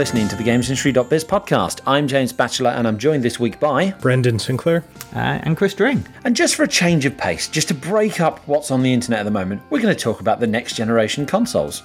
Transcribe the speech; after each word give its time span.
You're 0.00 0.06
listening 0.06 0.28
to 0.28 0.36
the 0.36 0.44
GamesIndustry.biz 0.44 1.26
podcast. 1.26 1.82
I'm 1.86 2.08
James 2.08 2.32
Batchelor, 2.32 2.70
and 2.70 2.88
I'm 2.88 2.96
joined 2.96 3.22
this 3.22 3.38
week 3.38 3.60
by 3.60 3.90
Brendan 4.00 4.38
Sinclair 4.38 4.82
uh, 5.14 5.40
and 5.42 5.58
Chris 5.58 5.74
Dring. 5.74 6.06
And 6.24 6.34
just 6.34 6.54
for 6.54 6.62
a 6.62 6.68
change 6.68 7.04
of 7.04 7.18
pace, 7.18 7.48
just 7.48 7.68
to 7.68 7.74
break 7.74 8.18
up 8.18 8.38
what's 8.48 8.70
on 8.70 8.82
the 8.82 8.94
internet 8.94 9.20
at 9.20 9.24
the 9.24 9.30
moment, 9.30 9.60
we're 9.68 9.82
going 9.82 9.94
to 9.94 10.00
talk 10.02 10.22
about 10.22 10.40
the 10.40 10.46
next 10.46 10.74
generation 10.74 11.26
consoles. 11.26 11.82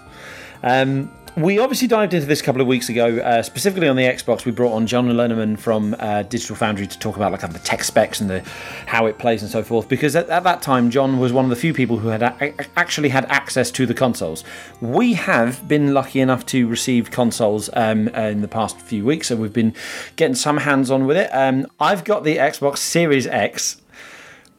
Um, 0.64 1.12
we 1.38 1.60
obviously 1.60 1.88
dived 1.88 2.14
into 2.14 2.26
this 2.26 2.40
a 2.40 2.44
couple 2.44 2.62
of 2.62 2.68
weeks 2.68 2.88
ago, 2.88 3.18
uh, 3.18 3.44
specifically 3.44 3.90
on 3.90 3.98
the 3.98 4.04
Xbox. 4.04 4.46
We 4.46 4.52
brought 4.52 4.74
on 4.74 4.88
John 4.88 5.10
Linneman 5.10 5.60
from 5.60 5.96
uh, 6.00 6.24
Digital 6.24 6.56
Foundry 6.56 6.88
to 6.88 6.98
talk 6.98 7.18
about 7.18 7.32
like 7.34 7.42
the 7.42 7.60
tech 7.60 7.84
specs 7.84 8.22
and 8.22 8.30
the 8.30 8.40
how 8.86 9.06
it 9.06 9.18
plays 9.18 9.42
and 9.42 9.52
so 9.52 9.62
forth. 9.62 9.90
Because 9.90 10.16
at, 10.16 10.30
at 10.30 10.44
that 10.44 10.62
time, 10.62 10.90
John 10.90 11.20
was 11.20 11.34
one 11.34 11.44
of 11.44 11.50
the 11.50 11.58
few 11.58 11.74
people 11.74 11.98
who 11.98 12.08
had 12.08 12.24
a- 12.24 12.54
actually 12.80 13.10
had 13.10 13.26
access 13.26 13.70
to 13.72 13.86
the 13.86 13.94
consoles. 13.94 14.46
We 14.80 15.14
have 15.14 15.68
been 15.68 15.94
lucky 15.94 16.22
enough 16.22 16.46
to 16.48 16.68
receive 16.68 17.12
consoles 17.12 17.70
um, 17.74 18.08
in 18.10 18.42
the 18.42 18.48
past 18.48 18.80
few 18.80 19.04
weeks, 19.04 19.28
so 19.28 19.36
we've 19.36 19.52
been 19.52 19.74
getting 20.16 20.36
some 20.36 20.58
hands 20.58 20.90
on 20.90 21.06
with 21.06 21.18
it. 21.18 21.30
Um, 21.34 21.68
I've 21.82 22.06
got 22.06 22.24
the 22.24 22.38
Xbox 22.38 22.78
Series 22.78 23.28
X. 23.28 23.82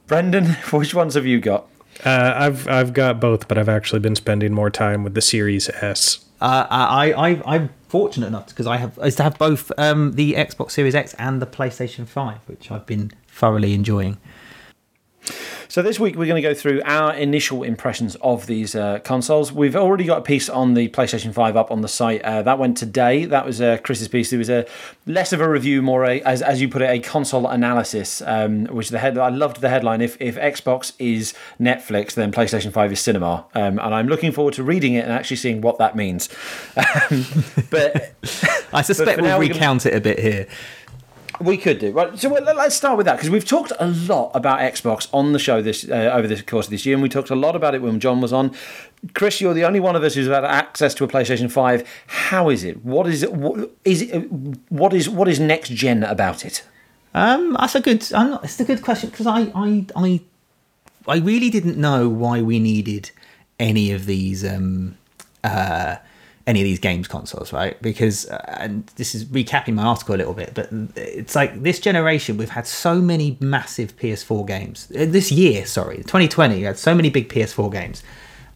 Brendan, 0.07 0.45
which 0.73 0.95
ones 0.95 1.15
have 1.15 1.25
you 1.25 1.41
got? 1.41 1.69
Uh, 2.05 2.35
I've 2.37 2.69
I've 2.69 2.93
got 2.93 3.19
both, 3.21 3.49
but 3.49 3.57
I've 3.57 3.71
actually 3.71 4.01
been 4.01 4.15
spending 4.15 4.53
more 4.53 4.69
time 4.69 5.03
with 5.03 5.15
the 5.15 5.23
Series 5.23 5.71
S. 5.71 6.26
Uh, 6.41 6.67
I, 6.69 7.13
I 7.13 7.43
I'm 7.47 7.71
fortunate 7.89 8.27
enough 8.27 8.49
because 8.49 8.67
I 8.67 8.77
have 8.77 8.99
is 9.03 9.17
to 9.17 9.23
have 9.23 9.39
both 9.39 9.73
um, 9.79 10.13
the 10.13 10.35
Xbox 10.35 10.73
Series 10.73 10.95
X 10.95 11.15
and 11.15 11.41
the 11.41 11.47
PlayStation 11.47 12.07
Five, 12.07 12.39
which 12.47 12.71
I've 12.71 12.87
been 12.87 13.11
thoroughly 13.29 13.73
enjoying. 13.75 14.19
So 15.69 15.83
this 15.83 15.99
week 15.99 16.15
we're 16.17 16.27
going 16.27 16.41
to 16.41 16.49
go 16.49 16.55
through 16.55 16.81
our 16.85 17.13
initial 17.15 17.63
impressions 17.63 18.15
of 18.17 18.47
these 18.47 18.75
uh, 18.75 19.01
consoles. 19.01 19.53
We've 19.53 19.75
already 19.75 20.05
got 20.05 20.19
a 20.19 20.23
piece 20.23 20.49
on 20.49 20.75
the 20.75 20.89
PlayStation 20.89 21.33
5 21.33 21.57
up 21.57 21.71
on 21.71 21.81
the 21.81 21.89
site. 21.89 22.23
Uh, 22.23 22.43
that 22.43 22.59
went 22.59 22.77
today. 22.77 23.25
That 23.25 23.45
was 23.45 23.61
uh, 23.61 23.79
Chris's 23.83 24.09
piece. 24.09 24.33
It 24.33 24.39
was 24.39 24.49
a 24.49 24.67
less 25.07 25.33
of 25.33 25.41
a 25.41 25.49
review, 25.49 25.83
more 25.83 26.05
a, 26.05 26.21
as, 26.23 26.41
as 26.41 26.61
you 26.61 26.69
put 26.69 26.83
it, 26.83 26.91
a 26.91 27.01
console 27.01 27.49
analysis. 27.49 28.23
Um, 28.23 28.67
which 28.67 28.91
the 28.91 28.99
head 28.99 29.19
I 29.19 29.29
loved 29.29 29.61
the 29.61 29.69
headline. 29.69 30.01
If 30.01 30.17
if 30.21 30.37
Xbox 30.37 30.93
is 30.99 31.35
Netflix, 31.61 32.15
then 32.15 32.31
PlayStation 32.31 32.73
5 32.73 32.93
is 32.93 33.01
cinema. 33.01 33.47
Um, 33.55 33.79
and 33.79 33.95
I'm 33.95 34.07
looking 34.07 34.33
forward 34.33 34.55
to 34.55 34.63
reading 34.63 34.95
it 34.95 35.05
and 35.05 35.13
actually 35.13 35.37
seeing 35.37 35.61
what 35.61 35.79
that 35.79 35.97
means. 35.97 36.29
Um, 36.77 37.25
but 37.71 38.15
I 38.73 38.83
suspect 38.83 39.19
but 39.19 39.23
we'll 39.23 39.41
recount 39.41 39.83
gonna... 39.83 39.97
it 39.97 39.99
a 39.99 40.01
bit 40.01 40.19
here. 40.21 40.47
We 41.41 41.57
could 41.59 41.79
do 41.79 41.93
right. 41.93 42.19
So 42.19 42.31
let's 42.31 42.75
start 42.75 42.97
with 42.97 43.07
that 43.07 43.17
because 43.17 43.31
we've 43.31 43.45
talked 43.45 43.73
a 43.79 43.89
lot 43.89 44.31
about 44.35 44.61
Xbox 44.61 45.09
on 45.13 45.33
the 45.33 45.39
show 45.39 45.61
this 45.61 45.89
uh, 45.89 46.11
over 46.15 46.27
the 46.27 46.43
course 46.43 46.67
of 46.67 46.71
this 46.71 46.87
year, 46.87 46.95
and 46.95 47.03
we 47.03 47.09
talked 47.09 47.31
a 47.31 47.35
lot 47.35 47.55
about 47.55 47.75
it 47.75 47.83
when 47.83 48.01
John 48.01 48.21
was 48.21 48.33
on. 48.33 48.55
Chris, 49.15 49.41
you're 49.41 49.53
the 49.53 49.65
only 49.65 49.81
one 49.81 49.97
of 49.97 50.03
us 50.03 50.15
who's 50.15 50.29
had 50.29 50.45
access 50.45 50.95
to 50.95 51.05
a 51.05 51.09
PlayStation 51.09 51.51
Five. 51.51 51.87
How 52.07 52.49
is 52.49 52.65
it? 52.65 52.85
What 52.85 53.07
is 53.07 53.23
it? 53.23 53.35
What 53.35 53.71
is 53.85 54.03
it? 54.03 54.33
What 54.71 54.95
is 54.95 55.09
what 55.09 55.29
is 55.29 55.39
next 55.39 55.71
gen 55.71 56.03
about 56.05 56.45
it? 56.45 56.65
Um, 57.13 57.57
that's 57.59 57.75
a 57.75 57.81
good. 57.81 58.11
Not, 58.11 58.45
it's 58.45 58.59
a 58.61 58.65
good 58.65 58.83
question 58.83 59.11
because 59.11 59.27
I, 59.27 59.51
I, 59.55 59.87
I, 59.95 60.21
I 61.09 61.17
really 61.19 61.51
didn't 61.51 61.77
know 61.77 62.09
why 62.09 62.41
we 62.43 62.59
needed 62.59 63.11
any 63.59 63.93
of 63.93 64.07
these. 64.07 64.45
Um, 64.45 64.97
uh, 65.45 65.97
any 66.47 66.61
of 66.61 66.65
these 66.65 66.79
games 66.79 67.09
consoles, 67.09 67.53
right? 67.53 67.81
Because, 67.83 68.27
uh, 68.29 68.57
and 68.61 68.87
this 68.97 69.15
is 69.15 69.25
recapping 69.25 69.75
my 69.75 69.83
article 69.83 70.15
a 70.15 70.19
little 70.19 70.35
bit, 70.35 70.53
but 70.55 70.69
it's 70.95 71.35
like 71.35 71.63
this 71.63 71.81
generation, 71.81 72.37
we've 72.37 72.51
had 72.51 72.67
so 72.67 73.01
many 73.01 73.37
massive 73.41 73.97
PS4 73.97 74.47
games. 74.47 74.91
Uh, 74.93 75.07
this 75.09 75.33
year, 75.33 75.67
sorry, 75.67 75.97
2020, 75.97 76.57
we 76.57 76.63
had 76.63 76.79
so 76.79 76.95
many 76.95 77.11
big 77.11 77.29
PS4 77.29 77.73
games. 77.73 78.03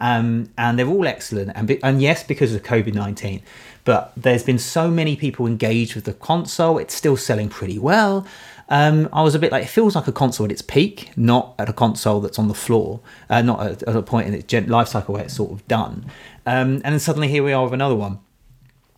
Um, 0.01 0.51
and 0.57 0.79
they're 0.79 0.87
all 0.87 1.07
excellent. 1.07 1.53
And, 1.55 1.79
and 1.83 2.01
yes, 2.01 2.23
because 2.23 2.55
of 2.55 2.63
COVID 2.63 2.95
19, 2.95 3.43
but 3.85 4.13
there's 4.17 4.43
been 4.43 4.59
so 4.59 4.91
many 4.91 5.17
people 5.17 5.47
engaged 5.47 5.95
with 5.95 6.05
the 6.05 6.15
console. 6.15 6.79
It's 6.79 6.95
still 6.95 7.17
selling 7.17 7.49
pretty 7.49 7.79
well. 7.79 8.27
Um, 8.71 9.09
I 9.13 9.23
was 9.23 9.35
a 9.35 9.39
bit 9.41 9.51
like, 9.51 9.65
it 9.65 9.69
feels 9.69 9.97
like 9.97 10.07
a 10.07 10.13
console 10.13 10.45
at 10.45 10.53
its 10.53 10.63
peak, 10.63 11.11
not 11.17 11.55
at 11.59 11.69
a 11.69 11.73
console 11.73 12.21
that's 12.21 12.39
on 12.39 12.47
the 12.47 12.55
floor, 12.55 13.01
uh, 13.29 13.43
not 13.43 13.61
at, 13.67 13.83
at, 13.83 13.97
a 13.97 14.03
point 14.03 14.29
in 14.29 14.35
its 14.35 14.69
life 14.69 14.87
cycle 14.89 15.15
where 15.15 15.25
it's 15.25 15.35
sort 15.35 15.51
of 15.51 15.67
done. 15.67 16.07
Um, 16.47 16.81
and 16.85 16.93
then 16.93 16.99
suddenly 16.99 17.29
here 17.29 17.43
we 17.43 17.53
are 17.53 17.65
with 17.65 17.75
another 17.75 17.95
one. 17.95 18.21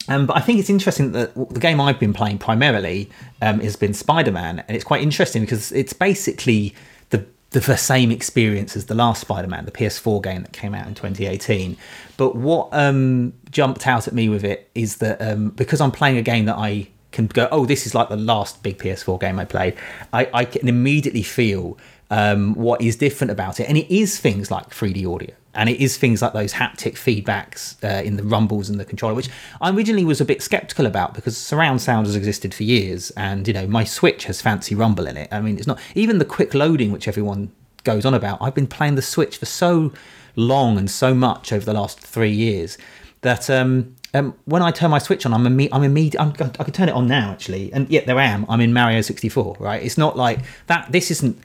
Um, 0.09 0.27
but 0.27 0.37
I 0.37 0.41
think 0.41 0.59
it's 0.59 0.71
interesting 0.71 1.13
that 1.13 1.35
the 1.35 1.61
game 1.61 1.81
I've 1.81 2.01
been 2.01 2.13
playing 2.13 2.39
primarily 2.39 3.09
um, 3.41 3.61
has 3.61 3.77
been 3.77 3.95
Spider 3.95 4.33
Man, 4.33 4.65
and 4.67 4.75
it's 4.75 4.85
quite 4.85 5.03
interesting 5.03 5.43
because 5.43 5.71
it's 5.73 5.93
basically 5.93 6.75
the 7.11 7.25
the 7.51 7.77
same 7.77 8.11
experience 8.11 8.77
as 8.77 8.87
the 8.87 8.95
last 8.95 9.21
Spider 9.21 9.47
Man, 9.47 9.65
the 9.65 9.71
PS4 9.71 10.23
game 10.23 10.43
that 10.43 10.53
came 10.53 10.75
out 10.75 10.89
in 10.89 10.95
2018. 10.95 11.77
But 12.17 12.35
what 12.35 12.69
um, 12.73 13.33
jumped 13.51 13.87
out 13.87 14.09
at 14.09 14.15
me 14.15 14.29
with 14.29 14.45
it 14.45 14.71
is 14.75 14.97
that 14.97 15.23
um, 15.23 15.51
because 15.51 15.81
I'm 15.81 15.93
playing 15.93 16.17
a 16.17 16.23
game 16.23 16.47
that 16.47 16.57
I 16.57 16.89
can 17.13 17.27
go, 17.27 17.47
oh, 17.53 17.67
this 17.67 17.87
is 17.87 17.95
like 17.95 18.09
the 18.09 18.17
last 18.17 18.63
big 18.63 18.79
PS4 18.79 19.21
game 19.21 19.39
I 19.39 19.45
played, 19.45 19.77
I, 20.13 20.29
I 20.33 20.45
can 20.45 20.69
immediately 20.69 21.23
feel 21.23 21.79
um, 22.11 22.55
what 22.55 22.81
is 22.81 22.97
different 22.97 23.31
about 23.31 23.61
it. 23.61 23.69
And 23.69 23.79
it 23.79 23.95
is 23.95 24.19
things 24.19 24.51
like 24.51 24.71
3D 24.71 25.07
audio. 25.07 25.35
And 25.55 25.69
it 25.69 25.81
is 25.81 25.99
things 25.99 26.23
like 26.23 26.33
those 26.33 26.55
haptic 26.55 26.95
feedbacks 26.95 27.77
uh, 27.85 28.03
in 28.03 28.17
the 28.17 28.23
rumbles 28.23 28.71
and 28.71 28.81
the 28.81 28.85
controller, 28.85 29.15
which 29.15 29.29
I 29.61 29.71
originally 29.71 30.05
was 30.05 30.21
a 30.21 30.25
bit 30.25 30.43
skeptical 30.43 30.87
about 30.87 31.13
because 31.13 31.37
surround 31.37 31.83
sound 31.83 32.07
has 32.07 32.17
existed 32.17 32.55
for 32.55 32.63
years, 32.63 33.11
and 33.17 33.47
you 33.47 33.53
know 33.53 33.67
my 33.67 33.85
Switch 33.85 34.25
has 34.25 34.41
fancy 34.41 34.75
rumble 34.75 35.07
in 35.07 35.17
it. 35.17 35.29
I 35.31 35.41
mean, 35.41 35.59
it's 35.59 35.67
not 35.67 35.79
even 35.95 36.19
the 36.19 36.25
quick 36.25 36.55
loading 36.55 36.91
which 36.91 37.07
everyone 37.07 37.53
goes 37.85 38.07
on 38.07 38.15
about. 38.15 38.39
I've 38.41 38.55
been 38.55 38.67
playing 38.67 38.95
the 38.95 39.03
Switch 39.03 39.37
for 39.37 39.47
so 39.47 39.93
long 40.37 40.79
and 40.79 40.91
so 40.91 41.15
much 41.15 41.53
over 41.53 41.65
the 41.65 41.75
last 41.75 42.01
three 42.01 42.33
years 42.33 42.79
that 43.21 43.51
um, 43.51 43.95
um, 44.15 44.35
when 44.45 44.63
I 44.63 44.71
turn 44.71 44.91
my 44.91 44.99
Switch 44.99 45.25
on, 45.25 45.33
I'm 45.33 45.45
imme- 45.45 45.69
I'm 45.73 45.83
immediate. 45.83 46.21
I'm, 46.21 46.31
I 46.31 46.65
can 46.65 46.73
turn 46.73 46.89
it 46.89 46.95
on 46.95 47.07
now 47.09 47.31
actually, 47.31 47.73
and 47.73 47.89
yet 47.89 48.07
there 48.07 48.19
I 48.19 48.25
am. 48.25 48.45
I'm 48.49 48.61
in 48.61 48.73
Mario 48.73 49.01
64. 49.01 49.57
Right? 49.59 49.83
It's 49.83 49.99
not 49.99 50.17
like 50.17 50.41
that. 50.67 50.93
This 50.93 51.11
isn't 51.11 51.39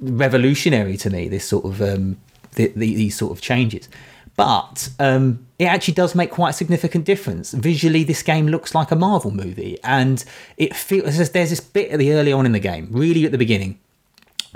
revolutionary 0.00 0.96
to 0.98 1.10
me. 1.10 1.28
This 1.28 1.44
sort 1.44 1.64
of 1.64 1.82
um, 1.82 2.18
the, 2.58 2.66
the, 2.68 2.94
these 2.94 3.16
sort 3.16 3.32
of 3.32 3.40
changes, 3.40 3.88
but 4.36 4.90
um, 4.98 5.46
it 5.58 5.64
actually 5.64 5.94
does 5.94 6.14
make 6.14 6.30
quite 6.30 6.50
a 6.50 6.52
significant 6.52 7.04
difference. 7.04 7.52
Visually, 7.52 8.04
this 8.04 8.22
game 8.22 8.46
looks 8.46 8.74
like 8.74 8.90
a 8.90 8.96
Marvel 8.96 9.30
movie, 9.30 9.78
and 9.82 10.24
it 10.56 10.76
feels 10.76 11.18
as 11.18 11.30
there's 11.30 11.50
this 11.50 11.60
bit 11.60 11.90
at 11.90 11.98
the 11.98 12.12
early 12.12 12.32
on 12.32 12.44
in 12.46 12.52
the 12.52 12.60
game, 12.60 12.88
really 12.90 13.24
at 13.24 13.32
the 13.32 13.38
beginning. 13.38 13.78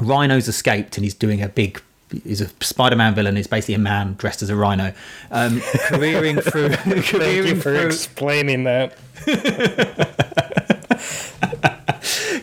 Rhino's 0.00 0.48
escaped 0.48 0.96
and 0.96 1.04
he's 1.04 1.14
doing 1.14 1.42
a 1.42 1.48
big 1.48 1.82
he's 2.24 2.40
a 2.40 2.48
Spider-Man 2.60 3.14
villain. 3.14 3.36
He's 3.36 3.46
basically 3.46 3.74
a 3.74 3.78
man 3.78 4.14
dressed 4.14 4.42
as 4.42 4.50
a 4.50 4.56
rhino, 4.56 4.92
um, 5.30 5.60
careering 5.60 6.40
through. 6.50 6.70
careering 7.02 7.02
Thank 7.02 7.46
you 7.46 7.56
for 7.56 7.62
through, 7.62 7.86
explaining 7.86 8.64
that. 8.64 8.96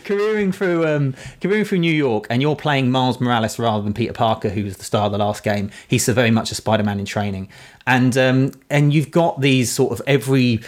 careering 0.04 0.52
through 0.52 0.86
um, 0.86 1.14
careering 1.40 1.66
through 1.66 1.78
New 1.78 1.92
York, 1.92 2.26
and 2.30 2.42
you're 2.42 2.56
playing 2.56 2.90
Miles 2.90 3.20
Morales 3.20 3.58
rather 3.58 3.82
than 3.82 3.94
Peter 3.94 4.12
Parker, 4.12 4.48
who 4.48 4.64
was 4.64 4.76
the 4.76 4.84
star 4.84 5.06
of 5.06 5.12
the 5.12 5.18
last 5.18 5.42
game. 5.42 5.70
He's 5.88 6.04
so 6.04 6.12
very 6.12 6.30
much 6.30 6.50
a 6.50 6.54
Spider-Man 6.54 6.98
in 6.98 7.06
training, 7.06 7.48
and 7.86 8.16
um, 8.16 8.52
and 8.68 8.92
you've 8.92 9.10
got 9.10 9.40
these 9.40 9.70
sort 9.70 9.92
of 9.92 10.02
every 10.06 10.60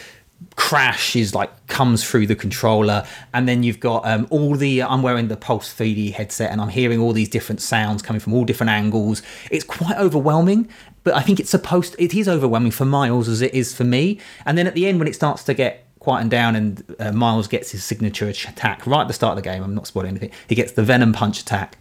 crash 0.56 1.16
is 1.16 1.34
like 1.34 1.66
comes 1.66 2.08
through 2.08 2.26
the 2.26 2.36
controller. 2.36 3.06
And 3.32 3.48
then 3.48 3.62
you've 3.62 3.80
got 3.80 4.06
um, 4.06 4.26
all 4.30 4.54
the 4.54 4.82
i'm 4.82 5.02
wearing 5.02 5.28
the 5.28 5.36
pulse 5.36 5.72
3d 5.72 6.12
headset 6.12 6.50
and 6.50 6.60
i'm 6.60 6.68
hearing 6.68 7.00
all 7.00 7.12
these 7.12 7.28
different 7.28 7.60
sounds 7.60 8.02
coming 8.02 8.20
from 8.20 8.34
all 8.34 8.44
different 8.44 8.70
angles. 8.70 9.22
It's 9.50 9.64
quite 9.64 9.96
overwhelming 9.96 10.68
but 11.04 11.14
i 11.14 11.20
think 11.20 11.40
it's 11.40 11.50
supposed 11.50 11.96
it 11.98 12.14
is 12.14 12.28
overwhelming 12.28 12.70
for 12.70 12.84
miles 12.84 13.28
as 13.28 13.40
it 13.40 13.54
is 13.54 13.74
for 13.74 13.84
me. 13.84 14.18
And 14.44 14.58
then 14.58 14.66
at 14.66 14.74
the 14.74 14.86
end 14.86 14.98
when 14.98 15.08
it 15.08 15.14
starts 15.14 15.42
to 15.44 15.54
get 15.54 15.86
quietened 16.02 16.30
down 16.30 16.56
and 16.56 16.94
uh, 16.98 17.12
miles 17.12 17.46
gets 17.46 17.70
his 17.70 17.84
signature 17.84 18.28
attack 18.28 18.86
right 18.86 19.02
at 19.02 19.08
the 19.08 19.14
start 19.14 19.36
of 19.36 19.42
the 19.42 19.48
game 19.48 19.62
i'm 19.62 19.74
not 19.74 19.86
spoiling 19.86 20.10
anything 20.10 20.30
he 20.48 20.54
gets 20.54 20.72
the 20.72 20.82
venom 20.82 21.12
punch 21.12 21.40
attack 21.40 21.78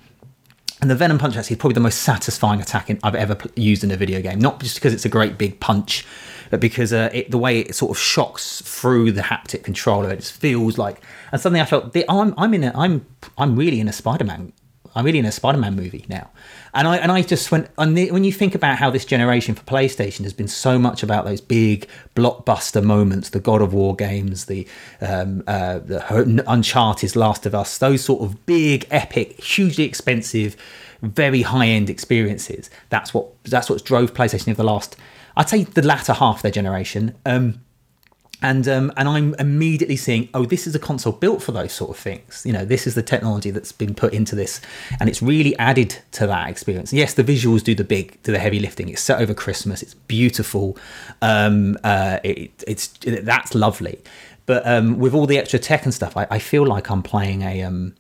and 0.80 0.90
the 0.90 0.96
Venom 0.96 1.20
Punch 1.20 1.38
actually 1.38 1.54
is 1.54 1.60
probably 1.60 1.76
the 1.76 1.80
most 1.80 2.00
satisfying 2.00 2.60
attack 2.60 2.90
in, 2.90 3.00
I've 3.04 3.14
ever 3.14 3.38
used 3.56 3.84
in 3.84 3.92
a 3.92 3.96
video 3.96 4.20
game. 4.20 4.40
Not 4.40 4.60
just 4.60 4.74
because 4.74 4.96
it's 4.96 5.06
a 5.06 5.10
great 5.10 5.38
big 5.38 5.60
punch 5.60 6.08
but 6.52 6.60
because 6.60 6.94
uh, 6.94 7.10
it, 7.12 7.32
the 7.32 7.38
way 7.38 7.62
it 7.62 7.74
sort 7.74 7.92
of 7.92 7.98
shocks 7.98 8.62
through 8.62 9.14
the 9.14 9.22
haptic 9.22 9.64
controller, 9.64 10.12
it 10.12 10.18
just 10.18 10.34
feels 10.34 10.78
like. 10.78 11.02
And 11.32 11.42
suddenly 11.42 11.62
I 11.62 11.66
felt 11.66 11.96
I'm 12.08 12.36
I'm 12.38 12.54
in 12.54 12.66
a 12.66 12.72
I'm 12.76 13.06
I'm 13.38 13.56
really 13.56 13.80
in 13.80 13.88
a 13.88 13.94
Spider-Man. 13.94 14.54
I'm 14.96 15.06
really 15.06 15.20
in 15.20 15.26
a 15.26 15.32
Spider-Man 15.32 15.76
movie 15.76 16.06
now, 16.10 16.30
and 16.74 16.88
I 16.88 16.98
and 16.98 17.12
I 17.12 17.22
just 17.22 17.52
went. 17.52 17.70
And 17.78 17.98
the, 17.98 18.12
when 18.12 18.24
you 18.24 18.32
think 18.32 18.56
about 18.56 18.78
how 18.78 18.90
this 18.90 19.06
generation 19.06 19.56
for 19.56 19.64
PlayStation 19.64 20.24
has 20.24 20.34
been 20.34 20.48
so 20.48 20.78
much 20.78 21.04
about 21.04 21.26
those 21.26 21.42
big 21.42 21.88
blockbuster 22.16 22.84
moments, 22.84 23.30
the 23.30 23.40
God 23.40 23.62
of 23.62 23.74
War 23.74 23.96
games, 23.96 24.46
the 24.46 24.68
um, 25.00 25.44
uh, 25.48 25.80
the 25.80 26.44
Uncharted, 26.48 27.16
Last 27.16 27.46
of 27.46 27.56
Us, 27.56 27.78
those 27.78 28.04
sort 28.04 28.22
of 28.22 28.46
big, 28.46 28.88
epic, 28.92 29.42
hugely 29.42 29.86
expensive, 29.86 30.56
very 31.02 31.42
high-end 31.42 31.90
experiences. 31.90 32.70
That's 32.90 33.14
what 33.14 33.28
that's 33.44 33.70
what 33.70 33.84
drove 33.86 34.14
PlayStation 34.14 34.50
over 34.50 34.56
the 34.56 34.64
last 34.64 34.98
I'd 35.36 35.50
say 35.50 35.64
the 35.64 35.82
latter 35.82 36.14
half 36.14 36.38
of 36.38 36.42
their 36.42 36.52
generation. 36.52 37.16
Um, 37.26 37.62
and 38.42 38.68
um, 38.68 38.92
and 38.98 39.08
I'm 39.08 39.36
immediately 39.40 39.96
seeing, 39.96 40.30
oh, 40.34 40.46
this 40.46 40.66
is 40.68 40.76
a 40.76 40.80
console 40.80 41.14
built 41.14 41.42
for 41.42 41.52
those 41.52 41.72
sort 41.72 41.92
of 41.92 41.98
things. 41.98 42.44
You 42.46 42.54
know, 42.54 42.66
this 42.66 42.88
is 42.88 42.96
the 42.96 43.04
technology 43.04 43.52
that's 43.52 43.72
been 43.72 43.94
put 43.94 44.14
into 44.14 44.36
this, 44.36 44.62
and 45.00 45.10
it's 45.10 45.22
really 45.22 45.58
added 45.58 45.98
to 46.14 46.28
that 46.28 46.50
experience. 46.50 46.92
Yes, 46.92 47.14
the 47.14 47.24
visuals 47.24 47.64
do 47.64 47.76
the 47.76 47.84
big, 47.84 48.22
do 48.24 48.32
the 48.32 48.40
heavy 48.40 48.60
lifting. 48.60 48.90
It's 48.90 49.02
set 49.02 49.22
over 49.22 49.34
Christmas. 49.34 49.82
It's 49.84 49.94
beautiful. 49.94 50.78
Um, 51.22 51.78
uh, 51.84 52.20
it, 52.24 52.52
it's 52.68 52.94
it, 53.06 53.26
that's 53.26 53.54
lovely. 53.54 54.00
But 54.46 54.66
um, 54.68 54.98
with 54.98 55.14
all 55.14 55.28
the 55.28 55.38
extra 55.38 55.60
tech 55.60 55.86
and 55.86 55.94
stuff, 55.94 56.18
I, 56.18 56.28
I 56.30 56.40
feel 56.40 56.66
like 56.66 56.90
I'm 56.90 57.04
playing 57.04 57.44
a 57.44 57.64
um, 57.64 57.96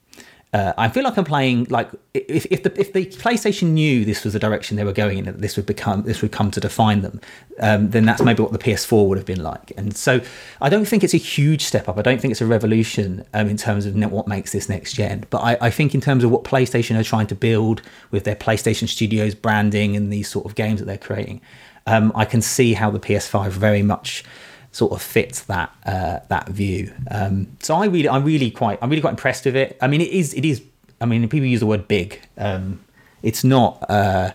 uh, 0.53 0.73
I 0.77 0.89
feel 0.89 1.03
like 1.03 1.17
I'm 1.17 1.23
playing 1.23 1.67
like 1.69 1.89
if, 2.13 2.45
if 2.51 2.63
the 2.63 2.77
if 2.77 2.91
the 2.91 3.05
PlayStation 3.05 3.69
knew 3.69 4.03
this 4.03 4.25
was 4.25 4.33
the 4.33 4.39
direction 4.39 4.75
they 4.75 4.83
were 4.83 4.91
going 4.91 5.17
in, 5.17 5.25
that 5.25 5.39
this 5.39 5.55
would 5.55 5.65
become 5.65 6.03
this 6.03 6.21
would 6.21 6.33
come 6.33 6.51
to 6.51 6.59
define 6.59 7.01
them, 7.03 7.21
um, 7.59 7.89
then 7.91 8.03
that's 8.03 8.21
maybe 8.21 8.43
what 8.43 8.51
the 8.51 8.59
PS4 8.59 9.07
would 9.07 9.17
have 9.17 9.25
been 9.25 9.41
like. 9.41 9.71
And 9.77 9.95
so 9.95 10.19
I 10.59 10.67
don't 10.67 10.83
think 10.83 11.05
it's 11.05 11.13
a 11.13 11.17
huge 11.17 11.63
step 11.63 11.87
up. 11.87 11.97
I 11.97 12.01
don't 12.01 12.19
think 12.19 12.33
it's 12.33 12.41
a 12.41 12.45
revolution 12.45 13.25
um, 13.33 13.47
in 13.47 13.55
terms 13.55 13.85
of 13.85 13.95
what 14.11 14.27
makes 14.27 14.51
this 14.51 14.67
next 14.67 14.91
gen. 14.93 15.25
But 15.29 15.37
I, 15.37 15.57
I 15.61 15.69
think 15.69 15.95
in 15.95 16.01
terms 16.01 16.25
of 16.25 16.31
what 16.31 16.43
PlayStation 16.43 16.99
are 16.99 17.03
trying 17.03 17.27
to 17.27 17.35
build 17.35 17.81
with 18.11 18.25
their 18.25 18.35
PlayStation 18.35 18.89
Studios 18.89 19.35
branding 19.35 19.95
and 19.95 20.11
these 20.11 20.27
sort 20.27 20.45
of 20.45 20.55
games 20.55 20.81
that 20.81 20.85
they're 20.85 20.97
creating, 20.97 21.39
um, 21.87 22.11
I 22.13 22.25
can 22.25 22.41
see 22.41 22.73
how 22.73 22.91
the 22.91 22.99
PS5 22.99 23.51
very 23.51 23.83
much 23.83 24.25
sort 24.71 24.91
of 24.91 25.01
fits 25.01 25.41
that 25.43 25.73
uh, 25.85 26.19
that 26.29 26.49
view. 26.49 26.93
Um, 27.09 27.47
so 27.59 27.75
I 27.75 27.85
really, 27.85 28.09
I'm 28.09 28.23
really 28.23 28.51
quite, 28.51 28.79
I'm 28.81 28.89
really 28.89 29.01
quite 29.01 29.11
impressed 29.11 29.45
with 29.45 29.55
it. 29.55 29.77
I 29.81 29.87
mean, 29.87 30.01
it 30.01 30.09
is, 30.09 30.33
it 30.33 30.45
is. 30.45 30.61
I 30.99 31.05
mean, 31.05 31.27
people 31.29 31.47
use 31.47 31.59
the 31.59 31.65
word 31.65 31.87
big. 31.87 32.21
Um, 32.37 32.79
it's 33.23 33.43
not. 33.43 33.83
Uh, 33.89 34.31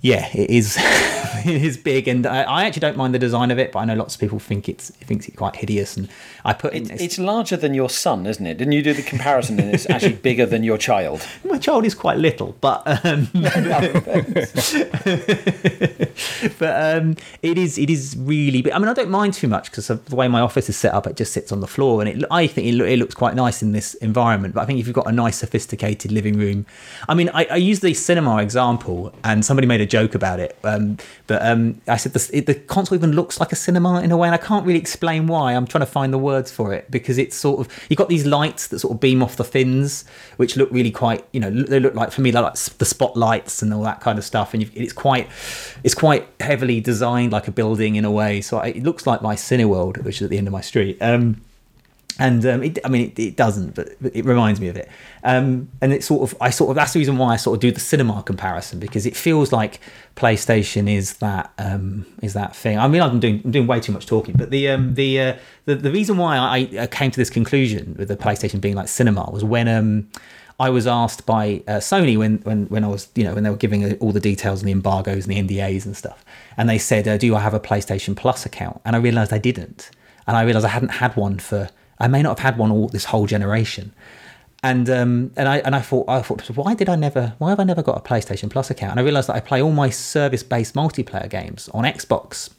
yeah, 0.00 0.28
it 0.32 0.50
is. 0.50 0.76
it 1.46 1.62
is 1.62 1.76
big, 1.76 2.08
and 2.08 2.26
I, 2.26 2.42
I, 2.42 2.64
actually 2.64 2.80
don't 2.80 2.96
mind 2.96 3.14
the 3.14 3.18
design 3.18 3.50
of 3.50 3.58
it, 3.58 3.72
but 3.72 3.80
I 3.80 3.84
know 3.84 3.94
lots 3.94 4.14
of 4.14 4.20
people 4.20 4.38
think 4.38 4.68
it's 4.68 4.90
thinks 4.90 5.26
it 5.28 5.36
quite 5.36 5.56
hideous. 5.56 5.96
And 5.96 6.08
I 6.44 6.52
put 6.52 6.72
in, 6.72 6.90
it's, 6.90 7.02
it's, 7.02 7.18
larger 7.18 7.56
than 7.56 7.74
your 7.74 7.90
son, 7.90 8.26
isn't 8.26 8.46
it? 8.46 8.58
Didn't 8.58 8.72
you 8.72 8.82
do 8.82 8.92
the 8.92 9.02
comparison? 9.02 9.58
and 9.58 9.74
it's 9.74 9.88
actually 9.90 10.12
bigger 10.28 10.46
than 10.46 10.62
your 10.62 10.78
child. 10.78 11.26
My 11.44 11.58
child 11.58 11.84
is 11.84 11.94
quite 11.94 12.18
little, 12.18 12.56
but 12.60 12.82
um, 13.04 13.28
but 16.58 16.96
um, 16.96 17.16
it 17.42 17.58
is 17.58 17.76
it 17.78 17.90
is 17.90 18.16
really. 18.18 18.62
Big. 18.62 18.72
I 18.72 18.78
mean, 18.78 18.88
I 18.88 18.94
don't 18.94 19.10
mind 19.10 19.34
too 19.34 19.48
much 19.48 19.70
because 19.70 19.88
the 19.88 20.16
way 20.16 20.28
my 20.28 20.40
office 20.40 20.68
is 20.68 20.76
set 20.76 20.94
up, 20.94 21.06
it 21.06 21.16
just 21.16 21.32
sits 21.32 21.50
on 21.50 21.60
the 21.60 21.66
floor, 21.66 22.00
and 22.00 22.08
it 22.08 22.24
I 22.30 22.46
think 22.46 22.68
it, 22.68 22.80
it 22.80 22.98
looks 22.98 23.14
quite 23.14 23.34
nice 23.34 23.62
in 23.62 23.72
this 23.72 23.94
environment. 23.94 24.54
But 24.54 24.62
I 24.62 24.66
think 24.66 24.78
if 24.78 24.86
you've 24.86 24.94
got 24.94 25.08
a 25.08 25.12
nice, 25.12 25.38
sophisticated 25.38 26.12
living 26.12 26.38
room, 26.38 26.66
I 27.08 27.14
mean, 27.14 27.30
I, 27.34 27.46
I 27.46 27.56
use 27.56 27.80
the 27.80 27.94
cinema 27.94 28.36
example, 28.38 29.12
and 29.24 29.44
somebody 29.44 29.66
made 29.66 29.80
a 29.80 29.87
joke 29.88 30.14
about 30.14 30.40
it. 30.40 30.58
Um, 30.62 30.98
but 31.26 31.44
um, 31.44 31.80
I 31.88 31.96
said 31.96 32.12
the, 32.12 32.40
the 32.40 32.54
console 32.54 32.96
even 32.96 33.12
looks 33.12 33.40
like 33.40 33.52
a 33.52 33.56
cinema 33.56 34.00
in 34.02 34.12
a 34.12 34.16
way, 34.16 34.28
and 34.28 34.34
I 34.34 34.38
can't 34.38 34.64
really 34.66 34.78
explain 34.78 35.26
why. 35.26 35.54
I'm 35.54 35.66
trying 35.66 35.80
to 35.80 35.90
find 35.90 36.12
the 36.12 36.18
words 36.18 36.50
for 36.52 36.72
it 36.72 36.90
because 36.90 37.18
it's 37.18 37.36
sort 37.36 37.60
of 37.60 37.86
you've 37.88 37.98
got 37.98 38.08
these 38.08 38.26
lights 38.26 38.68
that 38.68 38.78
sort 38.80 38.94
of 38.94 39.00
beam 39.00 39.22
off 39.22 39.36
the 39.36 39.44
fins, 39.44 40.04
which 40.36 40.56
look 40.56 40.70
really 40.70 40.90
quite, 40.90 41.24
you 41.32 41.40
know, 41.40 41.50
they 41.50 41.80
look 41.80 41.94
like 41.94 42.12
for 42.12 42.20
me 42.20 42.32
like 42.32 42.54
the 42.54 42.84
spotlights 42.84 43.62
and 43.62 43.72
all 43.74 43.82
that 43.82 44.00
kind 44.00 44.18
of 44.18 44.24
stuff, 44.24 44.54
and 44.54 44.70
it's 44.74 44.92
quite, 44.92 45.28
it's 45.82 45.94
quite 45.94 46.28
heavily 46.40 46.80
designed 46.80 47.32
like 47.32 47.48
a 47.48 47.52
building 47.52 47.96
in 47.96 48.04
a 48.04 48.10
way. 48.10 48.40
So 48.40 48.60
it 48.60 48.82
looks 48.82 49.06
like 49.06 49.22
my 49.22 49.34
Cineworld, 49.34 50.04
which 50.04 50.16
is 50.16 50.22
at 50.22 50.30
the 50.30 50.38
end 50.38 50.46
of 50.46 50.52
my 50.52 50.60
street. 50.60 50.98
Um, 51.00 51.42
and 52.18 52.44
um, 52.46 52.62
it, 52.64 52.78
I 52.84 52.88
mean, 52.88 53.10
it, 53.10 53.18
it, 53.18 53.36
doesn't, 53.36 53.76
but 53.76 53.90
it 54.02 54.24
reminds 54.24 54.60
me 54.60 54.68
of 54.68 54.76
it. 54.76 54.88
Um, 55.22 55.68
and 55.80 55.92
it's 55.92 56.06
sort 56.06 56.22
of, 56.22 56.36
I 56.40 56.50
sort 56.50 56.70
of, 56.70 56.76
that's 56.76 56.92
the 56.92 56.98
reason 56.98 57.16
why 57.16 57.34
I 57.34 57.36
sort 57.36 57.56
of 57.56 57.60
do 57.60 57.70
the 57.70 57.80
cinema 57.80 58.22
comparison 58.24 58.80
because 58.80 59.06
it 59.06 59.16
feels 59.16 59.52
like 59.52 59.80
PlayStation 60.16 60.90
is 60.92 61.18
that 61.18 61.52
um, 61.58 62.06
is 62.22 62.32
that 62.32 62.56
thing. 62.56 62.76
I 62.78 62.88
mean, 62.88 63.02
I'm 63.02 63.20
doing 63.20 63.40
I'm 63.44 63.52
doing 63.52 63.68
way 63.68 63.78
too 63.78 63.92
much 63.92 64.06
talking, 64.06 64.34
but 64.36 64.50
the 64.50 64.68
um, 64.68 64.94
the, 64.94 65.20
uh, 65.20 65.36
the 65.66 65.76
the 65.76 65.92
reason 65.92 66.16
why 66.16 66.36
I, 66.36 66.68
I, 66.82 66.86
came 66.88 67.12
to 67.12 67.16
this 67.16 67.30
conclusion 67.30 67.94
with 67.96 68.08
the 68.08 68.16
PlayStation 68.16 68.60
being 68.60 68.74
like 68.74 68.88
cinema 68.88 69.30
was 69.30 69.44
when 69.44 69.68
um, 69.68 70.08
I 70.58 70.70
was 70.70 70.88
asked 70.88 71.24
by 71.24 71.62
uh, 71.68 71.74
Sony 71.74 72.18
when, 72.18 72.38
when 72.38 72.66
when 72.66 72.82
I 72.82 72.88
was 72.88 73.08
you 73.14 73.22
know 73.22 73.34
when 73.34 73.44
they 73.44 73.50
were 73.50 73.56
giving 73.56 73.94
all 73.98 74.10
the 74.10 74.18
details 74.20 74.60
and 74.60 74.68
the 74.68 74.72
embargoes 74.72 75.26
and 75.26 75.36
the 75.36 75.56
NDAs 75.56 75.86
and 75.86 75.96
stuff, 75.96 76.24
and 76.56 76.68
they 76.68 76.78
said, 76.78 77.06
uh, 77.06 77.16
"Do 77.16 77.36
I 77.36 77.40
have 77.40 77.54
a 77.54 77.60
PlayStation 77.60 78.16
Plus 78.16 78.44
account?" 78.44 78.80
And 78.84 78.96
I 78.96 78.98
realised 78.98 79.32
I 79.32 79.38
didn't, 79.38 79.90
and 80.26 80.36
I 80.36 80.42
realised 80.42 80.66
I 80.66 80.70
hadn't 80.70 80.90
had 80.90 81.14
one 81.14 81.38
for 81.38 81.68
I 82.00 82.08
may 82.08 82.22
not 82.22 82.38
have 82.38 82.52
had 82.52 82.58
one 82.58 82.70
all 82.70 82.88
this 82.88 83.06
whole 83.06 83.26
generation. 83.26 83.92
And 84.62 84.90
um, 84.90 85.30
and 85.36 85.48
I 85.48 85.58
and 85.58 85.76
I 85.76 85.80
thought 85.80 86.08
I 86.08 86.20
thought 86.20 86.42
why 86.50 86.74
did 86.74 86.88
I 86.88 86.96
never 86.96 87.34
why 87.38 87.50
have 87.50 87.60
I 87.60 87.64
never 87.64 87.82
got 87.82 87.96
a 87.96 88.00
PlayStation 88.00 88.50
Plus 88.50 88.70
account? 88.70 88.92
And 88.92 89.00
I 89.00 89.04
realised 89.04 89.28
that 89.28 89.36
I 89.36 89.40
play 89.40 89.62
all 89.62 89.70
my 89.70 89.88
service 89.88 90.42
based 90.42 90.74
multiplayer 90.74 91.30
games 91.30 91.68
on 91.68 91.84
Xbox, 91.84 92.50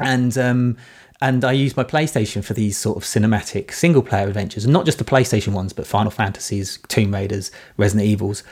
and 0.00 0.36
um, 0.38 0.78
and 1.20 1.44
I 1.44 1.52
use 1.52 1.76
my 1.76 1.84
PlayStation 1.84 2.42
for 2.42 2.54
these 2.54 2.78
sort 2.78 2.96
of 2.96 3.02
cinematic 3.02 3.72
single 3.72 4.02
player 4.02 4.26
adventures, 4.26 4.64
and 4.64 4.72
not 4.72 4.86
just 4.86 4.96
the 4.96 5.04
PlayStation 5.04 5.52
ones, 5.52 5.74
but 5.74 5.86
Final 5.86 6.10
Fantasies, 6.10 6.78
Tomb 6.88 7.12
Raiders, 7.12 7.50
Resident 7.76 8.08
Evils. 8.08 8.42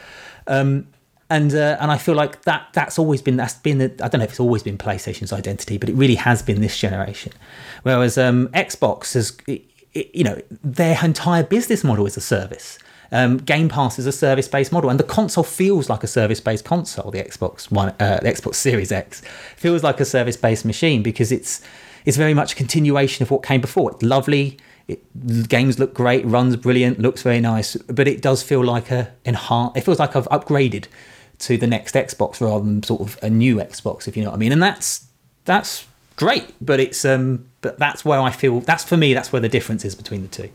Um, 0.46 0.88
and 1.30 1.54
uh, 1.54 1.78
and 1.80 1.90
I 1.90 1.96
feel 1.96 2.14
like 2.14 2.42
that 2.42 2.68
that's 2.74 2.98
always 2.98 3.22
been 3.22 3.36
that's 3.36 3.54
been 3.54 3.78
the, 3.78 3.86
I 4.02 4.08
don't 4.08 4.18
know 4.18 4.24
if 4.24 4.30
it's 4.30 4.40
always 4.40 4.62
been 4.62 4.76
PlayStation's 4.76 5.32
identity, 5.32 5.78
but 5.78 5.88
it 5.88 5.94
really 5.94 6.16
has 6.16 6.42
been 6.42 6.60
this 6.60 6.76
generation. 6.76 7.32
Whereas 7.82 8.18
um, 8.18 8.48
Xbox 8.48 9.14
has 9.14 9.30
you 9.94 10.24
know, 10.24 10.40
their 10.62 10.98
entire 11.02 11.42
business 11.42 11.84
model 11.84 12.06
is 12.06 12.16
a 12.16 12.20
service. 12.20 12.78
Um, 13.10 13.36
Game 13.36 13.68
Pass 13.68 13.98
is 13.98 14.06
a 14.06 14.12
service-based 14.12 14.72
model, 14.72 14.88
and 14.88 14.98
the 14.98 15.04
console 15.04 15.44
feels 15.44 15.90
like 15.90 16.02
a 16.02 16.06
service-based 16.06 16.64
console. 16.64 17.10
The 17.10 17.22
Xbox 17.22 17.70
One, 17.70 17.90
uh, 18.00 18.20
the 18.22 18.28
Xbox 18.30 18.54
Series 18.54 18.90
X, 18.90 19.20
feels 19.56 19.82
like 19.82 20.00
a 20.00 20.04
service-based 20.06 20.64
machine 20.64 21.02
because 21.02 21.30
it's 21.30 21.60
it's 22.04 22.16
very 22.16 22.34
much 22.34 22.54
a 22.54 22.56
continuation 22.56 23.22
of 23.22 23.30
what 23.30 23.42
came 23.42 23.60
before. 23.60 23.92
It's 23.92 24.02
lovely. 24.02 24.58
It, 24.88 25.48
games 25.48 25.78
look 25.78 25.94
great, 25.94 26.24
runs 26.26 26.56
brilliant, 26.56 26.98
looks 26.98 27.22
very 27.22 27.40
nice, 27.40 27.76
but 27.76 28.08
it 28.08 28.22
does 28.22 28.42
feel 28.42 28.64
like 28.64 28.90
a 28.90 29.12
enhanced. 29.24 29.76
It 29.76 29.82
feels 29.82 29.98
like 29.98 30.16
I've 30.16 30.28
upgraded 30.30 30.86
to 31.40 31.58
the 31.58 31.66
next 31.66 31.94
Xbox 31.94 32.40
rather 32.40 32.64
than 32.64 32.82
sort 32.82 33.02
of 33.02 33.18
a 33.22 33.28
new 33.28 33.56
Xbox, 33.56 34.08
if 34.08 34.16
you 34.16 34.24
know 34.24 34.30
what 34.30 34.36
I 34.36 34.38
mean. 34.38 34.52
And 34.52 34.62
that's 34.62 35.06
that's 35.44 35.86
great, 36.16 36.54
but 36.60 36.80
it's 36.80 37.04
um, 37.04 37.46
but 37.60 37.78
that's 37.78 38.04
where 38.04 38.20
I 38.20 38.30
feel 38.30 38.60
that's 38.60 38.84
for 38.84 38.96
me 38.96 39.14
that's 39.14 39.32
where 39.32 39.40
the 39.40 39.48
difference 39.48 39.84
is 39.84 39.94
between 39.94 40.22
the 40.22 40.28
two. 40.28 40.50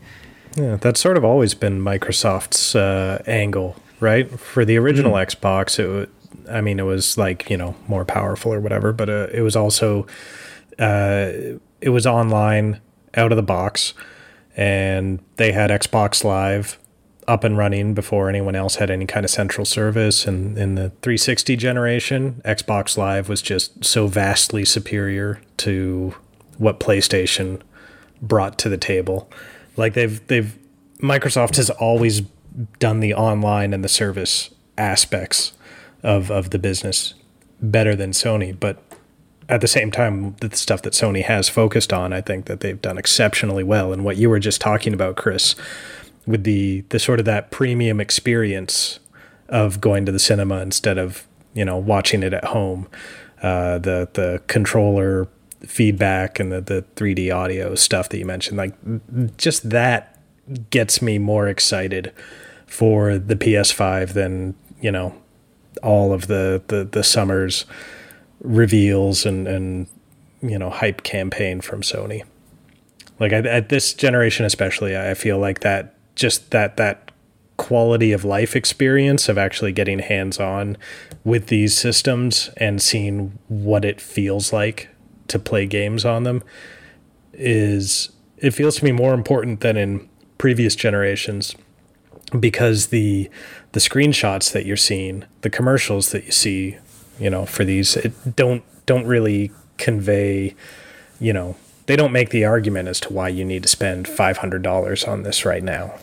Yeah, 0.56 0.76
that's 0.76 1.00
sort 1.00 1.16
of 1.16 1.24
always 1.24 1.54
been 1.54 1.80
Microsoft's 1.80 2.74
uh, 2.74 3.22
angle, 3.26 3.76
right? 4.00 4.28
For 4.38 4.64
the 4.64 4.76
original 4.76 5.12
mm. 5.12 5.26
Xbox, 5.26 5.78
it 5.78 6.10
I 6.50 6.60
mean, 6.60 6.78
it 6.78 6.84
was 6.84 7.18
like 7.18 7.48
you 7.50 7.56
know 7.56 7.74
more 7.86 8.04
powerful 8.04 8.52
or 8.52 8.60
whatever, 8.60 8.92
but 8.92 9.08
uh, 9.08 9.28
it 9.32 9.42
was 9.42 9.56
also 9.56 10.06
uh, 10.78 11.30
it 11.80 11.90
was 11.90 12.06
online 12.06 12.80
out 13.14 13.32
of 13.32 13.36
the 13.36 13.42
box, 13.42 13.94
and 14.56 15.20
they 15.36 15.52
had 15.52 15.70
Xbox 15.70 16.24
Live 16.24 16.78
up 17.28 17.44
and 17.44 17.56
running 17.56 17.94
before 17.94 18.28
anyone 18.28 18.56
else 18.56 18.76
had 18.76 18.90
any 18.90 19.06
kind 19.06 19.24
of 19.24 19.30
central 19.30 19.64
service. 19.64 20.26
And 20.26 20.56
in 20.58 20.74
the 20.74 20.90
360 21.02 21.56
generation, 21.56 22.42
Xbox 22.44 22.96
Live 22.96 23.28
was 23.28 23.42
just 23.42 23.84
so 23.84 24.06
vastly 24.06 24.64
superior 24.64 25.40
to 25.58 26.14
what 26.56 26.80
PlayStation 26.80 27.60
brought 28.20 28.58
to 28.58 28.68
the 28.68 28.78
table. 28.78 29.30
Like 29.76 29.94
they've 29.94 30.26
they've 30.26 30.58
Microsoft 31.00 31.56
has 31.56 31.70
always 31.70 32.22
done 32.80 33.00
the 33.00 33.14
online 33.14 33.72
and 33.72 33.84
the 33.84 33.88
service 33.88 34.50
aspects 34.76 35.52
of 36.02 36.30
of 36.30 36.50
the 36.50 36.58
business 36.58 37.14
better 37.60 37.94
than 37.94 38.12
Sony, 38.12 38.58
but 38.58 38.82
at 39.48 39.60
the 39.60 39.68
same 39.68 39.90
time, 39.90 40.36
the 40.40 40.54
stuff 40.54 40.82
that 40.82 40.92
Sony 40.92 41.24
has 41.24 41.48
focused 41.48 41.92
on, 41.92 42.12
I 42.12 42.20
think 42.20 42.46
that 42.46 42.60
they've 42.60 42.80
done 42.80 42.98
exceptionally 42.98 43.64
well. 43.64 43.92
And 43.92 44.04
what 44.04 44.18
you 44.18 44.28
were 44.28 44.38
just 44.38 44.60
talking 44.60 44.92
about, 44.92 45.16
Chris, 45.16 45.54
with 46.28 46.44
the 46.44 46.84
the 46.90 46.98
sort 46.98 47.18
of 47.18 47.24
that 47.24 47.50
premium 47.50 48.00
experience 48.00 49.00
of 49.48 49.80
going 49.80 50.04
to 50.04 50.12
the 50.12 50.18
cinema 50.18 50.60
instead 50.60 50.98
of 50.98 51.26
you 51.54 51.64
know 51.64 51.76
watching 51.76 52.22
it 52.22 52.34
at 52.34 52.44
home. 52.44 52.86
Uh, 53.42 53.78
the 53.78 54.08
the 54.12 54.42
controller 54.46 55.26
feedback 55.60 56.38
and 56.38 56.52
the 56.52 56.60
the 56.60 56.84
3D 56.96 57.34
audio 57.34 57.74
stuff 57.74 58.10
that 58.10 58.18
you 58.18 58.26
mentioned, 58.26 58.58
like 58.58 58.74
just 59.36 59.70
that 59.70 60.18
gets 60.70 61.00
me 61.00 61.18
more 61.18 61.48
excited 61.48 62.12
for 62.66 63.18
the 63.18 63.36
PS5 63.36 64.12
than 64.12 64.54
you 64.80 64.92
know 64.92 65.14
all 65.82 66.12
of 66.12 66.26
the 66.26 66.62
the, 66.68 66.84
the 66.84 67.02
summer's 67.02 67.64
reveals 68.40 69.24
and 69.24 69.48
and 69.48 69.86
you 70.42 70.58
know 70.58 70.68
hype 70.68 71.04
campaign 71.04 71.62
from 71.62 71.80
Sony. 71.80 72.22
Like 73.18 73.32
at, 73.32 73.46
at 73.46 73.68
this 73.70 73.94
generation 73.94 74.44
especially, 74.44 74.96
I 74.96 75.14
feel 75.14 75.38
like 75.38 75.60
that 75.60 75.94
just 76.18 76.50
that 76.50 76.76
that 76.76 77.10
quality 77.56 78.12
of 78.12 78.24
life 78.24 78.54
experience 78.54 79.28
of 79.28 79.36
actually 79.36 79.72
getting 79.72 79.98
hands 79.98 80.38
on 80.38 80.76
with 81.24 81.48
these 81.48 81.76
systems 81.76 82.50
and 82.56 82.80
seeing 82.80 83.36
what 83.48 83.84
it 83.84 84.00
feels 84.00 84.52
like 84.52 84.88
to 85.26 85.38
play 85.38 85.66
games 85.66 86.04
on 86.04 86.22
them 86.22 86.42
is 87.32 88.10
it 88.38 88.52
feels 88.52 88.76
to 88.76 88.84
me 88.84 88.92
more 88.92 89.12
important 89.12 89.60
than 89.60 89.76
in 89.76 90.08
previous 90.38 90.74
generations 90.74 91.54
because 92.38 92.88
the 92.88 93.28
the 93.72 93.80
screenshots 93.80 94.52
that 94.52 94.64
you're 94.64 94.76
seeing, 94.76 95.24
the 95.42 95.50
commercials 95.50 96.10
that 96.10 96.24
you 96.24 96.32
see, 96.32 96.78
you 97.18 97.30
know, 97.30 97.44
for 97.44 97.64
these 97.64 97.96
it 97.96 98.36
don't 98.36 98.62
don't 98.86 99.06
really 99.06 99.50
convey, 99.76 100.54
you 101.20 101.32
know, 101.32 101.56
they 101.86 101.96
don't 101.96 102.12
make 102.12 102.30
the 102.30 102.44
argument 102.44 102.88
as 102.88 103.00
to 103.00 103.12
why 103.12 103.28
you 103.28 103.44
need 103.44 103.62
to 103.62 103.68
spend 103.68 104.06
five 104.06 104.38
hundred 104.38 104.62
dollars 104.62 105.04
on 105.04 105.22
this 105.22 105.44
right 105.44 105.62
now. 105.62 105.94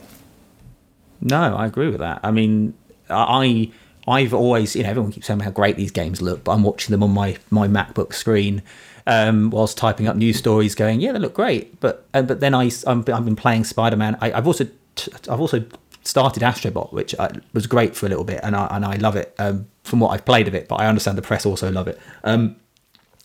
No, 1.26 1.56
I 1.56 1.66
agree 1.66 1.90
with 1.90 2.00
that. 2.00 2.20
I 2.24 2.32
mean, 2.32 2.74
I 3.10 3.72
I've 4.08 4.34
always 4.34 4.76
you 4.76 4.84
know 4.84 4.90
everyone 4.90 5.12
keeps 5.12 5.28
saying 5.28 5.40
how 5.42 5.50
great 5.50 5.76
these 5.76 5.92
games 5.92 6.22
look, 6.22 6.44
but 6.44 6.54
I'm 6.54 6.64
watching 6.64 6.92
them 6.92 7.04
on 7.04 7.12
my 7.12 7.38
my 7.50 7.68
MacBook 7.68 8.14
screen 8.14 8.62
um, 9.08 9.50
whilst 9.50 9.78
typing 9.78 10.08
up 10.08 10.16
news 10.16 10.38
stories, 10.38 10.76
going, 10.76 11.02
yeah, 11.02 11.12
they 11.12 11.20
look 11.20 11.34
great. 11.34 11.80
But 11.80 12.06
uh, 12.14 12.22
but 12.22 12.40
then 12.40 12.54
I 12.54 12.70
I'm, 12.88 13.00
I've 13.00 13.26
been 13.26 13.36
playing 13.36 13.64
Spider 13.64 13.98
Man. 13.98 14.16
I've 14.22 14.48
also 14.48 14.66
t- 14.96 15.12
I've 15.30 15.42
also 15.42 15.66
started 16.04 16.44
Astrobot, 16.44 16.94
which 16.94 17.16
uh, 17.18 17.30
was 17.54 17.66
great 17.68 17.96
for 17.96 18.06
a 18.06 18.10
little 18.10 18.24
bit, 18.24 18.40
and 18.44 18.56
I 18.56 18.68
and 18.72 18.86
I 18.86 18.96
love 18.98 19.16
it 19.16 19.34
um, 19.40 19.68
from 19.84 20.00
what 20.00 20.10
I've 20.10 20.26
played 20.26 20.48
of 20.48 20.56
it. 20.56 20.68
But 20.68 20.76
I 20.76 20.88
understand 20.88 21.18
the 21.18 21.24
press 21.24 21.46
also 21.46 21.72
love 21.72 21.88
it. 21.88 22.00
Um, 22.24 22.56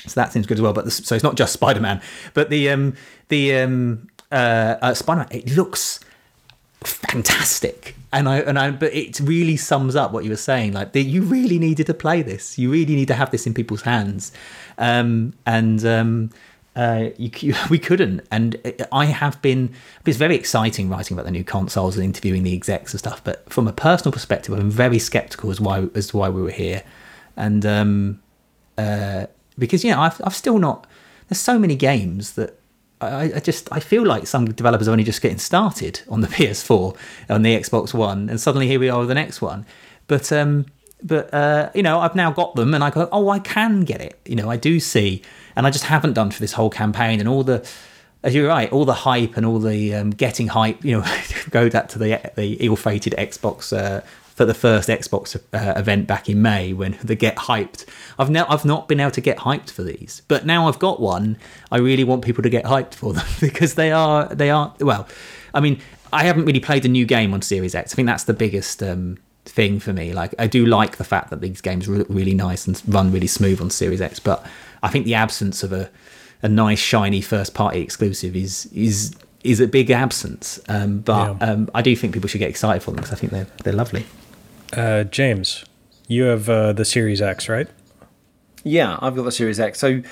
so 0.07 0.19
that 0.19 0.33
seems 0.33 0.47
good 0.47 0.57
as 0.57 0.63
well. 0.63 0.73
But 0.73 0.87
the, 0.87 0.91
so 0.91 1.15
it's 1.15 1.25
not 1.25 1.37
just 1.37 1.53
Spider 1.53 1.81
Man, 1.81 2.01
but 2.33 2.49
the 2.49 2.71
um, 2.71 2.95
the 3.29 3.57
um, 3.59 4.09
uh, 4.33 4.77
uh, 4.81 4.95
Spider 4.95 5.21
Man. 5.21 5.29
It 5.31 5.55
looks 5.57 6.01
fantastic. 6.85 7.95
And 8.13 8.29
i 8.29 8.41
and 8.41 8.59
i 8.59 8.71
but 8.71 8.93
it 8.93 9.21
really 9.21 9.57
sums 9.57 9.95
up 9.95 10.13
what 10.13 10.25
you 10.25 10.31
were 10.31 10.37
saying 10.37 10.73
like 10.73 10.93
the, 10.93 11.01
you 11.01 11.23
really 11.23 11.59
needed 11.59 11.87
to 11.87 11.95
play 11.95 12.23
this. 12.23 12.59
You 12.59 12.71
really 12.71 12.97
need 12.97 13.09
to 13.09 13.15
have 13.15 13.31
this 13.31 13.47
in 13.47 13.55
people's 13.55 13.83
hands. 13.83 14.33
Um, 14.79 15.35
and 15.47 15.85
um, 15.85 16.31
uh, 16.75 17.11
you, 17.17 17.31
you, 17.41 17.55
we 17.71 17.79
couldn't. 17.79 18.27
And 18.31 18.57
i 18.93 19.07
have 19.07 19.41
been 19.43 19.73
it's 20.07 20.19
very 20.19 20.35
exciting 20.35 20.89
writing 20.89 21.17
about 21.17 21.27
the 21.27 21.31
new 21.31 21.45
consoles 21.45 21.97
and 21.97 22.05
interviewing 22.05 22.43
the 22.43 22.55
execs 22.55 22.93
and 22.93 22.99
stuff 22.99 23.23
but 23.23 23.49
from 23.53 23.69
a 23.69 23.73
personal 23.73 24.13
perspective 24.13 24.59
i'm 24.59 24.71
very 24.71 24.99
skeptical 24.99 25.51
as 25.51 25.61
why 25.61 25.87
as 25.95 26.09
to 26.09 26.17
why 26.17 26.29
we 26.29 26.43
were 26.43 26.51
here. 26.51 26.83
And 27.37 27.65
um, 27.65 28.21
uh, 28.77 29.27
because 29.59 29.85
you 29.85 29.91
know 29.91 30.01
I've, 30.01 30.21
I've 30.25 30.35
still 30.35 30.59
not 30.59 30.87
there's 31.29 31.39
so 31.39 31.59
many 31.59 31.77
games 31.77 32.33
that 32.33 32.60
I, 33.01 33.33
I, 33.37 33.41
just 33.41 33.69
I 33.73 33.81
feel 33.81 34.05
like 34.05 34.27
some 34.27 34.47
developers 34.47 34.89
are 34.89 34.93
only 34.93 35.05
just 35.05 35.23
getting 35.23 35.39
started 35.39 36.03
on 36.09 36.21
the 36.21 36.29
PS4 36.37 36.97
on 37.29 37.43
the 37.43 37.57
Xbox 37.57 37.95
One, 37.95 38.29
and 38.29 38.41
suddenly 38.41 38.67
here 38.67 38.81
we 38.81 38.89
are 38.89 39.01
with 39.01 39.09
the 39.09 39.15
next 39.15 39.41
one. 39.41 39.67
But 40.07 40.33
um, 40.33 40.67
but 41.03 41.33
uh, 41.33 41.71
you 41.75 41.83
know 41.83 42.01
I've 42.01 42.15
now 42.15 42.31
got 42.31 42.55
them, 42.55 42.75
and 42.75 42.85
I 42.85 42.91
go, 42.91 43.09
oh, 43.13 43.29
I 43.29 43.39
can 43.39 43.83
get 43.85 44.01
it. 44.01 44.21
You 44.27 44.37
know, 44.37 44.51
I 44.51 44.57
do 44.57 44.81
see, 44.81 45.23
and 45.57 45.67
I 45.67 45.71
just 45.71 45.85
haven't 45.85 46.13
done 46.13 46.31
for 46.31 46.41
this 46.41 46.53
whole 46.53 46.71
campaign, 46.71 47.21
and 47.21 47.29
all 47.29 47.43
the 47.43 47.69
as 48.23 48.35
you're 48.35 48.49
right, 48.49 48.71
all 48.71 48.85
the 48.85 48.93
hype 48.93 49.37
and 49.37 49.47
all 49.47 49.59
the 49.59 49.95
um, 49.95 50.11
getting 50.11 50.49
hype. 50.49 50.85
You 50.85 50.99
know, 50.99 51.17
go 51.51 51.71
back 51.71 51.89
to 51.91 51.99
the 51.99 52.21
the 52.37 52.55
ill-fated 52.55 53.15
Xbox 53.17 53.77
uh, 53.77 54.03
for 54.41 54.47
the 54.47 54.55
first 54.55 54.89
Xbox 54.89 55.37
uh, 55.37 55.79
event 55.79 56.07
back 56.07 56.27
in 56.27 56.41
May 56.41 56.73
when 56.73 56.97
the 57.05 57.15
get 57.15 57.37
hyped. 57.37 57.85
I've 58.19 58.31
now 58.31 58.47
I've 58.49 58.65
not 58.65 58.89
been 58.89 58.99
able 58.99 59.11
to 59.11 59.21
get 59.21 59.37
hyped 59.37 59.69
for 59.69 59.83
these, 59.83 60.23
but 60.29 60.47
now 60.47 60.67
I've 60.67 60.79
got 60.79 60.99
one. 60.99 61.37
I 61.71 61.77
really 61.77 62.05
want 62.05 62.25
people 62.25 62.43
to 62.45 62.49
get 62.49 62.65
hyped 62.65 62.95
for 62.95 63.13
them 63.13 63.27
because 63.41 63.75
they 63.75 63.93
are 63.93 64.35
they 64.35 64.49
are 64.49 64.75
well. 64.81 65.07
I 65.53 65.61
mean, 65.61 65.79
I 66.11 66.25
haven't 66.25 66.47
really 66.47 66.59
played 66.59 66.87
a 66.87 66.89
new 66.89 67.05
game 67.05 67.35
on 67.35 67.43
Series 67.43 67.75
X. 67.75 67.93
I 67.93 67.97
think 67.97 68.07
that's 68.07 68.25
the 68.25 68.33
biggest 68.33 68.83
um, 68.83 69.19
thing 69.45 69.79
for 69.79 69.93
me. 69.93 70.15
Like, 70.15 70.35
I 70.39 70.47
do 70.47 70.65
like 70.65 70.97
the 70.97 71.05
fact 71.05 71.29
that 71.29 71.43
these 71.43 71.61
games 71.61 71.87
look 71.87 72.07
really 72.09 72.33
nice 72.33 72.67
and 72.67 72.83
run 72.89 73.13
really 73.13 73.27
smooth 73.27 73.61
on 73.61 73.69
Series 73.69 74.01
X, 74.01 74.21
but 74.21 74.47
I 74.83 74.89
think 74.89 75.05
the 75.05 75.17
absence 75.17 75.63
of 75.63 75.71
a 75.75 75.91
a 76.43 76.49
nice 76.49 76.79
shiny 76.79 77.21
first 77.21 77.53
party 77.53 77.83
exclusive 77.83 78.35
is 78.35 78.65
is 78.73 79.15
is 79.45 79.61
a 79.61 79.67
big 79.67 79.91
absence. 79.91 80.61
Um, 80.67 81.01
but 81.01 81.37
yeah. 81.41 81.51
um, 81.51 81.71
I 81.75 81.83
do 81.83 81.95
think 81.95 82.15
people 82.15 82.29
should 82.29 82.39
get 82.39 82.49
excited 82.49 82.83
for 82.83 82.91
them 82.91 82.97
because 82.97 83.13
I 83.13 83.17
think 83.17 83.33
they're 83.33 83.47
they're 83.65 83.75
lovely. 83.75 84.07
Uh, 84.73 85.05
James, 85.05 85.65
you 86.09 86.25
have 86.25 86.49
uh, 86.49 86.73
the 86.73 86.85
Series 86.85 87.21
X, 87.21 87.49
right? 87.49 87.69
Yeah, 88.63 88.99
I've 89.01 89.17
got 89.17 89.25
the 89.25 89.33
Series 89.33 89.59
X. 89.59 89.79
So 89.79 90.03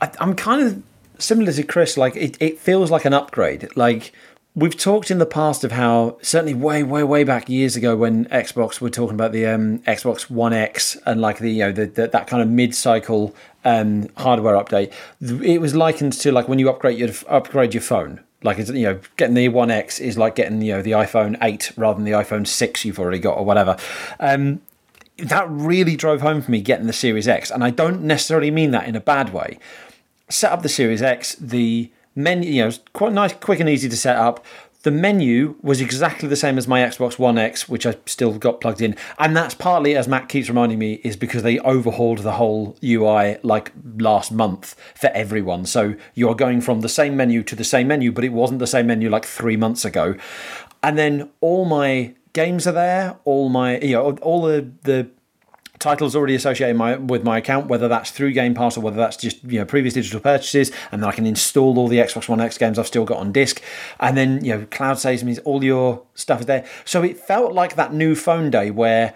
I, 0.00 0.10
am 0.18 0.34
kind 0.34 0.62
of 0.62 0.82
similar 1.18 1.52
to 1.52 1.62
Chris. 1.62 1.96
Like 1.96 2.16
it, 2.16 2.36
it 2.40 2.58
feels 2.58 2.90
like 2.90 3.04
an 3.04 3.14
upgrade. 3.14 3.68
Like 3.76 4.12
we've 4.54 4.76
talked 4.76 5.10
in 5.10 5.18
the 5.18 5.26
past 5.26 5.64
of 5.64 5.72
how 5.72 6.18
certainly 6.22 6.54
way, 6.54 6.82
way, 6.82 7.04
way 7.04 7.24
back 7.24 7.48
years 7.48 7.76
ago 7.76 7.96
when 7.96 8.26
Xbox 8.26 8.80
were 8.80 8.90
talking 8.90 9.14
about 9.14 9.32
the 9.32 9.46
um, 9.46 9.78
Xbox 9.80 10.28
One 10.30 10.52
X 10.52 10.96
and 11.06 11.20
like 11.20 11.38
the 11.38 11.50
you 11.50 11.64
know 11.64 11.72
the, 11.72 11.86
the 11.86 12.08
that 12.08 12.26
kind 12.26 12.42
of 12.42 12.48
mid-cycle 12.48 13.34
um, 13.64 14.08
hardware 14.16 14.54
update. 14.54 14.92
It 15.20 15.60
was 15.60 15.74
likened 15.74 16.14
to 16.14 16.32
like 16.32 16.48
when 16.48 16.58
you 16.58 16.68
upgrade 16.68 16.98
your 16.98 17.10
upgrade 17.28 17.74
your 17.74 17.82
phone 17.82 18.20
like 18.42 18.58
it's 18.58 18.70
you 18.70 18.84
know 18.84 19.00
getting 19.16 19.34
the 19.34 19.48
One 19.48 19.70
X 19.70 20.00
is 20.00 20.18
like 20.18 20.34
getting 20.34 20.62
you 20.62 20.74
know 20.74 20.82
the 20.82 20.92
iPhone 20.92 21.36
eight 21.42 21.72
rather 21.76 21.96
than 21.96 22.04
the 22.04 22.12
iPhone 22.12 22.46
six 22.46 22.84
you've 22.84 22.98
already 22.98 23.18
got 23.18 23.36
or 23.38 23.44
whatever. 23.44 23.76
Um, 24.20 24.60
that 25.18 25.46
really 25.48 25.96
drove 25.96 26.20
home 26.20 26.42
for 26.42 26.50
me 26.50 26.60
getting 26.60 26.86
the 26.86 26.92
Series 26.92 27.28
X, 27.28 27.50
and 27.50 27.62
I 27.62 27.70
don't 27.70 28.02
necessarily 28.02 28.50
mean 28.50 28.70
that 28.72 28.88
in 28.88 28.96
a 28.96 29.00
bad 29.00 29.32
way. 29.32 29.58
Set 30.28 30.50
up 30.52 30.62
the 30.62 30.68
Series 30.68 31.02
X, 31.02 31.34
the 31.36 31.90
menu, 32.14 32.50
you 32.50 32.64
know, 32.64 32.72
quite 32.92 33.12
nice, 33.12 33.32
quick 33.34 33.60
and 33.60 33.68
easy 33.68 33.88
to 33.88 33.96
set 33.96 34.16
up. 34.16 34.44
The 34.82 34.90
menu 34.90 35.56
was 35.62 35.80
exactly 35.80 36.28
the 36.28 36.36
same 36.36 36.58
as 36.58 36.66
my 36.66 36.80
Xbox 36.80 37.18
One 37.18 37.38
X, 37.38 37.68
which 37.68 37.86
I 37.86 37.96
still 38.06 38.36
got 38.38 38.60
plugged 38.60 38.80
in. 38.80 38.96
And 39.18 39.36
that's 39.36 39.54
partly, 39.54 39.96
as 39.96 40.08
Matt 40.08 40.28
keeps 40.28 40.48
reminding 40.48 40.78
me, 40.78 40.94
is 41.04 41.16
because 41.16 41.44
they 41.44 41.60
overhauled 41.60 42.18
the 42.18 42.32
whole 42.32 42.76
UI 42.82 43.38
like 43.42 43.72
last 43.98 44.32
month 44.32 44.74
for 44.94 45.08
everyone. 45.08 45.66
So 45.66 45.94
you're 46.14 46.34
going 46.34 46.60
from 46.60 46.80
the 46.80 46.88
same 46.88 47.16
menu 47.16 47.42
to 47.44 47.54
the 47.54 47.64
same 47.64 47.86
menu, 47.88 48.10
but 48.10 48.24
it 48.24 48.32
wasn't 48.32 48.58
the 48.58 48.66
same 48.66 48.88
menu 48.88 49.08
like 49.08 49.24
three 49.24 49.56
months 49.56 49.84
ago. 49.84 50.16
And 50.82 50.98
then 50.98 51.30
all 51.40 51.64
my 51.64 52.14
games 52.32 52.66
are 52.66 52.72
there, 52.72 53.18
all 53.24 53.48
my, 53.48 53.78
you 53.78 53.92
know, 53.92 54.16
all 54.22 54.42
the, 54.42 54.68
the 54.82 55.08
titles 55.82 56.16
already 56.16 56.34
associated 56.34 56.76
my, 56.76 56.96
with 56.96 57.24
my 57.24 57.38
account, 57.38 57.66
whether 57.66 57.88
that's 57.88 58.10
through 58.10 58.32
Game 58.32 58.54
Pass 58.54 58.76
or 58.76 58.80
whether 58.80 58.96
that's 58.96 59.16
just 59.16 59.42
you 59.44 59.58
know 59.58 59.64
previous 59.64 59.94
digital 59.94 60.20
purchases, 60.20 60.70
and 60.90 61.02
then 61.02 61.08
I 61.08 61.12
can 61.12 61.26
install 61.26 61.78
all 61.78 61.88
the 61.88 61.98
Xbox 61.98 62.28
One 62.28 62.40
X 62.40 62.56
games 62.58 62.78
I've 62.78 62.86
still 62.86 63.04
got 63.04 63.18
on 63.18 63.32
disc, 63.32 63.62
and 64.00 64.16
then 64.16 64.44
you 64.44 64.56
know 64.56 64.66
cloud 64.70 64.98
saves 64.98 65.24
means 65.24 65.38
all 65.40 65.62
your 65.62 66.02
stuff 66.14 66.40
is 66.40 66.46
there. 66.46 66.64
So 66.84 67.02
it 67.02 67.18
felt 67.18 67.52
like 67.52 67.76
that 67.76 67.92
new 67.92 68.14
phone 68.14 68.50
day 68.50 68.70
where 68.70 69.14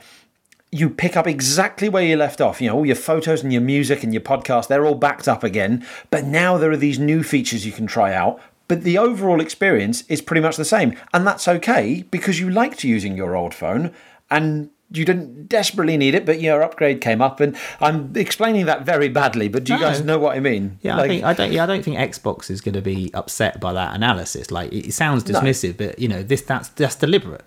you 0.72 0.90
pick 0.90 1.16
up 1.16 1.26
exactly 1.26 1.88
where 1.88 2.02
you 2.02 2.16
left 2.16 2.40
off. 2.40 2.60
You 2.60 2.68
know, 2.68 2.76
all 2.76 2.86
your 2.86 2.96
photos 2.96 3.42
and 3.42 3.52
your 3.52 3.62
music 3.62 4.02
and 4.02 4.12
your 4.12 4.22
podcast, 4.22 4.68
they're 4.68 4.84
all 4.84 4.94
backed 4.94 5.28
up 5.28 5.44
again. 5.44 5.86
But 6.10 6.24
now 6.24 6.58
there 6.58 6.70
are 6.70 6.76
these 6.76 6.98
new 6.98 7.22
features 7.22 7.64
you 7.64 7.72
can 7.72 7.86
try 7.86 8.12
out. 8.12 8.40
But 8.68 8.82
the 8.82 8.98
overall 8.98 9.40
experience 9.40 10.02
is 10.08 10.20
pretty 10.20 10.40
much 10.40 10.56
the 10.56 10.64
same. 10.64 10.96
And 11.14 11.26
that's 11.26 11.46
okay 11.46 12.04
because 12.10 12.40
you 12.40 12.50
liked 12.50 12.82
using 12.82 13.16
your 13.16 13.36
old 13.36 13.54
phone 13.54 13.94
and 14.28 14.70
you 14.90 15.04
didn't 15.04 15.48
desperately 15.48 15.96
need 15.96 16.14
it, 16.14 16.24
but 16.24 16.40
your 16.40 16.62
upgrade 16.62 17.00
came 17.00 17.20
up, 17.20 17.40
and 17.40 17.56
I'm 17.80 18.12
explaining 18.16 18.66
that 18.66 18.82
very 18.82 19.08
badly. 19.08 19.48
But 19.48 19.64
do 19.64 19.72
you 19.72 19.80
no. 19.80 19.86
guys 19.86 20.04
know 20.04 20.18
what 20.18 20.36
I 20.36 20.40
mean? 20.40 20.78
Yeah, 20.82 20.96
like, 20.96 21.04
I, 21.04 21.08
think, 21.08 21.24
I 21.24 21.32
don't. 21.34 21.52
Yeah, 21.52 21.64
I 21.64 21.66
don't 21.66 21.84
think 21.84 21.96
Xbox 21.96 22.50
is 22.50 22.60
going 22.60 22.74
to 22.74 22.82
be 22.82 23.10
upset 23.12 23.60
by 23.60 23.72
that 23.72 23.94
analysis. 23.94 24.50
Like 24.50 24.72
it 24.72 24.92
sounds 24.92 25.24
dismissive, 25.24 25.80
no. 25.80 25.86
but 25.86 25.98
you 25.98 26.08
know 26.08 26.22
this 26.22 26.42
that's 26.42 26.68
just 26.70 27.00
deliberate. 27.00 27.44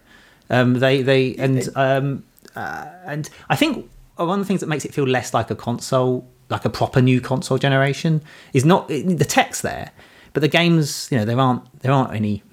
Um, 0.49 0.75
they 0.75 1.01
they 1.01 1.35
and 1.35 1.69
um, 1.75 2.23
uh, 2.55 2.87
and 3.05 3.29
I 3.49 3.55
think 3.55 3.89
one 4.15 4.39
of 4.39 4.45
the 4.45 4.47
things 4.47 4.59
that 4.59 4.67
makes 4.67 4.83
it 4.83 4.93
feel 4.93 5.07
less 5.07 5.33
like 5.33 5.49
a 5.49 5.55
console, 5.55 6.27
like 6.49 6.65
a 6.65 6.69
proper 6.69 7.01
new 7.01 7.21
console 7.21 7.57
generation, 7.57 8.21
is 8.53 8.65
not 8.65 8.89
the 8.89 9.25
text 9.25 9.61
there, 9.61 9.91
but 10.33 10.41
the 10.41 10.49
games. 10.49 11.07
You 11.09 11.19
know, 11.19 11.25
there 11.25 11.39
aren't 11.39 11.81
there 11.81 11.93
aren't 11.93 12.13
any 12.13 12.43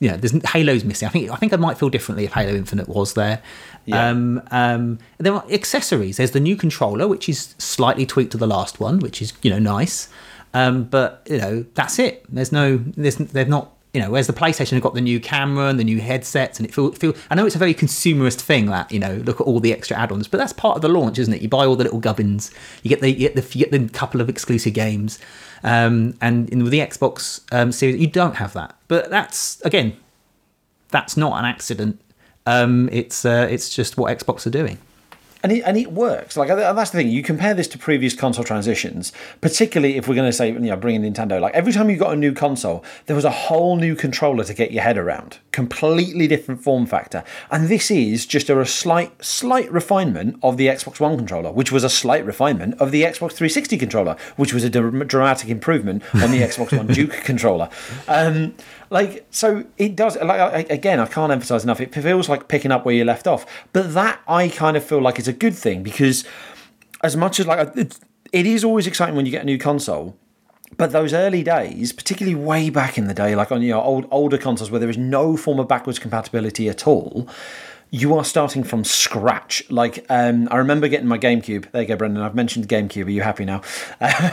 you 0.00 0.10
know, 0.10 0.16
there's 0.16 0.32
Halo's 0.44 0.84
missing. 0.84 1.08
I 1.08 1.10
think 1.10 1.30
I 1.30 1.36
think 1.36 1.52
I 1.52 1.56
might 1.56 1.78
feel 1.78 1.88
differently 1.88 2.24
if 2.24 2.32
Halo 2.32 2.54
Infinite 2.54 2.88
was 2.88 3.14
there. 3.14 3.40
Um, 3.92 4.42
um, 4.50 4.98
there 5.18 5.32
are 5.32 5.44
accessories. 5.50 6.16
There's 6.16 6.30
the 6.30 6.40
new 6.40 6.56
controller, 6.56 7.06
which 7.06 7.28
is 7.28 7.54
slightly 7.58 8.06
tweaked 8.06 8.32
to 8.32 8.38
the 8.38 8.46
last 8.46 8.80
one, 8.80 8.98
which 9.00 9.20
is 9.20 9.32
you 9.42 9.50
know 9.50 9.58
nice. 9.58 10.08
Um, 10.54 10.84
but 10.84 11.26
you 11.28 11.38
know 11.38 11.66
that's 11.74 11.98
it. 11.98 12.24
There's 12.32 12.52
no. 12.52 12.78
There's 12.78 13.16
they've 13.16 13.48
not. 13.48 13.70
You 13.92 14.00
know, 14.00 14.10
whereas 14.10 14.26
the 14.26 14.32
PlayStation 14.32 14.72
have 14.72 14.82
got 14.82 14.94
the 14.94 15.00
new 15.00 15.20
camera 15.20 15.68
and 15.68 15.78
the 15.78 15.84
new 15.84 16.00
headsets, 16.00 16.58
and 16.58 16.68
it 16.68 16.74
feel 16.74 16.90
feel. 16.90 17.14
I 17.30 17.36
know 17.36 17.46
it's 17.46 17.54
a 17.54 17.60
very 17.60 17.74
consumerist 17.74 18.40
thing 18.40 18.66
that 18.66 18.90
you 18.90 18.98
know 18.98 19.22
look 19.24 19.40
at 19.40 19.46
all 19.46 19.60
the 19.60 19.72
extra 19.72 19.96
add-ons, 19.96 20.26
but 20.26 20.38
that's 20.38 20.52
part 20.52 20.74
of 20.74 20.82
the 20.82 20.88
launch, 20.88 21.16
isn't 21.20 21.32
it? 21.32 21.42
You 21.42 21.48
buy 21.48 21.64
all 21.64 21.76
the 21.76 21.84
little 21.84 22.00
gubbins, 22.00 22.50
you 22.82 22.88
get 22.88 23.00
the 23.00 23.10
you 23.12 23.28
get 23.28 23.36
the, 23.36 23.42
you 23.56 23.66
get 23.66 23.70
the 23.70 23.88
couple 23.88 24.20
of 24.20 24.28
exclusive 24.28 24.74
games, 24.74 25.20
um, 25.62 26.16
and 26.20 26.50
in, 26.50 26.64
with 26.64 26.72
the 26.72 26.80
Xbox 26.80 27.42
um, 27.52 27.70
series, 27.70 28.00
you 28.00 28.08
don't 28.08 28.34
have 28.34 28.52
that. 28.54 28.76
But 28.88 29.10
that's 29.10 29.60
again, 29.60 29.96
that's 30.90 31.16
not 31.16 31.38
an 31.38 31.44
accident. 31.44 32.00
Um, 32.46 32.88
it's 32.92 33.24
uh, 33.24 33.48
it's 33.50 33.74
just 33.74 33.96
what 33.96 34.16
Xbox 34.16 34.46
are 34.46 34.50
doing 34.50 34.78
and 35.44 35.52
it, 35.52 35.60
and 35.60 35.76
it 35.76 35.92
works. 35.92 36.38
Like 36.38 36.48
that's 36.48 36.90
the 36.90 36.98
thing. 36.98 37.08
You 37.08 37.22
compare 37.22 37.52
this 37.52 37.68
to 37.68 37.78
previous 37.78 38.14
console 38.14 38.44
transitions, 38.44 39.12
particularly 39.42 39.98
if 39.98 40.08
we're 40.08 40.14
going 40.14 40.28
to 40.28 40.32
say, 40.32 40.50
you 40.50 40.58
know, 40.58 40.76
bringing 40.76 41.02
Nintendo. 41.02 41.38
Like 41.38 41.52
every 41.52 41.70
time 41.70 41.90
you 41.90 41.98
got 41.98 42.14
a 42.14 42.16
new 42.16 42.32
console, 42.32 42.82
there 43.06 43.14
was 43.14 43.26
a 43.26 43.30
whole 43.30 43.76
new 43.76 43.94
controller 43.94 44.42
to 44.42 44.54
get 44.54 44.72
your 44.72 44.82
head 44.82 44.96
around, 44.96 45.38
completely 45.52 46.26
different 46.26 46.62
form 46.62 46.86
factor. 46.86 47.22
And 47.50 47.68
this 47.68 47.90
is 47.90 48.24
just 48.24 48.48
a, 48.48 48.58
a 48.58 48.64
slight, 48.64 49.22
slight 49.22 49.70
refinement 49.70 50.38
of 50.42 50.56
the 50.56 50.68
Xbox 50.68 50.98
One 50.98 51.18
controller, 51.18 51.52
which 51.52 51.70
was 51.70 51.84
a 51.84 51.90
slight 51.90 52.24
refinement 52.24 52.80
of 52.80 52.90
the 52.90 53.02
Xbox 53.02 53.32
360 53.32 53.76
controller, 53.76 54.16
which 54.36 54.54
was 54.54 54.64
a 54.64 54.70
dramatic 54.70 55.50
improvement 55.50 56.02
on 56.14 56.30
the 56.30 56.38
Xbox 56.40 56.74
One 56.74 56.86
Duke 56.86 57.12
controller. 57.22 57.68
Um, 58.08 58.54
like 58.94 59.26
so, 59.30 59.64
it 59.76 59.96
does. 59.96 60.16
Like 60.22 60.70
again, 60.70 61.00
I 61.00 61.06
can't 61.06 61.32
emphasize 61.32 61.64
enough. 61.64 61.80
It 61.80 61.92
feels 61.92 62.28
like 62.28 62.46
picking 62.46 62.70
up 62.70 62.84
where 62.84 62.94
you 62.94 63.04
left 63.04 63.26
off, 63.26 63.44
but 63.72 63.92
that 63.94 64.20
I 64.28 64.48
kind 64.48 64.76
of 64.76 64.84
feel 64.84 65.02
like 65.02 65.18
it's 65.18 65.26
a 65.26 65.32
good 65.32 65.56
thing 65.56 65.82
because 65.82 66.24
as 67.02 67.16
much 67.16 67.40
as 67.40 67.46
like 67.48 67.76
it, 67.76 67.98
is 68.32 68.62
always 68.62 68.86
exciting 68.86 69.16
when 69.16 69.26
you 69.26 69.32
get 69.32 69.42
a 69.42 69.46
new 69.46 69.58
console. 69.58 70.16
but 70.76 70.92
those 70.92 71.12
early 71.12 71.42
days, 71.42 71.92
particularly 71.92 72.36
way 72.36 72.70
back 72.70 72.96
in 72.96 73.08
the 73.08 73.14
day, 73.14 73.34
like 73.34 73.50
on 73.50 73.62
you 73.62 73.72
know 73.72 73.82
old 73.82 74.06
older 74.12 74.38
consoles 74.38 74.70
where 74.70 74.78
there 74.78 74.88
is 74.88 74.96
no 74.96 75.36
form 75.36 75.58
of 75.58 75.66
backwards 75.66 75.98
compatibility 75.98 76.68
at 76.68 76.86
all, 76.86 77.28
you 77.94 78.16
are 78.16 78.24
starting 78.24 78.64
from 78.64 78.82
scratch. 78.82 79.62
Like 79.70 80.04
um, 80.08 80.48
I 80.50 80.56
remember 80.56 80.88
getting 80.88 81.06
my 81.06 81.16
GameCube. 81.16 81.70
There 81.70 81.82
you 81.82 81.86
go, 81.86 81.94
Brendan. 81.94 82.24
I've 82.24 82.34
mentioned 82.34 82.68
GameCube. 82.68 83.06
Are 83.06 83.10
you 83.10 83.22
happy 83.22 83.44
now? 83.44 83.62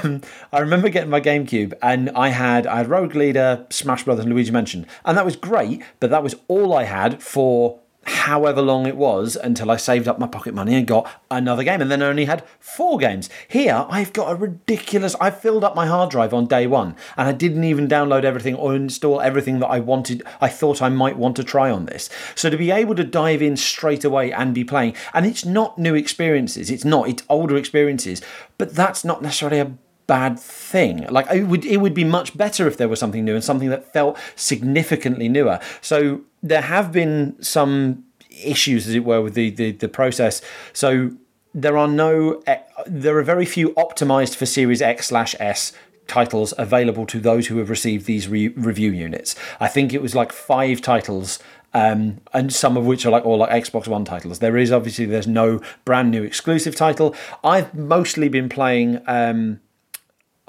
Um, 0.03 0.21
I 0.51 0.59
remember 0.59 0.89
getting 0.89 1.09
my 1.09 1.21
GameCube, 1.21 1.73
and 1.81 2.09
I 2.11 2.29
had 2.29 2.65
I 2.65 2.77
had 2.77 2.87
Rogue 2.87 3.15
Leader, 3.15 3.65
Smash 3.69 4.03
Brothers, 4.03 4.25
and 4.25 4.33
Luigi 4.33 4.51
Mansion, 4.51 4.85
and 5.05 5.17
that 5.17 5.25
was 5.25 5.35
great. 5.35 5.81
But 5.99 6.09
that 6.09 6.23
was 6.23 6.35
all 6.47 6.73
I 6.73 6.83
had 6.83 7.21
for 7.21 7.79
however 8.03 8.61
long 8.61 8.87
it 8.87 8.97
was 8.97 9.35
until 9.35 9.69
I 9.69 9.77
saved 9.77 10.07
up 10.07 10.19
my 10.19 10.27
pocket 10.27 10.53
money 10.53 10.75
and 10.75 10.87
got 10.87 11.09
another 11.29 11.63
game, 11.63 11.81
and 11.81 11.91
then 11.91 12.01
I 12.01 12.07
only 12.07 12.25
had 12.25 12.43
four 12.59 12.97
games. 12.97 13.29
Here, 13.47 13.85
I've 13.89 14.13
got 14.13 14.31
a 14.31 14.35
ridiculous. 14.35 15.15
I 15.19 15.29
filled 15.29 15.63
up 15.63 15.75
my 15.75 15.85
hard 15.85 16.09
drive 16.09 16.33
on 16.33 16.47
day 16.47 16.67
one, 16.67 16.95
and 17.17 17.27
I 17.27 17.31
didn't 17.31 17.63
even 17.63 17.87
download 17.87 18.23
everything 18.23 18.55
or 18.55 18.75
install 18.75 19.21
everything 19.21 19.59
that 19.59 19.67
I 19.67 19.79
wanted. 19.79 20.23
I 20.39 20.49
thought 20.49 20.81
I 20.81 20.89
might 20.89 21.17
want 21.17 21.35
to 21.37 21.43
try 21.43 21.69
on 21.69 21.85
this. 21.85 22.09
So 22.35 22.49
to 22.49 22.57
be 22.57 22.71
able 22.71 22.95
to 22.95 23.03
dive 23.03 23.41
in 23.41 23.57
straight 23.57 24.03
away 24.03 24.31
and 24.31 24.53
be 24.53 24.63
playing, 24.63 24.95
and 25.13 25.25
it's 25.25 25.45
not 25.45 25.77
new 25.77 25.95
experiences. 25.95 26.69
It's 26.71 26.85
not. 26.85 27.09
It's 27.09 27.23
older 27.29 27.55
experiences, 27.55 28.21
but 28.57 28.73
that's 28.73 29.05
not 29.05 29.21
necessarily 29.21 29.59
a 29.59 29.73
bad 30.11 30.37
thing. 30.37 31.07
Like 31.17 31.27
it 31.31 31.45
would 31.51 31.63
it 31.65 31.77
would 31.77 31.93
be 31.93 32.03
much 32.03 32.35
better 32.35 32.67
if 32.67 32.75
there 32.75 32.89
was 32.89 32.99
something 32.99 33.23
new 33.23 33.35
and 33.35 33.43
something 33.43 33.69
that 33.69 33.93
felt 33.93 34.17
significantly 34.35 35.29
newer. 35.29 35.57
So 35.79 36.21
there 36.43 36.65
have 36.75 36.91
been 36.91 37.41
some 37.41 38.03
issues, 38.29 38.89
as 38.89 38.93
it 38.93 39.05
were, 39.05 39.21
with 39.21 39.35
the 39.35 39.51
the, 39.51 39.71
the 39.71 39.87
process. 39.87 40.41
So 40.73 41.11
there 41.53 41.77
are 41.77 41.87
no 41.87 42.43
there 42.85 43.17
are 43.17 43.23
very 43.23 43.45
few 43.45 43.69
optimized 43.85 44.35
for 44.35 44.45
Series 44.45 44.81
X 44.81 45.07
slash 45.07 45.33
S 45.39 45.71
titles 46.07 46.53
available 46.57 47.05
to 47.05 47.19
those 47.21 47.47
who 47.47 47.57
have 47.59 47.69
received 47.69 48.05
these 48.05 48.27
re- 48.27 48.49
review 48.69 48.91
units. 48.91 49.33
I 49.61 49.69
think 49.69 49.93
it 49.93 50.01
was 50.01 50.13
like 50.13 50.33
five 50.33 50.81
titles 50.81 51.39
um, 51.73 52.19
and 52.33 52.51
some 52.51 52.75
of 52.75 52.85
which 52.85 53.05
are 53.05 53.11
like 53.11 53.25
all 53.25 53.37
like 53.37 53.51
Xbox 53.63 53.87
One 53.87 54.03
titles. 54.03 54.39
There 54.39 54.57
is 54.57 54.73
obviously 54.73 55.05
there's 55.05 55.27
no 55.43 55.61
brand 55.85 56.11
new 56.11 56.23
exclusive 56.23 56.75
title. 56.75 57.15
I've 57.45 57.73
mostly 57.73 58.27
been 58.27 58.49
playing. 58.49 59.01
Um, 59.07 59.61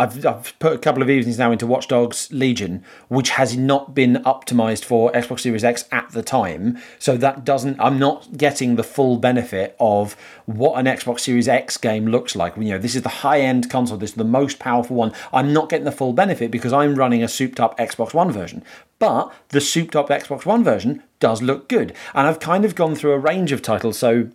I've, 0.02 0.26
I've 0.26 0.58
put 0.58 0.72
a 0.72 0.78
couple 0.78 1.00
of 1.00 1.08
evenings 1.08 1.38
now 1.38 1.52
into 1.52 1.66
Watch 1.66 1.86
Dogs 1.86 2.28
Legion, 2.32 2.84
which 3.08 3.30
has 3.30 3.56
not 3.56 3.94
been 3.94 4.14
optimized 4.24 4.84
for 4.84 5.12
Xbox 5.12 5.40
Series 5.40 5.62
X 5.62 5.84
at 5.92 6.10
the 6.10 6.22
time. 6.22 6.78
So 6.98 7.16
that 7.16 7.44
doesn't, 7.44 7.80
I'm 7.80 8.00
not 8.00 8.36
getting 8.36 8.74
the 8.74 8.82
full 8.82 9.18
benefit 9.18 9.76
of 9.78 10.16
what 10.46 10.74
an 10.74 10.86
Xbox 10.86 11.20
Series 11.20 11.46
X 11.46 11.76
game 11.76 12.06
looks 12.06 12.34
like. 12.34 12.56
You 12.56 12.70
know, 12.70 12.78
this 12.78 12.96
is 12.96 13.02
the 13.02 13.08
high 13.08 13.40
end 13.40 13.70
console, 13.70 13.96
this 13.96 14.10
is 14.10 14.16
the 14.16 14.24
most 14.24 14.58
powerful 14.58 14.96
one. 14.96 15.12
I'm 15.32 15.52
not 15.52 15.68
getting 15.68 15.84
the 15.84 15.92
full 15.92 16.12
benefit 16.12 16.50
because 16.50 16.72
I'm 16.72 16.96
running 16.96 17.22
a 17.22 17.28
souped 17.28 17.60
up 17.60 17.78
Xbox 17.78 18.12
One 18.12 18.32
version. 18.32 18.64
But 18.98 19.32
the 19.50 19.60
souped 19.60 19.94
up 19.94 20.08
Xbox 20.08 20.44
One 20.44 20.64
version 20.64 21.02
does 21.20 21.42
look 21.42 21.68
good. 21.68 21.94
And 22.12 22.26
I've 22.26 22.40
kind 22.40 22.64
of 22.64 22.74
gone 22.74 22.96
through 22.96 23.12
a 23.12 23.18
range 23.18 23.52
of 23.52 23.62
titles. 23.62 23.98
So 23.98 24.30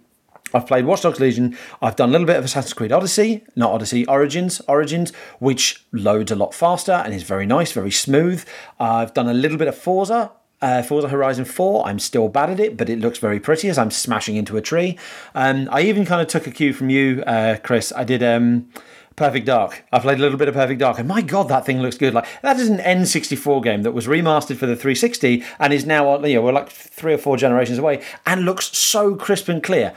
I've 0.58 0.68
played 0.68 0.86
Watch 0.86 1.04
Dogs 1.04 1.20
Legion. 1.20 1.56
I've 1.82 1.96
done 1.96 2.10
a 2.10 2.12
little 2.12 2.28
bit 2.28 2.36
of 2.36 2.44
Assassin's 2.46 2.74
Creed 2.74 2.92
Odyssey, 2.92 3.44
not 3.56 3.72
Odyssey, 3.72 4.06
Origins, 4.08 4.60
Origins, 4.68 5.14
which 5.40 5.86
loads 5.92 6.32
a 6.32 6.36
lot 6.36 6.54
faster 6.54 6.92
and 6.92 7.14
is 7.14 7.24
very 7.24 7.46
nice, 7.46 7.72
very 7.72 7.92
smooth. 7.92 8.44
I've 8.80 9.14
done 9.14 9.30
a 9.30 9.34
little 9.34 9.58
bit 9.58 9.68
of 9.68 9.78
Forza, 9.78 10.32
uh, 10.62 10.82
Forza 10.82 11.10
Horizon 11.10 11.46
4, 11.46 11.86
I'm 11.86 12.00
still 12.00 12.28
bad 12.28 12.50
at 12.50 12.60
it, 12.60 12.78
but 12.78 12.90
it 12.90 13.00
looks 13.00 13.20
very 13.20 13.40
pretty 13.40 13.70
as 13.70 13.78
I'm 13.78 13.92
smashing 13.92 14.36
into 14.36 14.58
a 14.58 14.62
tree. 14.62 14.98
Um, 15.36 15.70
I 15.72 15.82
even 15.82 16.06
kind 16.06 16.22
of 16.22 16.28
took 16.28 16.48
a 16.48 16.52
cue 16.52 16.74
from 16.74 16.90
you, 16.90 17.22
uh, 17.28 17.58
Chris. 17.58 17.94
I 17.96 18.04
did 18.04 18.24
um, 18.24 18.68
Perfect 19.16 19.46
Dark. 19.46 19.84
I 19.92 20.00
played 20.00 20.17
a 20.17 20.22
little 20.22 20.38
bit 20.38 20.48
of 20.48 20.56
Perfect 20.56 20.80
Dark, 20.80 21.00
and 21.00 21.08
my 21.08 21.22
god, 21.22 21.50
that 21.50 21.65
thing 21.65 21.80
looks 21.82 21.98
good. 21.98 22.13
Like 22.13 22.28
that 22.41 22.58
is 22.58 22.70
an 22.70 22.78
N64 22.78 23.63
game 23.63 23.84
that 23.84 23.91
was 23.91 24.08
remastered 24.08 24.58
for 24.58 24.65
the 24.65 24.76
360 24.76 25.43
and 25.60 25.74
is 25.74 25.86
now, 25.86 26.24
you 26.24 26.36
know, 26.36 26.41
we're 26.41 26.52
like 26.52 26.70
three 26.70 27.13
or 27.13 27.17
four 27.17 27.38
generations 27.38 27.78
away, 27.78 28.04
and 28.26 28.46
looks 28.46 28.76
so 28.78 29.15
crisp 29.15 29.50
and 29.50 29.62
clear 29.62 29.93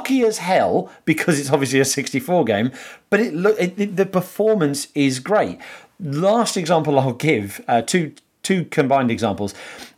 blocky 0.00 0.22
as 0.22 0.38
hell 0.38 0.90
because 1.04 1.38
it's 1.38 1.50
obviously 1.50 1.78
a 1.78 1.84
64 1.84 2.44
game, 2.44 2.72
but 3.10 3.20
it 3.20 3.34
look 3.34 3.58
it, 3.60 3.78
it, 3.78 3.96
the 3.96 4.06
performance 4.06 4.88
is 4.94 5.18
great. 5.18 5.58
Last 5.98 6.56
example 6.56 6.98
I'll 6.98 7.12
give 7.12 7.62
uh, 7.68 7.82
two 7.82 8.14
two 8.42 8.64
combined 8.64 9.10
examples. 9.10 9.52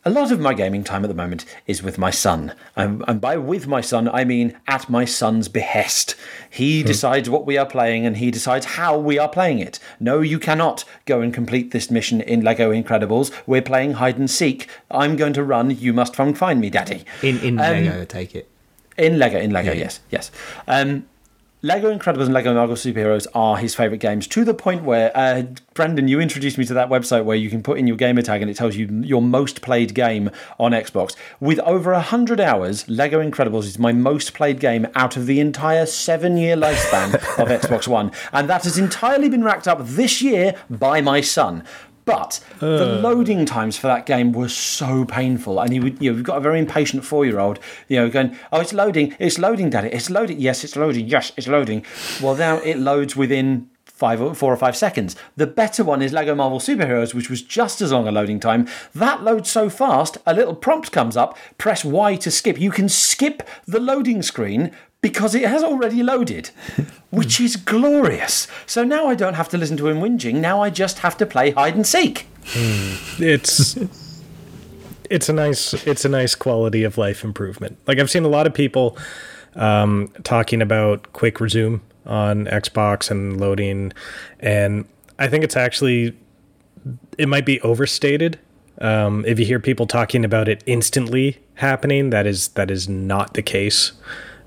A 0.04 0.10
lot 0.10 0.32
of 0.32 0.40
my 0.40 0.52
gaming 0.52 0.82
time 0.82 1.04
at 1.04 1.06
the 1.06 1.14
moment 1.14 1.44
is 1.68 1.80
with 1.80 1.96
my 1.96 2.10
son, 2.10 2.52
and, 2.74 3.04
and 3.06 3.20
by 3.20 3.36
with 3.36 3.68
my 3.68 3.80
son 3.80 4.08
I 4.08 4.24
mean 4.24 4.58
at 4.66 4.90
my 4.90 5.04
son's 5.04 5.46
behest. 5.46 6.16
He 6.50 6.80
hmm. 6.80 6.88
decides 6.88 7.30
what 7.30 7.46
we 7.46 7.56
are 7.56 7.66
playing, 7.66 8.04
and 8.04 8.16
he 8.16 8.32
decides 8.32 8.66
how 8.66 8.98
we 8.98 9.20
are 9.20 9.28
playing 9.28 9.60
it. 9.60 9.78
No, 10.00 10.20
you 10.20 10.40
cannot 10.40 10.84
go 11.04 11.20
and 11.20 11.32
complete 11.32 11.70
this 11.70 11.92
mission 11.92 12.20
in 12.20 12.42
Lego 12.42 12.72
Incredibles. 12.72 13.30
We're 13.46 13.62
playing 13.62 13.92
hide 13.92 14.18
and 14.18 14.28
seek. 14.28 14.68
I'm 14.90 15.14
going 15.14 15.34
to 15.34 15.44
run. 15.44 15.70
You 15.70 15.92
must 15.92 16.14
come 16.14 16.34
find 16.34 16.60
me, 16.60 16.70
Daddy. 16.70 17.04
In 17.22 17.38
in 17.38 17.60
um, 17.60 17.70
Lego, 17.70 18.04
take 18.04 18.34
it. 18.34 18.48
In 19.02 19.18
Lego, 19.18 19.38
in 19.38 19.50
Lego, 19.50 19.72
yeah. 19.72 19.80
yes, 19.80 20.00
yes. 20.10 20.30
Um, 20.68 21.06
Lego 21.64 21.96
Incredibles 21.96 22.24
and 22.24 22.34
Lego 22.34 22.52
Marvel 22.54 22.74
Superheroes 22.74 23.28
are 23.34 23.56
his 23.56 23.72
favourite 23.72 24.00
games 24.00 24.26
to 24.26 24.44
the 24.44 24.52
point 24.52 24.82
where, 24.82 25.16
uh, 25.16 25.42
Brendan, 25.74 26.08
you 26.08 26.18
introduced 26.18 26.58
me 26.58 26.64
to 26.64 26.74
that 26.74 26.88
website 26.88 27.24
where 27.24 27.36
you 27.36 27.48
can 27.48 27.62
put 27.62 27.78
in 27.78 27.86
your 27.86 27.96
gamer 27.96 28.22
tag 28.22 28.42
and 28.42 28.50
it 28.50 28.56
tells 28.56 28.74
you 28.74 28.88
your 29.04 29.22
most 29.22 29.62
played 29.62 29.94
game 29.94 30.28
on 30.58 30.72
Xbox. 30.72 31.14
With 31.38 31.60
over 31.60 31.92
100 31.92 32.40
hours, 32.40 32.88
Lego 32.88 33.22
Incredibles 33.22 33.64
is 33.64 33.78
my 33.78 33.92
most 33.92 34.34
played 34.34 34.58
game 34.58 34.88
out 34.96 35.16
of 35.16 35.26
the 35.26 35.38
entire 35.38 35.86
seven 35.86 36.36
year 36.36 36.56
lifespan 36.56 37.14
of 37.14 37.48
Xbox 37.60 37.86
One. 37.86 38.10
And 38.32 38.50
that 38.50 38.64
has 38.64 38.76
entirely 38.76 39.28
been 39.28 39.44
racked 39.44 39.68
up 39.68 39.78
this 39.82 40.20
year 40.20 40.56
by 40.68 41.00
my 41.00 41.20
son. 41.20 41.62
But 42.04 42.40
uh. 42.60 42.78
the 42.78 42.86
loading 42.86 43.46
times 43.46 43.76
for 43.76 43.86
that 43.86 44.06
game 44.06 44.32
were 44.32 44.48
so 44.48 45.04
painful, 45.04 45.60
and 45.60 45.72
you 45.72 45.82
would, 45.82 46.02
you 46.02 46.10
know, 46.10 46.16
you've 46.16 46.26
got 46.26 46.38
a 46.38 46.40
very 46.40 46.58
impatient 46.58 47.04
four-year-old, 47.04 47.58
you 47.88 47.96
know, 47.96 48.10
going, 48.10 48.36
"Oh, 48.52 48.60
it's 48.60 48.72
loading, 48.72 49.14
it's 49.18 49.38
loading, 49.38 49.70
Daddy, 49.70 49.88
it's 49.88 50.10
loading. 50.10 50.40
Yes, 50.40 50.64
it's 50.64 50.76
loading. 50.76 51.06
Yes, 51.06 51.32
it's 51.36 51.48
loading." 51.48 51.84
Well, 52.20 52.34
now 52.34 52.56
it 52.56 52.78
loads 52.78 53.14
within 53.16 53.68
five 54.02 54.20
or 54.20 54.34
four 54.34 54.52
or 54.52 54.56
five 54.56 54.76
seconds. 54.76 55.14
The 55.36 55.46
better 55.46 55.84
one 55.84 56.02
is 56.02 56.12
Lego 56.12 56.34
Marvel 56.34 56.58
Superheroes, 56.58 57.14
which 57.14 57.30
was 57.30 57.40
just 57.40 57.80
as 57.80 57.92
long 57.92 58.08
a 58.08 58.10
loading 58.10 58.40
time. 58.40 58.66
That 58.96 59.22
loads 59.22 59.48
so 59.48 59.70
fast, 59.70 60.18
a 60.26 60.34
little 60.34 60.56
prompt 60.56 60.90
comes 60.90 61.16
up. 61.16 61.38
Press 61.56 61.84
Y 61.84 62.16
to 62.16 62.28
skip. 62.28 62.58
You 62.60 62.72
can 62.72 62.88
skip 62.88 63.48
the 63.64 63.78
loading 63.78 64.20
screen 64.22 64.72
because 65.02 65.34
it 65.34 65.44
has 65.44 65.62
already 65.62 66.02
loaded, 66.02 66.50
which 67.10 67.40
is 67.40 67.56
glorious. 67.56 68.46
So 68.66 68.84
now 68.84 69.08
I 69.08 69.14
don't 69.14 69.34
have 69.34 69.48
to 69.50 69.58
listen 69.58 69.76
to 69.78 69.88
him 69.88 69.98
whinging. 70.00 70.36
Now 70.36 70.62
I 70.62 70.70
just 70.70 71.00
have 71.00 71.18
to 71.18 71.26
play 71.26 71.50
hide 71.50 71.74
and 71.74 71.86
seek. 71.86 72.28
Hmm. 72.46 72.94
It's 73.22 73.76
it's 75.10 75.28
a 75.28 75.32
nice 75.32 75.74
it's 75.86 76.04
a 76.04 76.08
nice 76.08 76.34
quality 76.34 76.84
of 76.84 76.96
life 76.96 77.22
improvement. 77.22 77.78
Like 77.86 77.98
I've 77.98 78.10
seen 78.10 78.24
a 78.24 78.28
lot 78.28 78.46
of 78.46 78.54
people 78.54 78.96
um, 79.56 80.10
talking 80.24 80.62
about 80.62 81.12
quick 81.12 81.40
resume 81.40 81.80
on 82.06 82.46
Xbox 82.46 83.10
and 83.10 83.38
loading, 83.38 83.92
and 84.40 84.86
I 85.18 85.28
think 85.28 85.44
it's 85.44 85.56
actually 85.56 86.16
it 87.18 87.28
might 87.28 87.44
be 87.44 87.60
overstated. 87.60 88.38
Um, 88.80 89.24
if 89.26 89.38
you 89.38 89.44
hear 89.44 89.60
people 89.60 89.86
talking 89.86 90.24
about 90.24 90.48
it 90.48 90.64
instantly 90.66 91.38
happening, 91.54 92.10
that 92.10 92.26
is 92.26 92.48
that 92.48 92.70
is 92.70 92.88
not 92.88 93.34
the 93.34 93.42
case. 93.42 93.92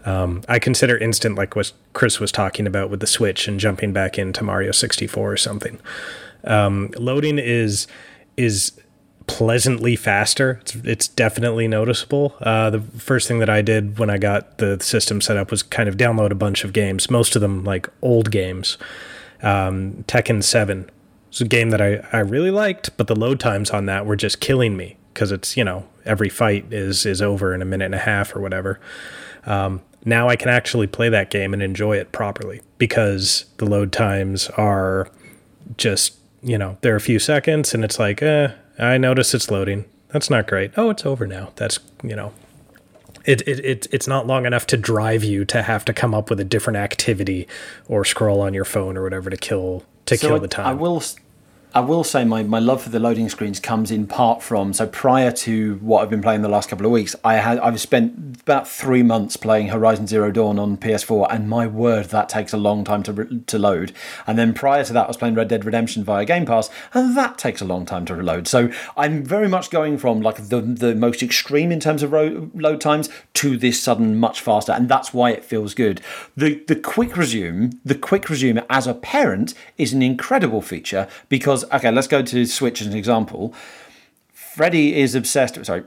Um, 0.05 0.43
I 0.47 0.59
consider 0.59 0.97
instant 0.97 1.35
like 1.35 1.55
what 1.55 1.73
Chris 1.93 2.19
was 2.19 2.31
talking 2.31 2.67
about 2.67 2.89
with 2.89 2.99
the 2.99 3.07
Switch 3.07 3.47
and 3.47 3.59
jumping 3.59 3.91
back 3.91 4.17
into 4.17 4.43
Mario 4.43 4.71
64 4.71 5.31
or 5.31 5.37
something. 5.37 5.79
Um, 6.43 6.91
loading 6.97 7.39
is 7.39 7.87
is 8.37 8.79
pleasantly 9.27 9.95
faster. 9.95 10.59
It's, 10.61 10.75
it's 10.75 11.07
definitely 11.07 11.67
noticeable. 11.67 12.35
Uh, 12.41 12.69
the 12.69 12.81
first 12.81 13.27
thing 13.27 13.39
that 13.39 13.49
I 13.49 13.61
did 13.61 13.97
when 13.97 14.09
I 14.09 14.17
got 14.17 14.59
the 14.59 14.79
system 14.79 15.21
set 15.21 15.37
up 15.37 15.51
was 15.51 15.63
kind 15.63 15.89
of 15.89 15.97
download 15.97 16.31
a 16.31 16.35
bunch 16.35 16.63
of 16.63 16.73
games, 16.73 17.09
most 17.09 17.35
of 17.35 17.41
them 17.41 17.63
like 17.63 17.89
old 18.01 18.31
games. 18.31 18.77
Um, 19.41 20.03
Tekken 20.07 20.43
7 20.43 20.89
was 21.29 21.41
a 21.41 21.45
game 21.45 21.71
that 21.71 21.81
I, 21.81 22.07
I 22.13 22.19
really 22.19 22.51
liked, 22.51 22.95
but 22.97 23.07
the 23.07 23.15
load 23.15 23.39
times 23.39 23.71
on 23.71 23.85
that 23.87 24.05
were 24.05 24.15
just 24.15 24.39
killing 24.39 24.77
me 24.77 24.97
because 25.13 25.31
it's, 25.31 25.57
you 25.57 25.63
know, 25.63 25.87
every 26.05 26.29
fight 26.29 26.71
is, 26.71 27.05
is 27.05 27.21
over 27.21 27.53
in 27.53 27.61
a 27.61 27.65
minute 27.65 27.85
and 27.85 27.95
a 27.95 27.99
half 27.99 28.35
or 28.35 28.41
whatever. 28.41 28.79
Um, 29.45 29.81
now 30.05 30.29
I 30.29 30.35
can 30.35 30.49
actually 30.49 30.87
play 30.87 31.09
that 31.09 31.31
game 31.31 31.53
and 31.53 31.61
enjoy 31.61 31.97
it 31.97 32.11
properly 32.11 32.61
because 32.77 33.45
the 33.57 33.65
load 33.65 33.91
times 33.91 34.49
are 34.51 35.09
just, 35.77 36.15
you 36.43 36.57
know, 36.57 36.77
they're 36.81 36.95
a 36.95 37.01
few 37.01 37.19
seconds 37.19 37.73
and 37.73 37.83
it's 37.83 37.97
like, 37.97 38.21
eh, 38.21 38.49
I 38.77 38.97
notice 38.97 39.33
it's 39.33 39.49
loading. 39.49 39.85
That's 40.09 40.29
not 40.29 40.47
great. 40.47 40.71
Oh, 40.77 40.91
it's 40.91 41.05
over 41.05 41.25
now. 41.25 41.51
That's, 41.55 41.79
you 42.03 42.15
know, 42.15 42.33
it, 43.25 43.41
it, 43.47 43.65
it, 43.65 43.87
it's 43.91 44.07
not 44.07 44.27
long 44.27 44.45
enough 44.45 44.67
to 44.67 44.77
drive 44.77 45.23
you 45.23 45.43
to 45.45 45.63
have 45.63 45.83
to 45.85 45.93
come 45.93 46.13
up 46.13 46.29
with 46.29 46.39
a 46.39 46.43
different 46.43 46.77
activity 46.77 47.47
or 47.87 48.05
scroll 48.05 48.41
on 48.41 48.53
your 48.53 48.65
phone 48.65 48.95
or 48.97 49.03
whatever 49.03 49.29
to 49.29 49.37
kill 49.37 49.83
to 50.05 50.17
so 50.17 50.27
kill 50.27 50.39
the 50.39 50.47
time. 50.47 50.67
I 50.67 50.73
will 50.73 51.01
I 51.75 51.81
will 51.81 52.05
say 52.05 52.23
my, 52.23 52.41
my 52.41 52.59
love 52.59 52.83
for 52.83 52.89
the 52.89 53.01
loading 53.01 53.27
screens 53.27 53.59
comes 53.59 53.91
in 53.91 54.07
part 54.07 54.41
from 54.41 54.71
so 54.71 54.87
prior 54.87 55.29
to 55.29 55.75
what 55.81 56.01
I've 56.01 56.09
been 56.09 56.21
playing 56.21 56.41
the 56.41 56.47
last 56.47 56.69
couple 56.69 56.85
of 56.85 56.91
weeks, 56.93 57.17
I 57.21 57.35
had 57.35 57.59
I've 57.59 57.81
spent 57.81 58.39
about 58.39 58.65
three 58.65 59.03
months 59.03 59.35
playing 59.35 59.67
Horizon 59.67 60.07
Zero 60.07 60.31
Dawn 60.31 60.57
on 60.57 60.77
PS4, 60.77 61.27
and 61.29 61.49
my 61.49 61.67
word, 61.67 62.05
that 62.05 62.29
takes 62.29 62.53
a 62.53 62.57
long 62.57 62.85
time 62.85 63.03
to 63.03 63.43
to 63.45 63.59
load. 63.59 63.91
And 64.25 64.39
then 64.39 64.53
prior 64.53 64.85
to 64.85 64.93
that, 64.93 65.03
I 65.03 65.07
was 65.07 65.17
playing 65.17 65.35
Red 65.35 65.49
Dead 65.49 65.65
Redemption 65.65 66.05
via 66.05 66.23
Game 66.23 66.45
Pass, 66.45 66.69
and 66.93 67.17
that 67.17 67.37
takes 67.37 67.59
a 67.59 67.65
long 67.65 67.85
time 67.85 68.05
to 68.05 68.15
reload. 68.15 68.47
So 68.47 68.71
I'm 68.95 69.25
very 69.25 69.49
much 69.49 69.69
going 69.69 69.97
from 69.97 70.21
like 70.21 70.47
the 70.47 70.61
the 70.61 70.95
most 70.95 71.21
extreme 71.21 71.73
in 71.73 71.81
terms 71.81 72.03
of 72.03 72.13
ro- 72.13 72.51
load 72.55 72.79
times 72.79 73.09
to 73.33 73.57
this 73.57 73.83
sudden 73.83 74.15
much 74.15 74.39
faster, 74.39 74.71
and 74.71 74.87
that's 74.87 75.13
why 75.13 75.31
it 75.31 75.43
feels 75.43 75.73
good. 75.73 75.99
The 76.37 76.63
the 76.67 76.77
quick 76.77 77.17
resume, 77.17 77.71
the 77.83 77.95
quick 77.95 78.29
resume 78.29 78.63
as 78.69 78.87
a 78.87 78.93
parent 78.93 79.53
is 79.77 79.91
an 79.91 80.01
incredible 80.01 80.61
feature 80.61 81.09
because 81.27 81.64
okay, 81.71 81.91
let's 81.91 82.07
go 82.07 82.21
to 82.21 82.45
Switch 82.45 82.81
as 82.81 82.87
an 82.87 82.95
example. 82.95 83.53
Freddie 84.33 84.95
is 84.95 85.15
obsessed. 85.15 85.63
Sorry, 85.65 85.83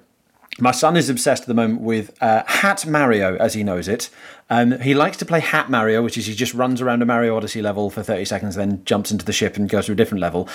my 0.61 0.73
son 0.73 0.97
is 0.97 1.09
obsessed 1.09 1.43
at 1.43 1.49
the 1.49 1.55
moment 1.55 1.83
with 1.83 2.21
uh, 2.21 2.43
Hat 2.47 2.85
Mario, 2.85 3.37
as 3.37 3.55
he 3.55 3.63
knows 3.63 3.87
it. 3.87 4.11
Um, 4.51 4.81
he 4.81 4.93
likes 4.93 5.17
to 5.19 5.25
play 5.25 5.39
Hat 5.39 5.71
Mario, 5.71 6.03
which 6.03 6.19
is 6.19 6.27
he 6.27 6.35
just 6.35 6.53
runs 6.53 6.81
around 6.81 7.01
a 7.01 7.07
Mario 7.07 7.37
Odyssey 7.37 7.63
level 7.63 7.91
for 7.91 8.03
30 8.03 8.25
seconds, 8.25 8.57
then 8.57 8.85
jumps 8.85 9.13
into 9.13 9.25
the 9.25 9.33
ship 9.33 9.57
and 9.57 9.69
goes 9.69 9.87
to 9.87 9.93
a 9.93 9.95
different 9.95 10.21
level. 10.21 10.49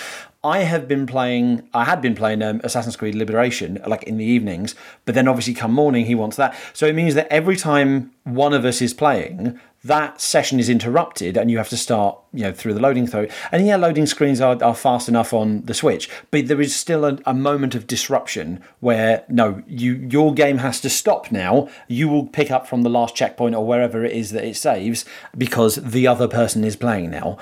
I 0.43 0.59
have 0.59 0.87
been 0.87 1.05
playing, 1.05 1.69
I 1.73 1.85
had 1.85 2.01
been 2.01 2.15
playing 2.15 2.41
um, 2.41 2.59
Assassin's 2.63 2.97
Creed 2.97 3.15
Liberation, 3.15 3.81
like 3.87 4.03
in 4.03 4.17
the 4.17 4.25
evenings, 4.25 4.75
but 5.05 5.15
then 5.15 5.27
obviously 5.27 5.53
come 5.53 5.71
morning, 5.71 6.05
he 6.05 6.15
wants 6.15 6.35
that. 6.35 6.55
So 6.73 6.85
it 6.85 6.95
means 6.95 7.13
that 7.15 7.27
every 7.31 7.55
time 7.55 8.11
one 8.25 8.53
of 8.53 8.65
us 8.65 8.81
is 8.81 8.93
playing, 8.93 9.59
that 9.83 10.21
session 10.21 10.59
is 10.59 10.69
interrupted 10.69 11.35
and 11.35 11.51
you 11.51 11.57
have 11.57 11.69
to 11.69 11.77
start 11.77 12.17
you 12.33 12.43
know 12.43 12.53
through 12.53 12.73
the 12.73 12.79
loading 12.79 13.05
through 13.05 13.27
and 13.51 13.67
yeah 13.67 13.75
loading 13.75 14.05
screens 14.05 14.39
are, 14.39 14.61
are 14.63 14.75
fast 14.75 15.09
enough 15.09 15.33
on 15.33 15.61
the 15.63 15.73
switch 15.73 16.09
but 16.31 16.47
there 16.47 16.61
is 16.61 16.75
still 16.75 17.05
a, 17.05 17.17
a, 17.25 17.33
moment 17.33 17.75
of 17.75 17.85
disruption 17.85 18.61
where 18.79 19.23
no 19.27 19.61
you 19.67 19.93
your 20.09 20.33
game 20.33 20.59
has 20.59 20.79
to 20.81 20.89
stop 20.89 21.31
now. 21.31 21.67
You 21.87 22.07
will 22.07 22.27
pick 22.27 22.51
up 22.51 22.67
from 22.67 22.83
the 22.83 22.89
last 22.89 23.15
checkpoint 23.15 23.55
or 23.55 23.65
wherever 23.65 24.03
it 24.03 24.11
is 24.11 24.31
that 24.31 24.45
it 24.45 24.55
saves 24.55 25.05
because 25.37 25.75
the 25.75 26.07
other 26.07 26.27
person 26.27 26.63
is 26.63 26.75
playing 26.75 27.09
now. 27.11 27.37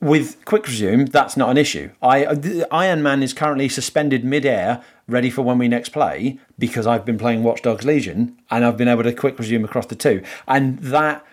With 0.00 0.44
quick 0.44 0.66
resume 0.66 1.06
that's 1.06 1.36
not 1.36 1.50
an 1.50 1.56
issue. 1.56 1.90
I 2.02 2.66
iron 2.70 3.02
man 3.02 3.22
is 3.22 3.32
currently 3.32 3.68
suspended 3.68 4.24
mid-air 4.24 4.82
ready 5.08 5.30
for 5.30 5.42
when 5.42 5.58
we 5.58 5.68
next 5.68 5.90
play 5.90 6.38
because 6.58 6.86
i've 6.86 7.04
been 7.04 7.18
playing 7.18 7.42
watch 7.42 7.60
dogs 7.60 7.84
legion 7.84 8.34
and 8.50 8.64
i've 8.64 8.78
been 8.78 8.88
able 8.88 9.02
to 9.02 9.12
quick 9.12 9.38
resume 9.38 9.64
across 9.64 9.86
the 9.86 9.94
two. 9.94 10.22
And 10.46 10.78
that 10.78 11.24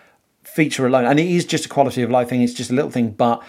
feature 0.42 0.86
alone, 0.86 1.04
and 1.04 1.18
it 1.18 1.26
is 1.26 1.44
just 1.44 1.66
a 1.66 1.68
quality 1.68 2.02
of 2.02 2.10
life 2.10 2.28
thing. 2.28 2.42
It's 2.42 2.54
just 2.54 2.70
a 2.70 2.74
little 2.74 2.90
thing, 2.90 3.10
but 3.10 3.42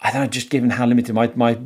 I 0.00 0.12
don't 0.12 0.22
know. 0.22 0.28
Just 0.28 0.50
given 0.50 0.70
how 0.70 0.86
limited 0.86 1.14
my 1.14 1.32
my 1.34 1.58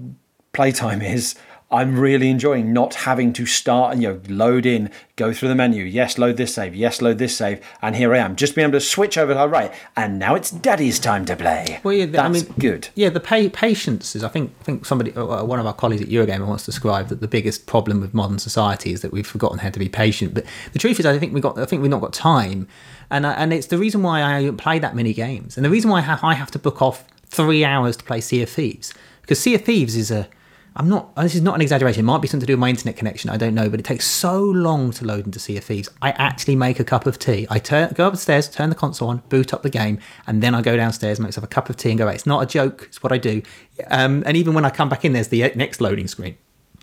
playtime 0.52 1.02
is, 1.02 1.34
I'm 1.70 1.98
really 1.98 2.30
enjoying 2.30 2.72
not 2.72 2.94
having 2.94 3.32
to 3.34 3.46
start 3.46 3.92
and 3.92 4.02
you 4.02 4.08
know 4.08 4.20
load 4.28 4.66
in, 4.66 4.90
go 5.16 5.32
through 5.32 5.48
the 5.48 5.54
menu. 5.54 5.84
Yes, 5.84 6.18
load 6.18 6.36
this 6.36 6.54
save. 6.54 6.74
Yes, 6.74 7.00
load 7.00 7.18
this 7.18 7.36
save. 7.36 7.64
And 7.80 7.94
here 7.96 8.14
I 8.14 8.18
am, 8.18 8.36
just 8.36 8.54
being 8.54 8.68
able 8.68 8.78
to 8.78 8.84
switch 8.84 9.16
over. 9.16 9.34
All 9.34 9.48
right, 9.48 9.72
and 9.96 10.18
now 10.18 10.34
it's 10.34 10.50
Daddy's 10.50 10.98
time 10.98 11.24
to 11.26 11.36
play. 11.36 11.80
Well, 11.82 11.94
yeah, 11.94 12.06
that's 12.06 12.24
I 12.24 12.28
mean, 12.28 12.54
good. 12.58 12.88
Yeah, 12.94 13.10
the 13.10 13.20
pay, 13.20 13.48
patience 13.48 14.16
is. 14.16 14.24
I 14.24 14.28
think. 14.28 14.52
I 14.60 14.64
think 14.64 14.84
somebody, 14.84 15.12
uh, 15.14 15.44
one 15.44 15.60
of 15.60 15.66
our 15.66 15.74
colleagues 15.74 16.02
at 16.02 16.08
Eurogamer, 16.08 16.46
once 16.46 16.66
described 16.66 17.08
that 17.10 17.20
the 17.20 17.28
biggest 17.28 17.66
problem 17.66 18.00
with 18.00 18.14
modern 18.14 18.38
society 18.38 18.92
is 18.92 19.02
that 19.02 19.12
we've 19.12 19.26
forgotten 19.26 19.58
how 19.58 19.70
to 19.70 19.78
be 19.78 19.88
patient. 19.88 20.34
But 20.34 20.44
the 20.72 20.78
truth 20.78 20.98
is, 20.98 21.06
I 21.06 21.18
think 21.18 21.32
we 21.32 21.40
got. 21.40 21.58
I 21.58 21.64
think 21.64 21.82
we've 21.82 21.90
not 21.90 22.00
got 22.00 22.12
time 22.12 22.66
and 23.10 23.26
uh, 23.26 23.34
and 23.36 23.52
it's 23.52 23.66
the 23.66 23.78
reason 23.78 24.02
why 24.02 24.22
I 24.22 24.44
don't 24.44 24.56
play 24.56 24.78
that 24.78 24.94
many 24.94 25.12
games, 25.12 25.56
and 25.56 25.64
the 25.64 25.70
reason 25.70 25.90
why 25.90 25.98
I 25.98 26.02
have, 26.02 26.22
I 26.22 26.34
have 26.34 26.50
to 26.52 26.58
book 26.58 26.80
off 26.80 27.04
three 27.26 27.64
hours 27.64 27.96
to 27.96 28.04
play 28.04 28.20
Sea 28.20 28.42
of 28.42 28.50
Thieves 28.50 28.94
because 29.22 29.40
Sea 29.40 29.54
of 29.54 29.64
Thieves 29.64 29.96
is 29.96 30.10
a 30.10 30.28
I'm 30.76 30.88
not. 30.88 31.14
This 31.16 31.34
is 31.34 31.42
not 31.42 31.56
an 31.56 31.60
exaggeration. 31.62 32.00
It 32.00 32.04
might 32.04 32.22
be 32.22 32.28
something 32.28 32.42
to 32.42 32.46
do 32.46 32.52
with 32.54 32.60
my 32.60 32.68
internet 32.68 32.96
connection. 32.96 33.28
I 33.28 33.36
don't 33.36 33.54
know, 33.54 33.68
but 33.68 33.80
it 33.80 33.82
takes 33.84 34.06
so 34.06 34.40
long 34.40 34.92
to 34.92 35.04
load 35.04 35.26
into 35.26 35.38
Sea 35.38 35.56
of 35.56 35.64
Thieves. 35.64 35.88
I 36.00 36.10
actually 36.10 36.56
make 36.56 36.78
a 36.78 36.84
cup 36.84 37.06
of 37.06 37.18
tea. 37.18 37.46
I 37.50 37.58
turn, 37.58 37.92
go 37.94 38.06
upstairs, 38.06 38.48
turn 38.48 38.68
the 38.68 38.76
console 38.76 39.08
on, 39.08 39.22
boot 39.28 39.52
up 39.52 39.62
the 39.62 39.70
game, 39.70 39.98
and 40.26 40.42
then 40.42 40.54
I 40.54 40.62
go 40.62 40.76
downstairs, 40.76 41.18
make 41.18 41.28
myself 41.28 41.44
a 41.44 41.48
cup 41.48 41.70
of 41.70 41.76
tea, 41.76 41.90
and 41.90 41.98
go. 41.98 42.06
It's 42.08 42.26
not 42.26 42.42
a 42.42 42.46
joke. 42.46 42.84
It's 42.88 43.02
what 43.02 43.12
I 43.12 43.18
do. 43.18 43.42
Um, 43.88 44.22
and 44.26 44.36
even 44.36 44.54
when 44.54 44.64
I 44.64 44.70
come 44.70 44.88
back 44.88 45.04
in, 45.04 45.12
there's 45.12 45.28
the 45.28 45.52
next 45.56 45.80
loading 45.80 46.06
screen, 46.06 46.36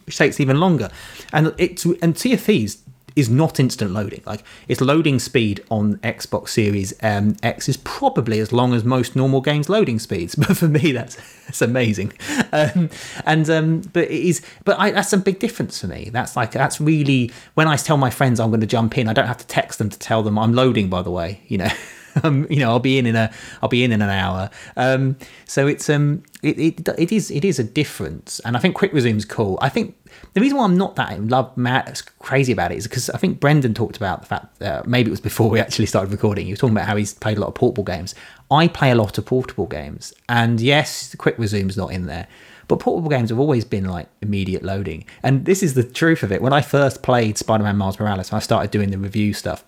which 0.05 0.17
takes 0.17 0.39
even 0.39 0.59
longer. 0.59 0.89
And 1.31 1.53
it's 1.57 1.85
and 1.85 2.17
Sea 2.17 2.33
of 2.33 2.41
Thieves 2.41 2.83
is 3.17 3.29
not 3.29 3.59
instant 3.59 3.91
loading. 3.91 4.21
Like 4.25 4.43
its 4.67 4.79
loading 4.79 5.17
speed 5.19 5.63
on 5.69 5.97
Xbox 5.97 6.49
Series 6.49 6.93
um, 7.01 7.35
X 7.41 7.67
is 7.67 7.75
probably 7.77 8.39
as 8.39 8.53
long 8.53 8.73
as 8.73 8.85
most 8.85 9.15
normal 9.15 9.41
games 9.41 9.67
loading 9.67 9.99
speeds. 9.99 10.35
But 10.47 10.55
for 10.55 10.67
me, 10.67 10.91
that's 10.91 11.17
that's 11.45 11.61
amazing. 11.61 12.13
Um, 12.53 12.89
and 13.25 13.49
um, 13.49 13.81
but 13.91 14.05
it 14.05 14.11
is, 14.11 14.41
but 14.63 14.79
I, 14.79 14.91
that's 14.91 15.11
a 15.11 15.17
big 15.17 15.39
difference 15.39 15.81
for 15.81 15.87
me. 15.87 16.09
That's 16.13 16.35
like 16.35 16.51
that's 16.51 16.79
really 16.79 17.31
when 17.55 17.67
I 17.67 17.75
tell 17.75 17.97
my 17.97 18.11
friends 18.11 18.39
I'm 18.39 18.49
going 18.49 18.61
to 18.61 18.67
jump 18.67 18.97
in, 18.97 19.09
I 19.09 19.13
don't 19.13 19.27
have 19.27 19.39
to 19.39 19.47
text 19.47 19.79
them 19.79 19.89
to 19.89 19.99
tell 19.99 20.21
them 20.23 20.37
I'm 20.37 20.53
loading. 20.53 20.89
By 20.89 21.01
the 21.01 21.11
way, 21.11 21.41
you 21.47 21.57
know. 21.57 21.69
Um, 22.23 22.47
you 22.49 22.59
know, 22.59 22.69
I'll 22.69 22.79
be 22.79 22.97
in 22.97 23.05
in 23.05 23.15
a, 23.15 23.31
I'll 23.61 23.69
be 23.69 23.83
in 23.83 23.91
in 23.91 24.01
an 24.01 24.09
hour. 24.09 24.49
Um, 24.75 25.17
so 25.45 25.67
it's 25.67 25.89
um, 25.89 26.23
it, 26.41 26.57
it 26.57 26.89
it 26.97 27.11
is 27.11 27.29
it 27.29 27.45
is 27.45 27.59
a 27.59 27.63
difference, 27.63 28.39
and 28.39 28.57
I 28.57 28.59
think 28.59 28.75
quick 28.75 28.91
resume's 28.91 29.23
cool. 29.23 29.57
I 29.61 29.69
think 29.69 29.95
the 30.33 30.41
reason 30.41 30.57
why 30.57 30.63
I'm 30.63 30.77
not 30.77 30.95
that 30.95 31.21
love 31.25 31.55
mad 31.55 32.01
crazy 32.19 32.51
about 32.51 32.71
it 32.71 32.77
is 32.77 32.87
because 32.87 33.09
I 33.11 33.17
think 33.17 33.39
Brendan 33.39 33.73
talked 33.73 33.97
about 33.97 34.21
the 34.21 34.27
fact 34.27 34.59
that 34.59 34.87
maybe 34.87 35.09
it 35.09 35.11
was 35.11 35.21
before 35.21 35.49
we 35.49 35.59
actually 35.59 35.85
started 35.85 36.11
recording. 36.11 36.45
He 36.45 36.51
was 36.51 36.59
talking 36.59 36.75
about 36.75 36.87
how 36.87 36.95
he's 36.95 37.13
played 37.13 37.37
a 37.37 37.41
lot 37.41 37.47
of 37.47 37.55
portable 37.55 37.83
games. 37.83 38.15
I 38.49 38.67
play 38.67 38.91
a 38.91 38.95
lot 38.95 39.17
of 39.17 39.25
portable 39.25 39.67
games, 39.67 40.13
and 40.27 40.59
yes, 40.59 41.09
the 41.09 41.17
quick 41.17 41.37
resume's 41.37 41.77
not 41.77 41.91
in 41.91 42.07
there. 42.07 42.27
But 42.67 42.79
portable 42.79 43.09
games 43.09 43.29
have 43.29 43.39
always 43.39 43.63
been 43.63 43.85
like 43.85 44.09
immediate 44.21 44.63
loading. 44.63 45.05
And 45.23 45.45
this 45.45 45.63
is 45.63 45.73
the 45.73 45.83
truth 45.83 46.21
of 46.23 46.31
it. 46.33 46.41
When 46.41 46.51
I 46.51 46.61
first 46.61 47.01
played 47.01 47.37
Spider 47.37 47.63
Man 47.63 47.77
Miles 47.77 47.97
Morales, 47.99 48.33
I 48.33 48.39
started 48.39 48.71
doing 48.71 48.91
the 48.91 48.97
review 48.97 49.33
stuff. 49.33 49.63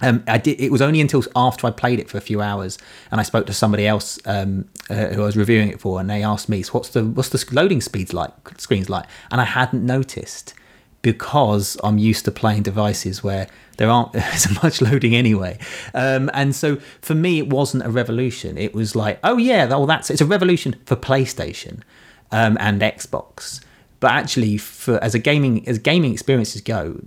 Um, 0.00 0.22
I 0.26 0.38
did. 0.38 0.60
It 0.60 0.70
was 0.70 0.82
only 0.82 1.00
until 1.00 1.24
after 1.34 1.66
I 1.66 1.70
played 1.70 1.98
it 1.98 2.08
for 2.08 2.18
a 2.18 2.20
few 2.20 2.40
hours, 2.40 2.78
and 3.10 3.20
I 3.20 3.24
spoke 3.24 3.46
to 3.46 3.52
somebody 3.52 3.86
else 3.86 4.18
um, 4.26 4.68
uh, 4.88 5.06
who 5.08 5.22
I 5.22 5.26
was 5.26 5.36
reviewing 5.36 5.68
it 5.68 5.80
for, 5.80 6.00
and 6.00 6.08
they 6.08 6.22
asked 6.22 6.48
me, 6.48 6.62
so 6.62 6.72
"What's 6.72 6.90
the 6.90 7.04
what's 7.04 7.30
the 7.30 7.44
loading 7.52 7.80
speeds 7.80 8.12
like? 8.12 8.32
Screens 8.58 8.88
like?" 8.88 9.06
And 9.30 9.40
I 9.40 9.44
hadn't 9.44 9.84
noticed 9.84 10.54
because 11.02 11.76
I'm 11.84 11.98
used 11.98 12.24
to 12.24 12.30
playing 12.30 12.62
devices 12.62 13.22
where 13.22 13.46
there 13.76 13.88
aren't 13.88 14.20
so 14.36 14.50
much 14.62 14.80
loading 14.80 15.14
anyway. 15.14 15.58
Um, 15.94 16.30
and 16.34 16.54
so 16.54 16.76
for 17.00 17.14
me, 17.14 17.38
it 17.38 17.48
wasn't 17.48 17.84
a 17.84 17.90
revolution. 17.90 18.58
It 18.58 18.74
was 18.74 18.96
like, 18.96 19.18
oh 19.24 19.36
yeah, 19.36 19.66
well 19.66 19.86
that's 19.86 20.10
it's 20.10 20.20
a 20.20 20.26
revolution 20.26 20.76
for 20.86 20.96
PlayStation 20.96 21.82
um, 22.30 22.56
and 22.60 22.80
Xbox 22.80 23.60
but 24.00 24.10
actually 24.12 24.56
for 24.56 25.02
as 25.02 25.14
a 25.14 25.18
gaming 25.18 25.66
as 25.68 25.78
gaming 25.78 26.12
experiences 26.12 26.60
go 26.60 27.00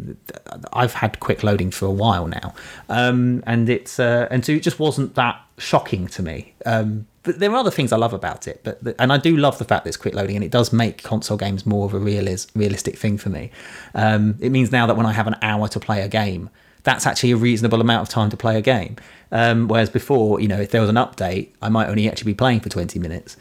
i've 0.73 0.93
had 0.93 1.19
quick 1.19 1.43
loading 1.43 1.71
for 1.71 1.85
a 1.85 1.91
while 1.91 2.27
now. 2.27 2.53
Um, 2.89 3.43
and 3.45 3.69
it's 3.69 3.99
uh, 3.99 4.27
and 4.31 4.45
so 4.45 4.51
it 4.53 4.63
just 4.63 4.79
wasn't 4.79 5.15
that 5.15 5.41
shocking 5.57 6.07
to 6.07 6.23
me. 6.23 6.53
Um, 6.65 7.07
but 7.23 7.39
there 7.39 7.51
are 7.51 7.55
other 7.55 7.69
things 7.69 7.91
i 7.91 7.97
love 7.97 8.13
about 8.13 8.47
it 8.47 8.61
but 8.63 8.79
and 8.97 9.13
i 9.13 9.17
do 9.17 9.37
love 9.37 9.59
the 9.59 9.63
fact 9.63 9.83
that 9.83 9.89
it's 9.89 9.97
quick 9.97 10.15
loading 10.15 10.35
and 10.35 10.43
it 10.43 10.49
does 10.49 10.73
make 10.73 11.03
console 11.03 11.37
games 11.37 11.67
more 11.67 11.85
of 11.85 11.93
a 11.93 11.99
realis, 11.99 12.47
realistic 12.55 12.97
thing 12.97 13.15
for 13.17 13.29
me. 13.29 13.51
Um, 13.93 14.37
it 14.39 14.49
means 14.51 14.71
now 14.71 14.87
that 14.87 14.97
when 14.97 15.05
i 15.05 15.11
have 15.11 15.27
an 15.27 15.35
hour 15.41 15.67
to 15.67 15.79
play 15.79 16.01
a 16.01 16.07
game 16.07 16.49
that's 16.83 17.05
actually 17.05 17.31
a 17.31 17.37
reasonable 17.37 17.79
amount 17.79 18.01
of 18.01 18.09
time 18.09 18.31
to 18.31 18.37
play 18.37 18.57
a 18.57 18.61
game. 18.61 18.95
Um, 19.31 19.67
whereas 19.67 19.91
before 19.91 20.39
you 20.41 20.47
know 20.47 20.59
if 20.59 20.71
there 20.71 20.81
was 20.81 20.89
an 20.89 20.95
update 20.95 21.49
i 21.61 21.69
might 21.69 21.89
only 21.89 22.09
actually 22.09 22.31
be 22.31 22.35
playing 22.35 22.59
for 22.59 22.69
20 22.69 22.97
minutes 22.99 23.37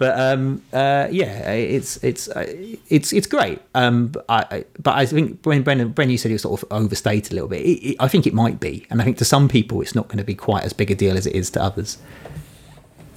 but 0.00 0.18
um, 0.18 0.62
uh, 0.72 1.08
yeah, 1.10 1.50
it's 1.52 2.02
it's 2.02 2.26
uh, 2.30 2.46
it's 2.88 3.12
it's 3.12 3.26
great. 3.26 3.60
Um, 3.74 4.06
but 4.08 4.24
I, 4.30 4.64
but 4.78 4.96
I 4.96 5.04
think 5.04 5.44
when 5.44 5.62
Brendan, 5.62 5.90
Brendan, 5.90 6.12
you 6.12 6.16
said 6.16 6.30
it 6.30 6.36
was 6.36 6.42
sort 6.42 6.62
of 6.62 6.72
overstated 6.72 7.32
a 7.32 7.34
little 7.34 7.50
bit. 7.50 7.60
It, 7.60 7.90
it, 7.90 7.96
I 8.00 8.08
think 8.08 8.26
it 8.26 8.32
might 8.32 8.60
be, 8.60 8.86
and 8.88 9.02
I 9.02 9.04
think 9.04 9.18
to 9.18 9.26
some 9.26 9.46
people 9.46 9.82
it's 9.82 9.94
not 9.94 10.08
going 10.08 10.16
to 10.16 10.24
be 10.24 10.34
quite 10.34 10.64
as 10.64 10.72
big 10.72 10.90
a 10.90 10.94
deal 10.94 11.18
as 11.18 11.26
it 11.26 11.36
is 11.36 11.50
to 11.50 11.62
others. 11.62 11.98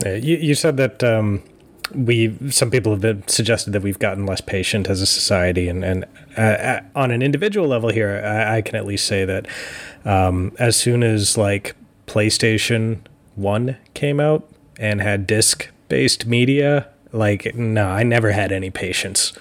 Yeah, 0.05 0.15
you, 0.15 0.35
you 0.35 0.55
said 0.55 0.75
that 0.75 1.01
um, 1.05 1.41
we 1.95 2.37
some 2.49 2.69
people 2.69 2.91
have 2.91 2.99
been 2.99 3.25
suggested 3.29 3.71
that 3.71 3.81
we've 3.81 3.99
gotten 3.99 4.25
less 4.25 4.41
patient 4.41 4.89
as 4.89 4.99
a 4.99 5.05
society, 5.05 5.69
and 5.69 5.85
and 5.85 6.03
uh, 6.35 6.81
on 6.95 7.11
an 7.11 7.21
individual 7.21 7.65
level 7.65 7.91
here, 7.91 8.21
I, 8.25 8.57
I 8.57 8.61
can 8.61 8.75
at 8.75 8.85
least 8.85 9.07
say 9.07 9.23
that 9.23 9.47
um, 10.03 10.51
as 10.59 10.75
soon 10.75 11.01
as 11.01 11.37
like 11.37 11.77
PlayStation 12.07 12.99
One 13.35 13.77
came 13.93 14.19
out 14.19 14.49
and 14.77 14.99
had 14.99 15.25
disc 15.25 15.69
based 15.93 16.25
media, 16.25 16.87
like, 17.11 17.53
no, 17.53 17.85
I 17.85 18.01
never 18.01 18.31
had 18.31 18.51
any 18.51 18.71
patience. 18.71 19.31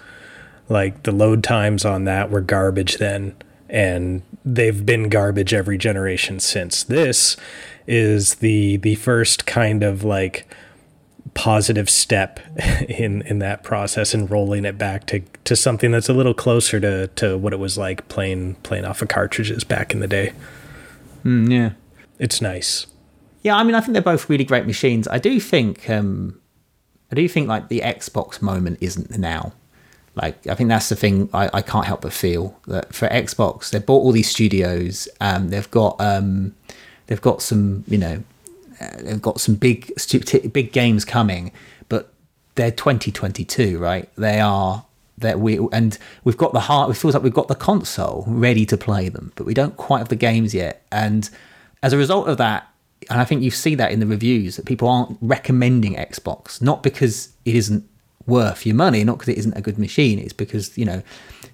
Like, 0.68 1.04
the 1.04 1.10
load 1.10 1.42
times 1.42 1.86
on 1.86 2.04
that 2.04 2.28
were 2.30 2.42
garbage 2.42 2.98
then, 2.98 3.34
and 3.70 4.20
they've 4.44 4.84
been 4.84 5.08
garbage 5.08 5.54
every 5.54 5.78
generation 5.78 6.40
since. 6.40 6.82
This 6.82 7.38
is 7.86 8.34
the 8.36 8.76
the 8.76 8.96
first 8.96 9.46
kind 9.46 9.82
of 9.82 10.04
like 10.04 10.46
positive 11.32 11.88
step 11.88 12.38
in 12.90 13.22
in 13.22 13.38
that 13.38 13.62
process 13.62 14.12
and 14.12 14.30
rolling 14.30 14.66
it 14.66 14.76
back 14.76 15.06
to 15.06 15.20
to 15.44 15.56
something 15.56 15.90
that's 15.90 16.10
a 16.10 16.12
little 16.12 16.34
closer 16.34 16.78
to 16.80 17.06
to 17.16 17.38
what 17.38 17.54
it 17.54 17.58
was 17.58 17.78
like 17.78 18.06
playing 18.08 18.56
playing 18.56 18.84
off 18.84 19.00
of 19.00 19.08
cartridges 19.08 19.64
back 19.64 19.94
in 19.94 20.00
the 20.00 20.06
day. 20.06 20.34
Mm, 21.24 21.50
yeah, 21.50 21.70
it's 22.18 22.42
nice. 22.42 22.86
Yeah, 23.40 23.56
I 23.56 23.64
mean, 23.64 23.74
I 23.74 23.80
think 23.80 23.94
they're 23.94 24.02
both 24.02 24.28
really 24.28 24.44
great 24.44 24.66
machines. 24.66 25.08
I 25.08 25.18
do 25.18 25.40
think 25.40 25.88
um, 25.88 26.41
I 27.12 27.14
do 27.14 27.28
think 27.28 27.46
like 27.46 27.68
the 27.68 27.80
Xbox 27.80 28.40
moment 28.40 28.78
isn't 28.80 29.18
now. 29.18 29.52
Like 30.14 30.46
I 30.46 30.54
think 30.54 30.68
that's 30.68 30.88
the 30.88 30.96
thing 30.96 31.28
I, 31.34 31.50
I 31.52 31.62
can't 31.62 31.86
help 31.86 32.00
but 32.00 32.12
feel 32.12 32.58
that 32.66 32.94
for 32.94 33.06
Xbox 33.08 33.70
they 33.70 33.78
bought 33.78 33.98
all 33.98 34.12
these 34.12 34.30
studios. 34.30 35.08
Um, 35.20 35.50
they've 35.50 35.70
got 35.70 36.00
um, 36.00 36.54
they've 37.06 37.20
got 37.20 37.42
some 37.42 37.84
you 37.86 37.98
know 37.98 38.22
uh, 38.80 39.02
they've 39.02 39.22
got 39.22 39.40
some 39.40 39.54
big 39.56 39.92
big 40.52 40.72
games 40.72 41.04
coming, 41.04 41.52
but 41.88 42.12
they're 42.54 42.70
2022, 42.70 43.78
right? 43.78 44.08
They 44.16 44.40
are 44.40 44.84
that 45.18 45.38
we 45.38 45.58
and 45.70 45.98
we've 46.24 46.38
got 46.38 46.54
the 46.54 46.60
heart. 46.60 46.90
It 46.90 46.94
feels 46.94 47.14
like 47.14 47.22
we've 47.22 47.32
got 47.32 47.48
the 47.48 47.54
console 47.54 48.24
ready 48.26 48.64
to 48.66 48.76
play 48.78 49.10
them, 49.10 49.32
but 49.36 49.44
we 49.44 49.54
don't 49.54 49.76
quite 49.76 49.98
have 49.98 50.08
the 50.08 50.16
games 50.16 50.54
yet. 50.54 50.84
And 50.90 51.28
as 51.82 51.92
a 51.92 51.98
result 51.98 52.28
of 52.28 52.38
that, 52.38 52.71
and 53.10 53.20
I 53.20 53.24
think 53.24 53.42
you 53.42 53.50
see 53.50 53.74
that 53.74 53.92
in 53.92 54.00
the 54.00 54.06
reviews 54.06 54.56
that 54.56 54.66
people 54.66 54.88
aren't 54.88 55.18
recommending 55.20 55.94
Xbox, 55.94 56.60
not 56.62 56.82
because 56.82 57.30
it 57.44 57.54
isn't 57.54 57.88
worth 58.26 58.64
your 58.64 58.76
money, 58.76 59.04
not 59.04 59.18
because 59.18 59.28
it 59.30 59.38
isn't 59.38 59.56
a 59.56 59.60
good 59.60 59.78
machine. 59.78 60.18
It's 60.18 60.32
because 60.32 60.76
you 60.76 60.84
know 60.84 61.02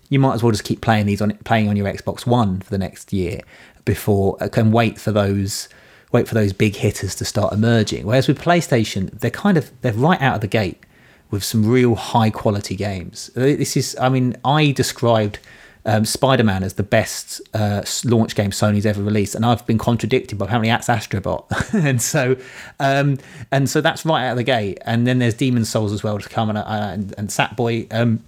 you 0.08 0.18
might 0.18 0.34
as 0.34 0.42
well 0.42 0.52
just 0.52 0.64
keep 0.64 0.80
playing 0.80 1.06
these 1.06 1.20
on 1.20 1.32
playing 1.38 1.68
on 1.68 1.76
your 1.76 1.86
Xbox 1.86 2.26
One 2.26 2.60
for 2.60 2.70
the 2.70 2.78
next 2.78 3.12
year 3.12 3.40
before 3.84 4.36
uh, 4.42 4.48
can 4.48 4.70
wait 4.72 4.98
for 4.98 5.12
those 5.12 5.68
wait 6.12 6.26
for 6.26 6.34
those 6.34 6.52
big 6.52 6.76
hitters 6.76 7.14
to 7.16 7.24
start 7.24 7.52
emerging. 7.52 8.06
Whereas 8.06 8.28
with 8.28 8.40
PlayStation, 8.40 9.10
they're 9.18 9.30
kind 9.30 9.56
of 9.56 9.70
they're 9.82 9.92
right 9.92 10.20
out 10.20 10.36
of 10.36 10.40
the 10.40 10.46
gate 10.46 10.84
with 11.30 11.44
some 11.44 11.66
real 11.66 11.94
high 11.94 12.30
quality 12.30 12.74
games. 12.74 13.30
Uh, 13.36 13.40
This 13.40 13.76
is, 13.76 13.96
I 14.00 14.08
mean, 14.08 14.36
I 14.44 14.70
described 14.70 15.38
um, 15.84 16.04
Spider 16.04 16.44
Man 16.44 16.62
as 16.62 16.74
the 16.74 16.82
best 16.82 17.40
uh, 17.54 17.82
launch 18.04 18.34
game 18.34 18.50
Sony's 18.50 18.86
ever 18.86 19.02
released, 19.02 19.34
and 19.34 19.44
I've 19.44 19.66
been 19.66 19.78
contradicted, 19.78 20.38
but 20.38 20.46
apparently 20.46 20.68
that's 20.68 20.88
Astrobot, 20.88 21.46
and 21.84 22.00
so 22.00 22.36
um, 22.80 23.18
and 23.50 23.68
so 23.68 23.80
that's 23.80 24.04
right 24.04 24.26
out 24.26 24.32
of 24.32 24.36
the 24.36 24.44
gate. 24.44 24.78
And 24.82 25.06
then 25.06 25.18
there's 25.18 25.34
Demon's 25.34 25.68
Souls 25.68 25.92
as 25.92 26.02
well 26.02 26.18
to 26.18 26.28
come, 26.28 26.48
and 26.48 26.58
uh, 26.58 26.64
and, 26.66 27.14
and 27.18 27.28
Sackboy. 27.28 27.92
Um, 27.92 28.22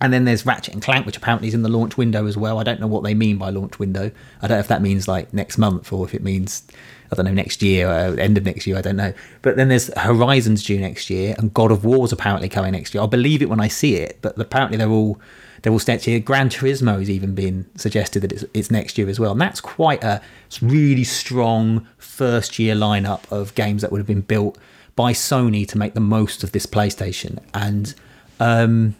and 0.00 0.12
then 0.12 0.24
there's 0.24 0.44
Ratchet 0.44 0.74
and 0.74 0.82
Clank, 0.82 1.06
which 1.06 1.16
apparently 1.16 1.46
is 1.46 1.54
in 1.54 1.62
the 1.62 1.68
launch 1.68 1.96
window 1.96 2.26
as 2.26 2.36
well. 2.36 2.58
I 2.58 2.64
don't 2.64 2.80
know 2.80 2.88
what 2.88 3.04
they 3.04 3.14
mean 3.14 3.38
by 3.38 3.50
launch 3.50 3.78
window. 3.78 4.10
I 4.42 4.48
don't 4.48 4.56
know 4.56 4.60
if 4.60 4.66
that 4.66 4.82
means 4.82 5.06
like 5.06 5.32
next 5.32 5.58
month 5.58 5.92
or 5.92 6.04
if 6.04 6.12
it 6.12 6.24
means 6.24 6.64
I 7.12 7.14
don't 7.14 7.26
know 7.26 7.32
next 7.32 7.62
year, 7.62 7.88
or 7.88 8.18
end 8.18 8.38
of 8.38 8.44
next 8.44 8.66
year. 8.66 8.78
I 8.78 8.80
don't 8.80 8.96
know. 8.96 9.12
But 9.42 9.56
then 9.56 9.68
there's 9.68 9.96
Horizons 9.98 10.64
due 10.64 10.80
next 10.80 11.10
year, 11.10 11.34
and 11.38 11.52
God 11.52 11.70
of 11.70 11.84
War's 11.84 12.10
apparently 12.10 12.48
coming 12.48 12.72
next 12.72 12.94
year. 12.94 13.02
I'll 13.02 13.08
believe 13.08 13.42
it 13.42 13.50
when 13.50 13.60
I 13.60 13.68
see 13.68 13.96
it, 13.96 14.18
but 14.22 14.38
apparently 14.40 14.78
they're 14.78 14.88
all 14.88 15.20
they're 15.62 15.72
all 15.72 15.80
next 15.86 16.06
year. 16.06 16.18
Gran 16.20 16.48
Turismo 16.48 16.98
has 16.98 17.08
even 17.08 17.34
been 17.34 17.66
suggested 17.76 18.20
that 18.20 18.32
it's, 18.32 18.44
it's 18.52 18.70
next 18.70 18.98
year 18.98 19.08
as 19.08 19.18
well, 19.18 19.32
and 19.32 19.40
that's 19.40 19.60
quite 19.60 20.02
a 20.04 20.20
really 20.60 21.04
strong 21.04 21.86
first 21.98 22.58
year 22.58 22.74
lineup 22.74 23.20
of 23.30 23.54
games 23.54 23.82
that 23.82 23.90
would 23.92 23.98
have 23.98 24.06
been 24.06 24.20
built 24.22 24.58
by 24.96 25.12
Sony 25.12 25.66
to 25.68 25.78
make 25.78 25.94
the 25.94 26.00
most 26.00 26.42
of 26.44 26.52
this 26.52 26.66
PlayStation 26.66 27.38
and. 27.54 27.94
Um, 28.40 28.96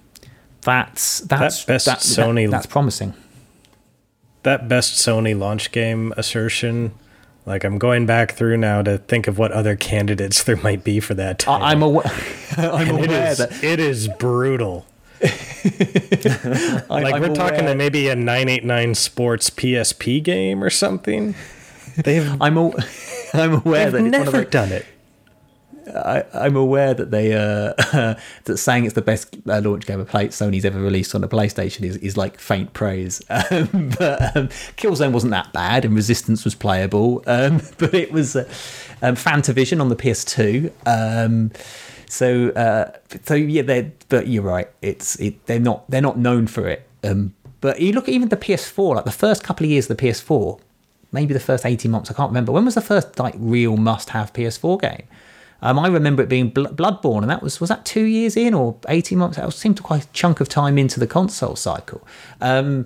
that's 0.64 1.18
that's 1.20 1.64
best 1.64 1.86
that- 1.86 1.98
Sony- 1.98 2.48
that's 2.48 2.66
promising. 2.66 3.14
that 4.44 4.68
best 4.68 4.94
Sony 5.04 5.36
launch 5.36 5.72
game 5.72 6.12
assertion. 6.16 6.92
Like 7.44 7.64
I'm 7.64 7.78
going 7.78 8.06
back 8.06 8.32
through 8.32 8.58
now 8.58 8.82
to 8.82 8.98
think 8.98 9.26
of 9.26 9.38
what 9.38 9.50
other 9.50 9.74
candidates 9.74 10.42
there 10.44 10.56
might 10.56 10.84
be 10.84 11.00
for 11.00 11.14
that. 11.14 11.40
Title. 11.40 11.66
I'm 11.66 11.82
aware. 11.82 12.04
I'm 12.56 12.90
aware 12.90 13.32
is 13.32 13.38
that 13.38 13.64
it 13.64 13.80
is 13.80 14.06
brutal. 14.06 14.86
I, 15.22 16.82
Like 16.88 17.14
I'm 17.14 17.20
we're 17.22 17.34
talking 17.34 17.66
to 17.66 17.74
maybe 17.74 18.08
a 18.08 18.16
989 18.16 18.94
Sports 18.94 19.50
PSP 19.50 20.22
game 20.22 20.62
or 20.62 20.70
something. 20.70 21.34
They've, 21.96 22.30
I'm 22.40 22.58
aw- 22.58 22.78
I'm 23.34 23.54
aware 23.54 23.90
that 23.90 24.00
it's 24.00 24.10
never 24.10 24.44
done 24.44 24.72
it. 24.72 24.86
I, 25.94 26.24
I'm 26.32 26.54
aware 26.54 26.94
that 26.94 27.10
they 27.10 27.32
uh, 27.32 27.72
that 28.44 28.56
saying 28.56 28.84
it's 28.84 28.94
the 28.94 29.02
best 29.02 29.36
uh, 29.48 29.60
launch 29.60 29.84
game 29.84 29.98
of 30.00 30.08
play 30.08 30.28
Sony's 30.28 30.64
ever 30.64 30.80
released 30.80 31.14
on 31.14 31.24
a 31.24 31.28
PlayStation 31.28 31.82
is, 31.82 31.96
is 31.96 32.16
like 32.16 32.38
faint 32.38 32.72
praise. 32.72 33.20
Um, 33.28 33.92
but 33.98 34.36
um, 34.36 34.48
Killzone 34.76 35.12
wasn't 35.12 35.32
that 35.32 35.52
bad, 35.52 35.84
and 35.84 35.94
Resistance 35.94 36.44
was 36.44 36.54
playable. 36.54 37.24
Um, 37.26 37.60
but 37.78 37.94
it 37.94 38.12
was 38.12 38.36
uh, 38.36 38.44
um, 39.02 39.16
Fantavision 39.16 39.80
on 39.80 39.88
the 39.88 39.96
PS2. 39.96 40.70
So 42.12 42.50
uh, 42.50 42.92
so 43.24 43.32
yeah, 43.34 43.62
they 43.62 43.90
but 44.10 44.26
you're 44.26 44.42
right. 44.42 44.68
It's 44.82 45.16
it 45.16 45.46
they're 45.46 45.58
not 45.58 45.90
they're 45.90 46.02
not 46.02 46.18
known 46.18 46.46
for 46.46 46.68
it. 46.68 46.86
Um, 47.02 47.34
but 47.62 47.80
you 47.80 47.92
look 47.92 48.06
at 48.06 48.10
even 48.10 48.28
the 48.28 48.36
PS4, 48.36 48.96
like 48.96 49.06
the 49.06 49.10
first 49.10 49.42
couple 49.42 49.64
of 49.64 49.70
years 49.70 49.88
of 49.88 49.96
the 49.96 50.06
PS4, 50.06 50.60
maybe 51.10 51.32
the 51.32 51.40
first 51.40 51.64
18 51.64 51.90
months, 51.90 52.10
I 52.10 52.14
can't 52.14 52.28
remember. 52.28 52.52
When 52.52 52.66
was 52.66 52.74
the 52.74 52.82
first 52.82 53.18
like 53.18 53.34
real 53.38 53.78
must-have 53.78 54.32
PS4 54.34 54.80
game? 54.82 55.04
Um, 55.62 55.78
I 55.78 55.88
remember 55.88 56.22
it 56.22 56.28
being 56.28 56.50
Bl- 56.50 56.66
Bloodborne, 56.66 57.22
and 57.22 57.30
that 57.30 57.42
was 57.42 57.60
was 57.60 57.70
that 57.70 57.86
two 57.86 58.04
years 58.04 58.36
in 58.36 58.52
or 58.52 58.76
eighteen 58.88 59.16
months? 59.16 59.38
That 59.38 59.50
seemed 59.54 59.78
to 59.78 59.82
quite 59.82 60.04
a 60.04 60.08
chunk 60.12 60.40
of 60.40 60.50
time 60.50 60.76
into 60.76 61.00
the 61.00 61.06
console 61.06 61.56
cycle. 61.56 62.06
Um, 62.42 62.84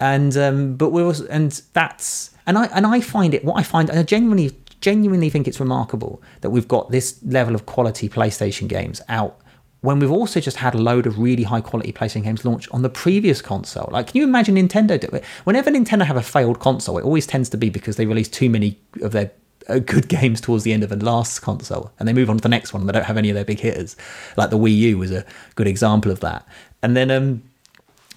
and 0.00 0.36
um, 0.36 0.76
but 0.76 0.90
we 0.90 1.02
was 1.02 1.22
and 1.22 1.62
that's 1.72 2.32
and 2.46 2.58
I 2.58 2.66
and 2.66 2.86
I 2.86 3.00
find 3.00 3.32
it 3.32 3.42
what 3.42 3.54
I 3.56 3.62
find 3.62 3.90
I 3.90 4.02
genuinely 4.02 4.54
genuinely 4.80 5.30
think 5.30 5.46
it's 5.46 5.60
remarkable 5.60 6.22
that 6.40 6.50
we've 6.50 6.68
got 6.68 6.90
this 6.90 7.18
level 7.24 7.54
of 7.54 7.66
quality 7.66 8.08
PlayStation 8.08 8.68
games 8.68 9.00
out 9.08 9.40
when 9.82 9.98
we've 9.98 10.10
also 10.10 10.40
just 10.40 10.58
had 10.58 10.74
a 10.74 10.78
load 10.78 11.06
of 11.06 11.18
really 11.18 11.42
high 11.42 11.60
quality 11.60 11.92
PlayStation 11.92 12.22
games 12.22 12.44
launch 12.44 12.68
on 12.70 12.82
the 12.82 12.90
previous 12.90 13.40
console. 13.40 13.88
Like, 13.90 14.08
can 14.08 14.18
you 14.18 14.24
imagine 14.24 14.56
Nintendo 14.56 15.00
do 15.00 15.08
it? 15.08 15.24
Whenever 15.44 15.70
Nintendo 15.70 16.04
have 16.04 16.16
a 16.16 16.22
failed 16.22 16.60
console, 16.60 16.98
it 16.98 17.04
always 17.04 17.26
tends 17.26 17.48
to 17.50 17.56
be 17.56 17.70
because 17.70 17.96
they 17.96 18.06
release 18.06 18.28
too 18.28 18.50
many 18.50 18.78
of 19.00 19.12
their 19.12 19.30
uh, 19.68 19.78
good 19.78 20.08
games 20.20 20.40
towards 20.40 20.64
the 20.64 20.72
end 20.72 20.82
of 20.82 20.90
the 20.90 21.02
last 21.02 21.40
console 21.40 21.92
and 21.98 22.06
they 22.06 22.12
move 22.12 22.28
on 22.28 22.36
to 22.36 22.42
the 22.42 22.48
next 22.48 22.72
one 22.72 22.82
and 22.82 22.88
they 22.88 22.92
don't 22.92 23.06
have 23.06 23.16
any 23.16 23.30
of 23.30 23.34
their 23.34 23.44
big 23.44 23.60
hitters. 23.60 23.96
Like 24.36 24.50
the 24.50 24.58
Wii 24.58 24.76
U 24.76 24.98
was 24.98 25.10
a 25.10 25.24
good 25.54 25.66
example 25.66 26.12
of 26.12 26.20
that. 26.20 26.46
And 26.82 26.96
then, 26.96 27.10
um, 27.10 27.42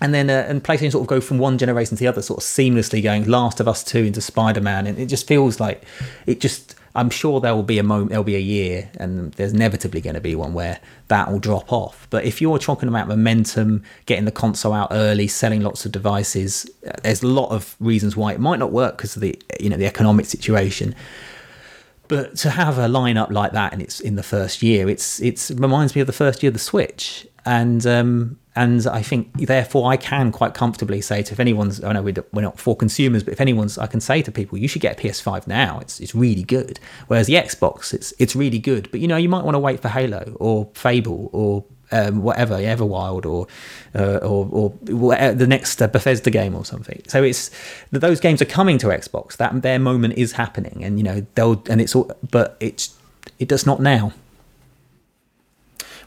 and 0.04 0.13
then 0.13 0.30
uh, 0.30 0.46
and 0.50 0.62
PlayStation 0.62 0.92
sort 0.92 1.04
of 1.04 1.08
go 1.08 1.22
from 1.22 1.38
one 1.38 1.58
generation 1.58 1.96
to 1.96 2.00
the 2.02 2.08
other, 2.08 2.22
sort 2.22 2.39
of 2.39 2.44
seamlessly 2.44 3.02
going 3.02 3.26
Last 3.26 3.62
of 3.62 3.70
Us 3.70 3.86
Two 3.86 4.00
into 4.00 4.20
Spider 4.20 4.60
Man, 4.60 4.86
and 4.86 5.00
it 5.00 5.06
just 5.08 5.26
feels 5.26 5.60
like 5.60 5.84
it 6.28 6.39
just. 6.39 6.76
I'm 6.96 7.10
sure 7.10 7.42
there 7.42 7.56
will 7.56 7.63
be 7.63 7.80
a 7.80 7.84
moment, 7.84 8.10
there'll 8.10 8.24
be 8.24 8.36
a 8.36 8.39
year, 8.39 8.92
and 9.00 9.32
there's 9.34 9.52
inevitably 9.52 10.00
going 10.00 10.13
to 10.13 10.22
be 10.22 10.36
one 10.36 10.54
where 10.54 10.80
that 11.08 11.32
will 11.32 11.39
drop 11.39 11.74
off. 11.74 12.06
But 12.12 12.24
if 12.24 12.39
you're 12.39 12.60
talking 12.60 12.88
about 12.88 13.08
momentum, 13.08 13.82
getting 14.06 14.26
the 14.26 14.32
console 14.32 14.74
out 14.74 14.89
early, 14.92 15.28
selling 15.28 15.62
lots 15.62 15.88
of 15.88 15.92
devices, 15.92 16.70
uh, 16.86 16.92
there's 17.02 17.24
a 17.24 17.28
lot 17.28 17.50
of 17.50 17.76
reasons 17.80 18.16
why 18.16 18.34
it 18.34 18.39
might 18.39 18.60
not 18.60 18.72
work 18.72 18.98
because 18.98 19.16
of 19.16 19.24
the 19.24 19.42
you 19.60 19.70
know 19.70 19.78
the 19.78 19.88
economic 19.88 20.26
situation. 20.26 20.94
But 22.10 22.36
to 22.38 22.50
have 22.50 22.78
a 22.78 22.88
lineup 22.88 23.32
like 23.32 23.54
that 23.54 23.72
and 23.72 23.82
it's 23.82 24.02
in 24.02 24.16
the 24.16 24.22
first 24.22 24.62
year, 24.62 24.89
it's 24.89 25.22
it's 25.22 25.50
it 25.50 25.60
reminds 25.60 25.96
me 25.96 26.02
of 26.02 26.08
the 26.08 26.13
first 26.13 26.44
year 26.44 26.50
of 26.50 26.54
the 26.54 26.60
Switch, 26.60 27.26
and 27.46 27.88
um, 27.88 28.38
and 28.56 28.86
I 28.86 29.02
think 29.02 29.34
therefore 29.34 29.92
I 29.92 29.98
can 29.98 30.32
quite 30.32 30.54
comfortably 30.54 31.02
say 31.02 31.24
to 31.24 31.34
if 31.34 31.39
anyone's 31.39 31.84
I 31.84 31.94
know 31.94 32.04
we're 32.04 32.42
not 32.42 32.60
for 32.60 32.76
consumers, 32.76 33.24
but 33.24 33.34
if 33.34 33.42
anyone's 33.42 33.78
I 33.78 33.88
can 33.88 34.00
say 34.00 34.22
to 34.22 34.32
people 34.32 34.58
you 34.58 34.68
should 34.68 34.82
get 34.82 35.00
a 35.00 35.02
PS5 35.02 35.48
now. 35.48 35.80
It's 35.80 36.00
it's 36.00 36.13
really 36.13 36.44
good. 36.44 36.80
Whereas 37.08 37.28
the 37.28 37.34
Xbox, 37.34 37.94
it's 37.94 38.13
it's 38.20 38.36
really 38.36 38.60
good, 38.60 38.89
but 38.92 39.00
you 39.00 39.08
know 39.08 39.18
you 39.18 39.30
might 39.30 39.44
want 39.44 39.56
to 39.56 39.60
wait 39.60 39.80
for 39.80 39.89
Halo 39.89 40.36
or 40.39 40.70
Fable 40.74 41.30
or 41.34 41.63
um, 41.92 42.24
whatever, 42.24 42.56
Everwild 42.58 43.26
or 43.26 43.48
uh, 43.96 44.18
or, 44.18 44.50
or 44.52 44.70
the 44.82 45.48
next 45.48 45.82
uh, 45.82 45.88
Bethesda 45.88 46.32
game 46.32 46.56
or 46.56 46.66
something. 46.66 47.02
So 47.08 47.24
it's 47.24 47.52
those 47.92 48.20
games 48.20 48.42
are 48.42 48.46
coming 48.46 48.78
to 48.80 48.88
Xbox. 48.88 49.38
That 49.38 49.62
their 49.62 49.80
moment 49.80 50.16
is 50.16 50.34
happening, 50.34 50.84
and 50.84 50.98
you 50.98 51.04
know 51.04 51.26
they'll 51.36 51.63
and 51.70 51.80
it's 51.80 51.96
all, 51.96 52.12
but 52.30 52.58
it's 52.60 52.98
it 53.39 53.48
does 53.48 53.66
not 53.66 53.80
now. 53.80 54.13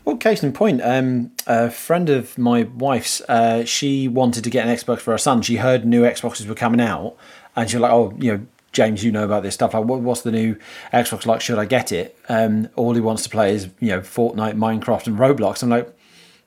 Well, 0.06 0.16
case 0.16 0.44
in 0.44 0.52
point, 0.52 0.80
um, 0.84 1.32
a 1.48 1.68
friend 1.68 2.08
of 2.08 2.38
my 2.38 2.62
wife's, 2.62 3.20
uh, 3.22 3.64
she 3.64 4.06
wanted 4.06 4.44
to 4.44 4.50
get 4.50 4.64
an 4.64 4.72
Xbox 4.72 5.00
for 5.00 5.10
her 5.10 5.18
son. 5.18 5.42
She 5.42 5.56
heard 5.56 5.84
new 5.84 6.02
Xboxes 6.02 6.46
were 6.46 6.54
coming 6.54 6.80
out, 6.80 7.16
and 7.56 7.68
she 7.68 7.74
was 7.76 7.82
like, 7.82 7.90
"Oh, 7.90 8.14
you 8.16 8.32
know, 8.32 8.46
James, 8.70 9.02
you 9.02 9.10
know 9.10 9.24
about 9.24 9.42
this 9.42 9.54
stuff. 9.54 9.74
Like, 9.74 9.84
what, 9.84 10.02
what's 10.02 10.20
the 10.20 10.30
new 10.30 10.56
Xbox 10.92 11.26
like? 11.26 11.40
Should 11.40 11.58
I 11.58 11.64
get 11.64 11.90
it?" 11.90 12.16
Um, 12.28 12.68
all 12.76 12.94
he 12.94 13.00
wants 13.00 13.24
to 13.24 13.28
play 13.28 13.52
is 13.52 13.68
you 13.80 13.88
know 13.88 14.00
Fortnite, 14.00 14.56
Minecraft, 14.56 15.08
and 15.08 15.18
Roblox. 15.18 15.64
I'm 15.64 15.70
like, 15.70 15.92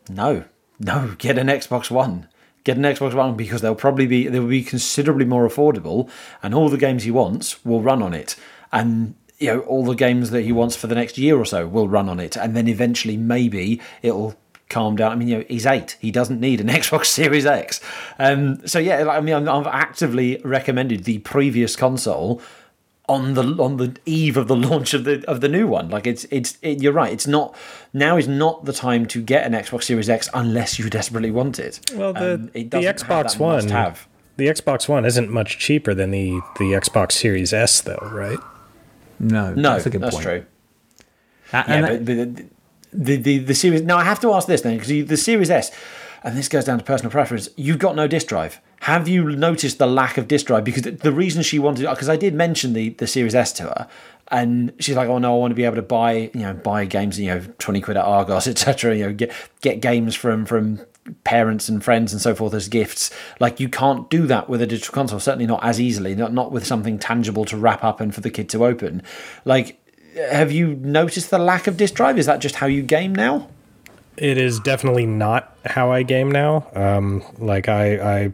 no, 0.07 0.45
no, 0.79 1.15
get 1.17 1.37
an 1.37 1.47
Xbox 1.47 1.91
One. 1.91 2.29
Get 2.63 2.77
an 2.77 2.83
Xbox 2.83 3.13
One 3.13 3.35
because 3.35 3.59
they'll 3.59 3.75
probably 3.75 4.07
be 4.07 4.29
they 4.29 4.39
will 4.39 4.47
be 4.47 4.63
considerably 4.63 5.25
more 5.25 5.45
affordable, 5.45 6.09
and 6.41 6.55
all 6.55 6.69
the 6.69 6.77
games 6.77 7.03
he 7.03 7.11
wants 7.11 7.65
will 7.65 7.81
run 7.81 8.01
on 8.01 8.13
it. 8.13 8.37
And 8.71 9.15
you 9.39 9.47
know 9.47 9.59
all 9.61 9.83
the 9.85 9.95
games 9.95 10.31
that 10.31 10.41
he 10.41 10.51
wants 10.51 10.75
for 10.75 10.87
the 10.87 10.95
next 10.95 11.17
year 11.17 11.37
or 11.37 11.45
so 11.45 11.67
will 11.67 11.87
run 11.87 12.09
on 12.09 12.19
it, 12.19 12.35
and 12.37 12.55
then 12.55 12.67
eventually 12.67 13.17
maybe 13.17 13.81
it'll 14.01 14.35
calm 14.69 14.95
down. 14.95 15.11
I 15.11 15.15
mean, 15.15 15.27
you 15.27 15.37
know, 15.39 15.43
he's 15.47 15.65
eight; 15.65 15.97
he 15.99 16.11
doesn't 16.11 16.39
need 16.39 16.61
an 16.61 16.67
Xbox 16.79 17.05
Series 17.05 17.45
X. 17.45 17.79
Um, 18.19 18.65
so 18.67 18.79
yeah, 18.79 19.03
like, 19.03 19.17
I 19.17 19.21
mean, 19.21 19.47
I've 19.47 19.67
actively 19.67 20.39
recommended 20.43 21.05
the 21.05 21.19
previous 21.19 21.75
console 21.75 22.41
on 23.07 23.33
the 23.33 23.41
on 23.63 23.77
the 23.77 23.95
eve 24.05 24.37
of 24.37 24.47
the 24.47 24.55
launch 24.67 24.93
of 24.93 25.03
the 25.03 25.23
of 25.27 25.41
the 25.41 25.49
new 25.49 25.67
one. 25.67 25.89
Like 25.89 26.05
it's 26.05 26.25
it's 26.29 26.57
it, 26.61 26.81
you're 26.81 26.93
right. 26.93 27.11
It's 27.11 27.25
not 27.25 27.55
now 27.93 28.17
is 28.17 28.27
not 28.27 28.65
the 28.65 28.73
time 28.73 29.05
to 29.07 29.21
get 29.21 29.45
an 29.45 29.53
Xbox 29.53 29.83
Series 29.83 30.09
X 30.09 30.29
unless 30.33 30.77
you 30.77 30.89
desperately 30.89 31.31
want 31.31 31.57
it. 31.59 31.79
Well, 31.95 32.13
the 32.13 32.33
Um, 32.35 32.51
it 32.53 32.69
the 32.69 32.83
have 32.83 32.97
Xbox 32.97 33.39
One, 33.39 33.55
must-have. 33.55 34.07
the 34.37 34.45
Xbox 34.47 34.87
One 34.87 35.05
isn't 35.05 35.31
much 35.31 35.57
cheaper 35.57 35.95
than 35.95 36.11
the 36.11 36.39
the 36.59 36.73
Xbox 36.73 37.13
Series 37.13 37.51
S, 37.51 37.81
though, 37.81 38.07
right? 38.11 38.37
No, 39.19 39.53
No, 39.53 39.73
that's 39.73 39.85
a 39.85 39.89
good 39.89 40.01
that's 40.01 40.15
point. 40.15 40.23
true. 40.25 40.45
Yeah, 41.53 41.81
that- 41.81 42.05
but, 42.05 42.35
but 42.35 42.45
the, 42.91 43.15
the 43.17 43.37
the 43.39 43.53
series. 43.55 43.81
Now 43.81 43.97
I 43.97 44.03
have 44.03 44.19
to 44.21 44.33
ask 44.33 44.47
this 44.47 44.61
then 44.61 44.77
because 44.77 45.07
the 45.07 45.17
Series 45.17 45.49
S, 45.51 45.71
and 46.23 46.35
this 46.37 46.47
goes 46.47 46.65
down 46.65 46.79
to 46.79 46.83
personal 46.83 47.11
preference. 47.11 47.49
You've 47.55 47.77
got 47.79 47.95
no 47.95 48.07
disk 48.07 48.27
drive. 48.27 48.59
Have 48.81 49.07
you 49.07 49.23
noticed 49.35 49.77
the 49.77 49.85
lack 49.87 50.17
of 50.17 50.27
disk 50.27 50.45
drive? 50.47 50.63
Because 50.63 50.83
the 50.83 51.11
reason 51.11 51.43
she 51.43 51.59
wanted, 51.59 51.87
because 51.89 52.09
I 52.09 52.15
did 52.15 52.33
mention 52.33 52.73
the 52.73 52.89
the 52.91 53.05
Series 53.07 53.35
S 53.35 53.51
to 53.53 53.63
her, 53.63 53.87
and 54.29 54.73
she's 54.79 54.95
like, 54.95 55.07
"Oh 55.09 55.17
no, 55.19 55.35
I 55.35 55.37
want 55.37 55.51
to 55.51 55.55
be 55.55 55.65
able 55.65 55.75
to 55.75 55.81
buy, 55.83 56.31
you 56.33 56.41
know, 56.41 56.53
buy 56.53 56.85
games, 56.85 57.19
you 57.19 57.27
know, 57.27 57.41
twenty 57.59 57.81
quid 57.81 57.97
at 57.97 58.05
Argos, 58.05 58.47
etc. 58.53 58.95
You 58.95 59.07
know, 59.07 59.13
get 59.13 59.31
get 59.61 59.81
games 59.81 60.15
from 60.15 60.45
from 60.45 60.79
parents 61.23 61.69
and 61.69 61.83
friends 61.83 62.13
and 62.13 62.21
so 62.21 62.35
forth 62.35 62.53
as 62.53 62.67
gifts. 62.67 63.11
Like 63.39 63.59
you 63.59 63.69
can't 63.69 64.09
do 64.09 64.27
that 64.27 64.49
with 64.49 64.61
a 64.61 64.67
digital 64.67 64.93
console. 64.93 65.19
Certainly 65.19 65.47
not 65.47 65.63
as 65.63 65.79
easily. 65.79 66.15
Not 66.15 66.33
not 66.33 66.51
with 66.51 66.65
something 66.65 66.99
tangible 66.99 67.45
to 67.45 67.57
wrap 67.57 67.83
up 67.83 67.99
and 67.99 68.13
for 68.13 68.21
the 68.21 68.29
kid 68.29 68.49
to 68.49 68.65
open. 68.65 69.01
Like, 69.45 69.79
have 70.15 70.51
you 70.51 70.75
noticed 70.75 71.29
the 71.29 71.39
lack 71.39 71.67
of 71.67 71.77
disk 71.77 71.93
drive? 71.93 72.17
Is 72.17 72.25
that 72.25 72.39
just 72.39 72.55
how 72.55 72.67
you 72.67 72.81
game 72.81 73.13
now? 73.13 73.49
It 74.17 74.37
is 74.37 74.59
definitely 74.59 75.05
not 75.05 75.55
how 75.65 75.91
I 75.91 76.03
game 76.03 76.29
now. 76.29 76.67
Um, 76.75 77.23
like 77.37 77.69
I, 77.69 78.23
I 78.25 78.33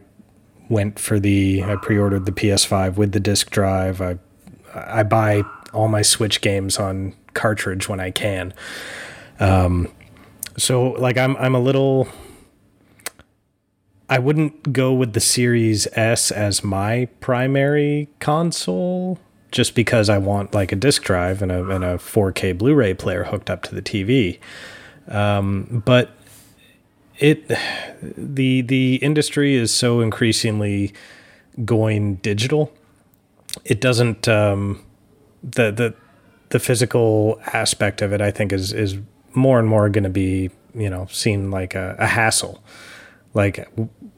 went 0.68 0.98
for 0.98 1.20
the 1.20 1.62
I 1.62 1.76
pre-ordered 1.76 2.26
the 2.26 2.32
PS5 2.32 2.96
with 2.96 3.12
the 3.12 3.20
disc 3.20 3.50
drive. 3.50 4.00
I 4.00 4.18
I 4.74 5.02
buy 5.04 5.44
all 5.72 5.88
my 5.88 6.02
Switch 6.02 6.40
games 6.40 6.78
on 6.78 7.14
cartridge 7.34 7.88
when 7.88 8.00
I 8.00 8.10
can. 8.10 8.52
Um, 9.38 9.92
so 10.56 10.90
like 10.92 11.16
I'm 11.18 11.36
I'm 11.36 11.54
a 11.54 11.60
little 11.60 12.08
I 14.08 14.18
wouldn't 14.18 14.72
go 14.72 14.92
with 14.92 15.14
the 15.14 15.20
Series 15.20 15.88
S 15.92 16.30
as 16.30 16.62
my 16.62 17.06
primary 17.20 18.08
console 18.20 19.18
just 19.50 19.74
because 19.74 20.08
I 20.08 20.18
want 20.18 20.54
like 20.54 20.70
a 20.72 20.76
disc 20.76 21.02
drive 21.02 21.42
and 21.42 21.50
a 21.50 21.68
and 21.70 21.82
a 21.82 21.96
4K 21.96 22.56
Blu-ray 22.56 22.94
player 22.94 23.24
hooked 23.24 23.50
up 23.50 23.62
to 23.64 23.74
the 23.74 23.82
TV. 23.82 24.38
Um, 25.08 25.82
but 25.84 26.10
it 27.18 27.48
the 28.02 28.60
the 28.62 28.96
industry 28.96 29.54
is 29.54 29.72
so 29.72 30.00
increasingly 30.00 30.92
going 31.64 32.16
digital. 32.16 32.72
It 33.64 33.80
doesn't 33.80 34.28
um, 34.28 34.84
the 35.42 35.70
the 35.70 35.94
the 36.50 36.58
physical 36.58 37.40
aspect 37.46 38.02
of 38.02 38.12
it. 38.12 38.20
I 38.20 38.30
think 38.30 38.52
is 38.52 38.72
is 38.72 38.98
more 39.34 39.58
and 39.58 39.68
more 39.68 39.88
going 39.88 40.04
to 40.04 40.10
be 40.10 40.50
you 40.74 40.90
know 40.90 41.06
seen 41.10 41.50
like 41.50 41.74
a, 41.74 41.96
a 41.98 42.06
hassle. 42.06 42.62
Like 43.36 43.68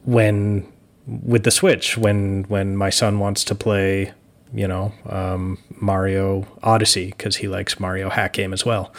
when 0.05 0.71
with 1.05 1.43
the 1.43 1.51
Switch, 1.51 1.97
when 1.97 2.45
when 2.47 2.77
my 2.77 2.89
son 2.89 3.19
wants 3.19 3.43
to 3.43 3.53
play, 3.53 4.13
you 4.53 4.65
know, 4.65 4.93
um, 5.09 5.57
Mario 5.81 6.47
Odyssey 6.63 7.07
because 7.07 7.35
he 7.35 7.49
likes 7.49 7.81
Mario 7.81 8.09
Hack 8.09 8.31
Game 8.31 8.53
as 8.53 8.65
well. 8.65 8.93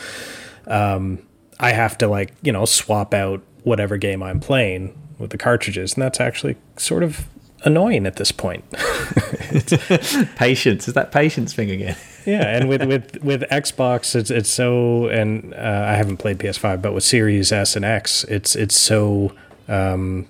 Um, 0.67 1.27
I 1.59 1.73
have 1.73 1.97
to 1.99 2.07
like 2.07 2.35
you 2.43 2.53
know 2.53 2.67
swap 2.67 3.15
out 3.15 3.41
whatever 3.65 3.97
game 3.97 4.23
I'm 4.23 4.41
playing 4.41 4.95
with 5.19 5.31
the 5.31 5.39
cartridges, 5.39 5.95
and 5.95 6.03
that's 6.03 6.21
actually 6.21 6.57
sort 6.77 7.03
of 7.03 7.27
annoying 7.65 8.05
at 8.05 8.17
this 8.17 8.31
point. 8.31 8.71
patience 10.37 10.87
is 10.87 10.93
that 10.93 11.13
patience 11.13 11.55
thing 11.55 11.71
again. 11.71 11.97
yeah, 12.27 12.47
and 12.47 12.69
with 12.69 12.85
with 12.85 13.25
with 13.25 13.41
Xbox, 13.45 14.15
it's 14.15 14.31
it's 14.31 14.51
so, 14.51 15.07
and 15.07 15.55
uh, 15.55 15.87
I 15.89 15.95
haven't 15.95 16.19
played 16.19 16.39
PS5, 16.39 16.83
but 16.83 16.93
with 16.93 17.05
Series 17.05 17.53
S 17.53 17.75
and 17.75 17.87
X, 17.87 18.25
it's 18.25 18.55
it's 18.55 18.77
so 18.77 19.33
um, 19.71 20.27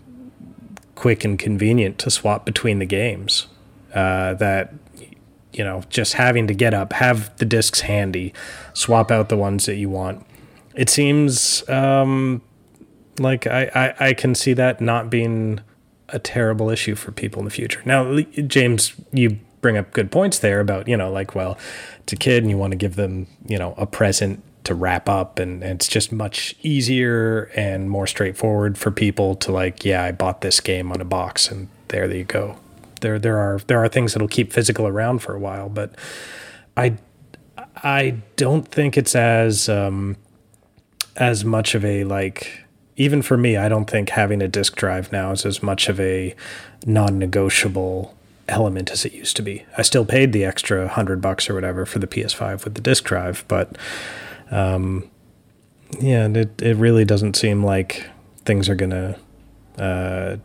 quick 0.94 1.24
and 1.24 1.38
convenient 1.38 1.98
to 1.98 2.10
swap 2.10 2.44
between 2.44 2.78
the 2.78 2.86
games 2.86 3.48
uh, 3.94 4.34
that 4.34 4.72
you 5.52 5.64
know 5.64 5.82
just 5.88 6.14
having 6.14 6.46
to 6.46 6.54
get 6.54 6.74
up, 6.74 6.92
have 6.92 7.36
the 7.38 7.44
discs 7.44 7.80
handy, 7.80 8.32
swap 8.74 9.10
out 9.10 9.28
the 9.28 9.36
ones 9.36 9.66
that 9.66 9.76
you 9.76 9.90
want. 9.90 10.24
It 10.76 10.88
seems 10.88 11.68
um, 11.68 12.42
like 13.18 13.46
I, 13.46 13.70
I, 13.74 14.08
I 14.08 14.14
can 14.14 14.34
see 14.34 14.52
that 14.52 14.80
not 14.80 15.10
being 15.10 15.60
a 16.08 16.18
terrible 16.18 16.70
issue 16.70 16.94
for 16.94 17.12
people 17.12 17.40
in 17.40 17.44
the 17.44 17.50
future. 17.50 17.82
Now, 17.84 18.20
James, 18.20 18.94
you 19.12 19.38
bring 19.60 19.76
up 19.76 19.92
good 19.92 20.10
points 20.10 20.38
there 20.38 20.60
about, 20.60 20.88
you 20.88 20.96
know, 20.96 21.10
like, 21.10 21.34
well, 21.34 21.58
it's 22.02 22.12
a 22.12 22.16
kid 22.16 22.42
and 22.42 22.50
you 22.50 22.58
want 22.58 22.72
to 22.72 22.76
give 22.76 22.96
them, 22.96 23.26
you 23.46 23.58
know, 23.58 23.74
a 23.76 23.86
present 23.86 24.42
to 24.64 24.74
wrap 24.74 25.08
up 25.08 25.38
and, 25.38 25.62
and, 25.62 25.72
it's 25.80 25.88
just 25.88 26.12
much 26.12 26.54
easier 26.62 27.50
and 27.56 27.90
more 27.90 28.06
straightforward 28.06 28.76
for 28.76 28.90
people 28.90 29.34
to 29.34 29.50
like, 29.50 29.84
yeah, 29.84 30.04
I 30.04 30.12
bought 30.12 30.42
this 30.42 30.60
game 30.60 30.92
on 30.92 31.00
a 31.00 31.04
box 31.04 31.50
and 31.50 31.68
there 31.88 32.12
you 32.12 32.24
go. 32.24 32.56
There 33.00 33.18
there 33.18 33.38
are 33.38 33.58
there 33.66 33.82
are 33.82 33.88
things 33.88 34.12
that'll 34.12 34.28
keep 34.28 34.52
physical 34.52 34.86
around 34.86 35.20
for 35.20 35.34
a 35.34 35.38
while, 35.38 35.70
but 35.70 35.94
I 36.76 36.98
I 37.76 38.16
don't 38.36 38.68
think 38.68 38.98
it's 38.98 39.16
as 39.16 39.68
um 39.70 40.16
as 41.16 41.44
much 41.44 41.74
of 41.74 41.84
a 41.84 42.04
like 42.04 42.64
even 42.96 43.22
for 43.22 43.38
me, 43.38 43.56
I 43.56 43.70
don't 43.70 43.88
think 43.88 44.10
having 44.10 44.42
a 44.42 44.48
disk 44.48 44.76
drive 44.76 45.10
now 45.10 45.32
is 45.32 45.46
as 45.46 45.62
much 45.62 45.88
of 45.88 45.98
a 45.98 46.34
non-negotiable 46.84 48.14
element 48.46 48.90
as 48.90 49.06
it 49.06 49.14
used 49.14 49.36
to 49.36 49.42
be. 49.42 49.64
I 49.78 49.82
still 49.82 50.04
paid 50.04 50.32
the 50.32 50.44
extra 50.44 50.86
hundred 50.86 51.22
bucks 51.22 51.48
or 51.48 51.54
whatever 51.54 51.86
for 51.86 51.98
the 51.98 52.06
PS5 52.06 52.64
with 52.64 52.74
the 52.74 52.80
disk 52.82 53.04
drive, 53.04 53.44
but 53.48 53.76
um, 54.50 55.10
yeah, 55.98 56.26
it 56.28 56.62
it 56.62 56.76
really 56.76 57.04
doesn't 57.04 57.36
seem 57.36 57.64
like 57.64 58.06
things 58.44 58.68
are 58.68 58.74
gonna 58.74 59.18
uh, 59.78 60.36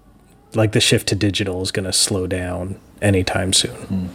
like 0.53 0.71
the 0.71 0.81
shift 0.81 1.07
to 1.09 1.15
digital 1.15 1.61
is 1.61 1.71
gonna 1.71 1.93
slow 1.93 2.27
down 2.27 2.79
anytime 3.01 3.53
soon. 3.53 3.75
Mm. 3.75 4.09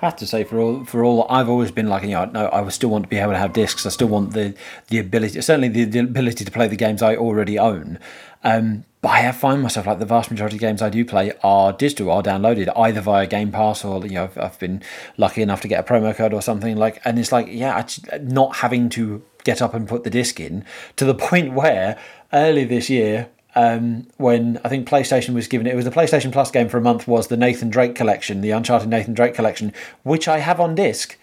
I 0.00 0.06
have 0.06 0.16
to 0.16 0.26
say, 0.26 0.44
for 0.44 0.60
all 0.60 0.84
for 0.84 1.04
all, 1.04 1.26
I've 1.28 1.48
always 1.48 1.72
been 1.72 1.88
like, 1.88 2.04
you 2.04 2.10
know, 2.10 2.24
no, 2.26 2.48
I 2.52 2.68
still 2.68 2.90
want 2.90 3.04
to 3.04 3.08
be 3.08 3.16
able 3.16 3.32
to 3.32 3.38
have 3.38 3.52
discs. 3.52 3.84
I 3.84 3.88
still 3.88 4.06
want 4.06 4.32
the 4.32 4.54
the 4.88 4.98
ability, 4.98 5.40
certainly 5.40 5.68
the, 5.68 5.84
the 5.84 5.98
ability 6.00 6.44
to 6.44 6.50
play 6.50 6.68
the 6.68 6.76
games 6.76 7.02
I 7.02 7.16
already 7.16 7.58
own. 7.58 7.98
Um, 8.44 8.84
but 9.00 9.10
I 9.10 9.30
find 9.32 9.62
myself 9.62 9.86
like 9.86 10.00
the 10.00 10.06
vast 10.06 10.30
majority 10.30 10.56
of 10.56 10.60
games 10.60 10.82
I 10.82 10.88
do 10.88 11.04
play 11.04 11.32
are 11.42 11.72
digital, 11.72 12.10
are 12.10 12.22
downloaded 12.22 12.72
either 12.76 13.00
via 13.00 13.26
Game 13.26 13.52
Pass 13.52 13.84
or 13.84 14.04
you 14.04 14.14
know 14.14 14.24
I've, 14.24 14.38
I've 14.38 14.58
been 14.58 14.82
lucky 15.16 15.42
enough 15.42 15.60
to 15.62 15.68
get 15.68 15.80
a 15.80 15.82
promo 15.82 16.14
code 16.14 16.34
or 16.34 16.42
something 16.42 16.76
like. 16.76 17.00
And 17.04 17.18
it's 17.18 17.30
like, 17.30 17.46
yeah, 17.48 17.86
not 18.20 18.56
having 18.56 18.88
to 18.90 19.22
get 19.44 19.62
up 19.62 19.72
and 19.72 19.88
put 19.88 20.04
the 20.04 20.10
disc 20.10 20.40
in 20.40 20.64
to 20.96 21.04
the 21.04 21.14
point 21.28 21.52
where 21.52 21.98
early 22.32 22.64
this 22.64 22.90
year 22.90 23.28
um, 23.54 24.06
when 24.18 24.60
I 24.64 24.68
think 24.68 24.88
PlayStation 24.88 25.34
was 25.34 25.48
given 25.48 25.66
it 25.66 25.74
was 25.74 25.84
the 25.84 25.90
PlayStation 25.90 26.32
Plus 26.32 26.50
game 26.50 26.68
for 26.68 26.78
a 26.78 26.80
month 26.80 27.08
was 27.08 27.28
the 27.28 27.36
Nathan 27.36 27.70
Drake 27.70 27.94
collection, 27.94 28.40
the 28.40 28.50
Uncharted 28.50 28.88
Nathan 28.88 29.14
Drake 29.14 29.34
collection, 29.34 29.72
which 30.02 30.28
I 30.28 30.38
have 30.38 30.60
on 30.60 30.74
disc, 30.74 31.18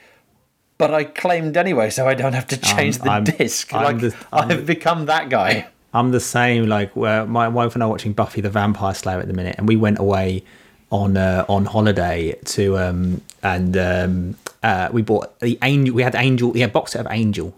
but 0.78 0.94
I 0.94 1.06
claimed 1.06 1.56
anyway, 1.56 1.90
so 1.90 2.08
I 2.08 2.14
don't 2.14 2.34
have 2.34 2.48
to 2.48 2.58
change 2.58 3.00
um, 3.00 3.06
the 3.06 3.12
I'm, 3.12 3.24
disc. 3.38 3.74
I'm 3.74 3.84
like 3.84 4.00
the, 4.00 4.16
I've 4.34 4.50
the, 4.50 4.58
become 4.58 5.06
that 5.06 5.30
guy. 5.30 5.68
I'm 5.96 6.12
the 6.12 6.20
same. 6.20 6.68
Like 6.68 6.96
where 6.96 7.26
my 7.26 7.48
wife 7.48 7.74
and 7.74 7.84
I 7.84 7.88
are 7.88 7.90
watching 7.90 8.14
Buffy 8.14 8.42
the 8.42 8.50
Vampire 8.50 8.94
Slayer 8.94 9.20
at 9.20 9.28
the 9.28 9.34
minute, 9.34 9.56
and 9.58 9.68
we 9.68 9.76
went 9.76 10.00
away 10.00 10.44
on 10.92 11.18
uh, 11.18 11.46
on 11.50 11.66
holiday 11.66 12.38
to 12.46 12.78
um, 12.78 13.22
and 13.42 13.76
um, 13.78 14.36
uh, 14.62 14.90
we 14.92 15.02
bought 15.02 15.40
the 15.40 15.58
angel. 15.64 15.96
We 15.96 16.04
had 16.04 16.16
Angel. 16.16 16.54
Had 16.54 16.74
box 16.74 16.92
set 16.92 17.06
of 17.06 17.12
Angel 17.12 17.54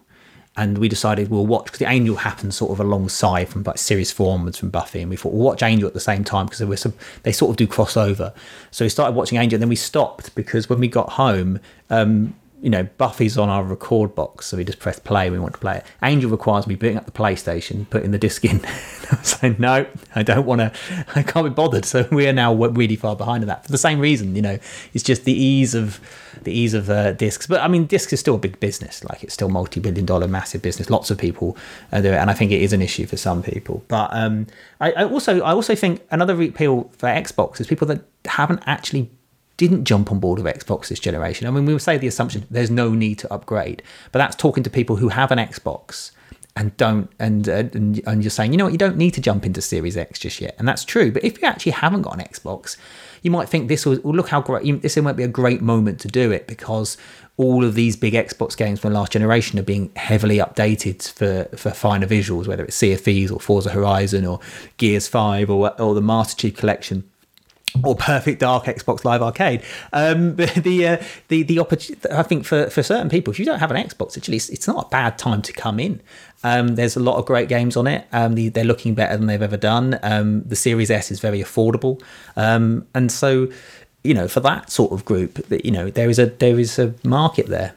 and 0.58 0.80
we 0.80 0.89
decided 0.89 1.30
we'll 1.30 1.45
watch 1.45 1.65
because 1.65 1.80
the 1.80 1.86
Angel 1.86 2.15
happens 2.15 2.56
sort 2.58 2.71
of 2.71 2.80
alongside 2.80 3.47
from 3.47 3.62
like 3.62 3.78
series 3.78 4.12
four 4.12 4.34
onwards 4.34 4.58
from 4.58 4.71
Buffy, 4.71 5.02
and 5.02 5.10
we 5.10 5.15
thought 5.15 5.32
we'll 5.32 5.45
watch 5.45 5.62
Angel 5.62 5.88
at 5.88 5.93
the 5.93 6.00
same 6.00 6.23
time 6.23 6.47
because 6.47 6.84
they, 6.84 6.91
they 7.21 7.32
sort 7.32 7.52
of 7.52 7.58
do 7.58 7.67
crossover. 7.67 8.34
So 8.71 8.84
we 8.84 8.89
started 8.89 9.15
watching 9.15 9.38
Angel, 9.38 9.56
and 9.58 9.62
then 9.62 9.69
we 9.69 9.76
stopped 9.76 10.34
because 10.34 10.67
when 10.67 10.80
we 10.80 10.88
got 10.88 11.12
home, 11.12 11.60
um, 11.91 12.34
you 12.59 12.71
know, 12.71 12.83
Buffy's 12.97 13.37
on 13.37 13.49
our 13.49 13.63
record 13.63 14.15
box, 14.15 14.47
so 14.47 14.57
we 14.57 14.63
just 14.63 14.79
press 14.79 14.97
play. 14.97 15.29
We 15.29 15.37
want 15.37 15.53
to 15.53 15.59
play 15.59 15.77
it. 15.77 15.85
Angel 16.01 16.29
requires 16.29 16.65
me 16.65 16.73
booting 16.75 16.97
up 16.97 17.05
the 17.05 17.11
PlayStation, 17.11 17.87
putting 17.89 18.09
the 18.09 18.17
disc 18.17 18.43
in. 18.43 18.65
I 18.65 19.15
was 19.15 19.27
saying, 19.27 19.57
no, 19.59 19.85
I 20.15 20.23
don't 20.23 20.45
want 20.45 20.61
to. 20.61 20.71
I 21.15 21.21
can't 21.21 21.45
be 21.45 21.51
bothered. 21.51 21.85
So 21.85 22.07
we 22.11 22.27
are 22.27 22.33
now 22.33 22.53
really 22.53 22.95
far 22.95 23.15
behind 23.15 23.43
in 23.43 23.47
that 23.47 23.63
for 23.63 23.71
the 23.71 23.77
same 23.77 23.99
reason. 23.99 24.35
You 24.35 24.41
know, 24.41 24.59
it's 24.93 25.03
just 25.03 25.23
the 25.25 25.33
ease 25.33 25.75
of 25.75 25.99
the 26.43 26.51
ease 26.51 26.73
of 26.73 26.89
uh, 26.89 27.11
discs. 27.13 27.45
But 27.45 27.61
I 27.61 27.67
mean, 27.67 27.85
discs 27.85 28.11
is 28.11 28.19
still 28.19 28.35
a 28.35 28.39
big 28.39 28.59
business. 28.59 29.03
Like 29.03 29.23
it's 29.23 29.35
still 29.35 29.49
multi-billion-dollar, 29.49 30.27
massive 30.27 30.63
business. 30.63 30.89
Lots 30.89 31.11
of 31.11 31.19
people 31.19 31.55
uh, 31.91 32.01
do 32.01 32.09
it, 32.09 32.15
and 32.15 32.31
I 32.31 32.33
think 32.33 32.51
it 32.51 32.61
is 32.61 32.73
an 32.73 32.81
issue 32.81 33.05
for 33.05 33.17
some 33.17 33.43
people. 33.43 33.83
But 33.87 34.09
um, 34.13 34.47
I, 34.81 34.93
I 34.93 35.03
also, 35.05 35.41
I 35.41 35.51
also 35.51 35.75
think 35.75 36.01
another 36.09 36.41
appeal 36.41 36.91
for 36.97 37.08
Xbox 37.08 37.62
is 37.62 37.67
people 37.67 37.87
that 37.87 38.03
haven't 38.25 38.63
actually 38.65 39.12
didn't 39.58 39.85
jump 39.85 40.12
on 40.12 40.19
board 40.19 40.39
with 40.39 40.55
Xbox 40.55 40.87
this 40.87 40.99
generation. 40.99 41.47
I 41.47 41.51
mean, 41.51 41.65
we 41.65 41.73
would 41.73 41.81
say 41.81 41.97
the 41.97 42.08
assumption 42.08 42.45
there's 42.49 42.71
no 42.71 42.93
need 42.93 43.19
to 43.19 43.33
upgrade, 43.33 43.83
but 44.12 44.19
that's 44.19 44.35
talking 44.35 44.63
to 44.63 44.69
people 44.69 44.97
who 44.97 45.10
have 45.10 45.31
an 45.31 45.39
Xbox 45.39 46.12
and 46.55 46.75
don't 46.77 47.12
and, 47.19 47.47
uh, 47.47 47.63
and 47.73 48.01
and 48.08 48.23
you're 48.23 48.31
saying 48.31 48.51
you 48.51 48.58
know 48.58 48.65
what 48.65 48.73
you 48.73 48.79
don't 48.79 48.97
need 48.97 49.12
to 49.12 49.21
jump 49.21 49.45
into 49.45 49.62
Series 49.62 49.97
X 49.97 50.19
just 50.19 50.39
yet, 50.41 50.55
and 50.58 50.67
that's 50.67 50.83
true. 50.83 51.12
But 51.12 51.23
if 51.23 51.41
you 51.41 51.47
actually 51.47 51.73
haven't 51.73 52.03
got 52.03 52.19
an 52.19 52.25
Xbox, 52.25 52.77
you 53.21 53.31
might 53.31 53.49
think 53.49 53.67
this 53.67 53.85
will 53.85 53.93
well, 53.93 54.01
oh, 54.05 54.10
look 54.12 54.29
how 54.29 54.41
great 54.41 54.81
this 54.81 54.97
might 54.97 55.15
be 55.15 55.23
a 55.23 55.27
great 55.27 55.62
moment 55.62 55.99
to 56.01 56.08
do 56.08 56.31
it 56.31 56.47
because 56.47 56.97
all 57.37 57.63
of 57.63 57.75
these 57.75 57.95
big 57.95 58.13
Xbox 58.13 58.58
games 58.58 58.79
from 58.79 58.91
the 58.91 58.99
last 58.99 59.12
generation 59.12 59.60
are 59.60 59.63
being 59.63 59.91
heavily 59.95 60.37
updated 60.37 61.08
for, 61.12 61.55
for 61.55 61.69
finer 61.69 62.08
visuals, 62.08 62.47
whether 62.47 62.65
it's 62.65 62.75
Sea 62.75 62.93
or 63.29 63.39
Forza 63.39 63.69
Horizon 63.69 64.25
or 64.25 64.39
Gears 64.77 65.08
5 65.08 65.51
or, 65.51 65.79
or 65.79 65.93
the 65.93 66.01
Master 66.01 66.35
Chief 66.35 66.58
Collection 66.58 67.08
or 67.83 67.95
Perfect 67.95 68.39
Dark 68.39 68.65
Xbox 68.65 69.03
Live 69.05 69.21
Arcade. 69.21 69.61
Um, 69.93 70.35
the 70.35 70.45
the 70.45 70.87
uh, 70.87 71.03
the, 71.27 71.43
the 71.43 71.59
opportunity. 71.59 72.09
I 72.09 72.23
think 72.23 72.45
for, 72.45 72.69
for 72.69 72.83
certain 72.83 73.09
people, 73.09 73.31
if 73.31 73.39
you 73.39 73.45
don't 73.45 73.59
have 73.59 73.71
an 73.71 73.77
Xbox, 73.77 74.17
actually, 74.17 74.37
it's, 74.37 74.49
it's 74.49 74.67
not 74.67 74.87
a 74.87 74.89
bad 74.89 75.17
time 75.17 75.41
to 75.43 75.53
come 75.53 75.79
in. 75.79 76.01
Um, 76.43 76.75
there's 76.75 76.95
a 76.95 76.99
lot 76.99 77.17
of 77.17 77.25
great 77.25 77.49
games 77.49 77.75
on 77.75 77.87
it. 77.87 78.07
Um, 78.11 78.35
the, 78.35 78.49
they're 78.49 78.63
looking 78.63 78.93
better 78.93 79.17
than 79.17 79.27
they've 79.27 79.41
ever 79.41 79.57
done. 79.57 79.99
Um, 80.03 80.43
the 80.43 80.55
Series 80.55 80.91
S 80.91 81.11
is 81.11 81.19
very 81.19 81.41
affordable, 81.41 82.01
um, 82.35 82.87
and 82.93 83.11
so 83.11 83.51
you 84.03 84.13
know 84.13 84.27
for 84.27 84.39
that 84.41 84.69
sort 84.71 84.91
of 84.91 85.05
group, 85.05 85.35
that 85.47 85.65
you 85.65 85.71
know 85.71 85.89
there 85.89 86.09
is 86.09 86.19
a 86.19 86.27
there 86.27 86.59
is 86.59 86.79
a 86.79 86.93
market 87.03 87.47
there. 87.47 87.73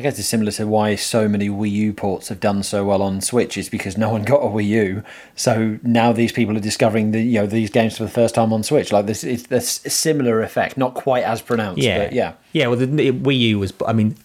I 0.00 0.02
guess 0.02 0.18
it's 0.18 0.28
similar 0.28 0.50
to 0.52 0.66
why 0.66 0.94
so 0.94 1.28
many 1.28 1.50
Wii 1.50 1.70
U 1.72 1.92
ports 1.92 2.30
have 2.30 2.40
done 2.40 2.62
so 2.62 2.86
well 2.86 3.02
on 3.02 3.20
Switch 3.20 3.58
is 3.58 3.68
because 3.68 3.98
no 3.98 4.08
one 4.08 4.22
got 4.22 4.38
a 4.38 4.46
Wii 4.46 4.66
U. 4.66 5.02
So 5.36 5.78
now 5.82 6.10
these 6.10 6.32
people 6.32 6.56
are 6.56 6.60
discovering 6.60 7.10
the 7.10 7.20
you 7.20 7.40
know 7.40 7.46
these 7.46 7.68
games 7.68 7.98
for 7.98 8.04
the 8.04 8.10
first 8.10 8.34
time 8.34 8.50
on 8.50 8.62
Switch. 8.62 8.92
Like 8.92 9.04
this, 9.04 9.22
it's 9.22 9.50
a 9.50 9.60
similar 9.60 10.40
effect, 10.40 10.78
not 10.78 10.94
quite 10.94 11.24
as 11.24 11.42
pronounced. 11.42 11.82
Yeah, 11.82 11.98
but 11.98 12.14
yeah, 12.14 12.32
yeah. 12.54 12.68
Well, 12.68 12.78
the, 12.78 12.86
the 12.86 13.12
Wii 13.12 13.38
U 13.40 13.58
was. 13.58 13.74
I 13.86 13.92
mean, 13.92 14.16